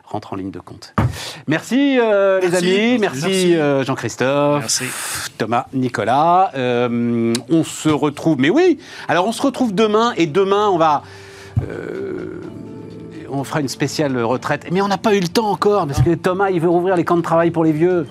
rentre 0.06 0.34
en 0.34 0.36
ligne 0.36 0.52
de 0.52 0.60
compte. 0.60 0.96
Merci, 1.48 1.98
euh, 2.00 2.40
les 2.42 2.56
amis. 2.56 2.98
Merci. 3.00 3.22
Merci, 3.22 3.56
euh, 3.56 3.84
Jean-Christophe. 3.84 4.60
Merci. 4.62 4.86
Thomas, 5.38 5.68
Nicolas. 5.74 6.52
On 6.56 7.64
se 7.64 7.90
retrouve. 7.90 8.40
Mais 8.40 8.50
oui, 8.50 8.80
alors 9.08 9.28
on 9.28 9.32
se 9.32 9.42
retrouve 9.42 9.74
demain. 9.74 10.14
Et 10.18 10.26
demain, 10.26 10.68
on 10.70 10.78
va. 10.78 11.04
on 13.30 13.44
fera 13.44 13.62
une 13.62 13.68
spéciale 13.68 14.18
retraite. 14.24 14.68
Mais 14.72 14.82
on 14.82 14.88
n'a 14.88 14.98
pas 14.98 15.16
eu 15.16 15.20
le 15.20 15.28
temps 15.28 15.52
encore, 15.52 15.86
parce 15.86 16.02
que 16.02 16.16
Thomas, 16.16 16.50
il 16.50 16.60
veut 16.60 16.70
rouvrir 16.70 16.96
les 16.96 17.06
camps 17.06 17.18
de 17.18 17.22
travail 17.22 17.52
pour 17.52 17.64
les 17.64 17.72
vieux. 17.72 18.08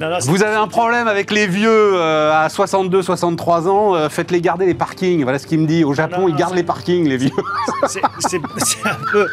Non, 0.00 0.10
non, 0.10 0.16
c'est- 0.20 0.30
Vous 0.30 0.42
avez 0.42 0.56
un 0.56 0.68
problème 0.68 1.08
avec 1.08 1.30
les 1.30 1.46
vieux 1.46 1.68
euh, 1.70 2.32
à 2.44 2.48
62, 2.48 3.02
63 3.02 3.68
ans, 3.68 3.94
euh, 3.94 4.08
faites-les 4.08 4.40
garder 4.40 4.66
les 4.66 4.74
parkings. 4.74 5.22
Voilà 5.22 5.38
ce 5.38 5.46
qu'il 5.46 5.60
me 5.60 5.66
dit. 5.66 5.84
Au 5.84 5.92
Japon, 5.94 6.22
non, 6.22 6.28
ils 6.28 6.34
gardent 6.36 6.54
les 6.56 6.62
parkings, 6.62 7.06
les 7.08 7.16
vieux. 7.16 7.30
c'est- 7.86 8.00
un 8.84 8.96
peu, 9.12 9.26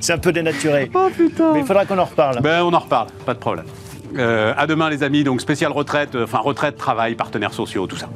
c'est 0.00 0.12
un 0.12 0.18
peu 0.18 0.32
dénaturé. 0.32 0.90
Oh 0.94 1.08
putain. 1.16 1.52
Mais 1.52 1.60
il 1.60 1.66
faudra 1.66 1.84
qu'on 1.86 1.98
en 1.98 2.04
reparle. 2.04 2.40
Ben, 2.40 2.62
on 2.62 2.72
en 2.72 2.78
reparle, 2.78 3.08
pas 3.24 3.34
de 3.34 3.38
problème. 3.38 3.66
Euh, 4.18 4.54
à 4.56 4.66
demain, 4.66 4.88
les 4.88 5.02
amis. 5.02 5.24
Donc, 5.24 5.40
spéciale 5.40 5.72
retraite, 5.72 6.14
euh, 6.14 6.24
enfin, 6.24 6.38
retraite, 6.38 6.76
travail, 6.76 7.14
partenaires 7.16 7.52
sociaux, 7.52 7.86
tout 7.86 7.96
ça. 7.96 8.08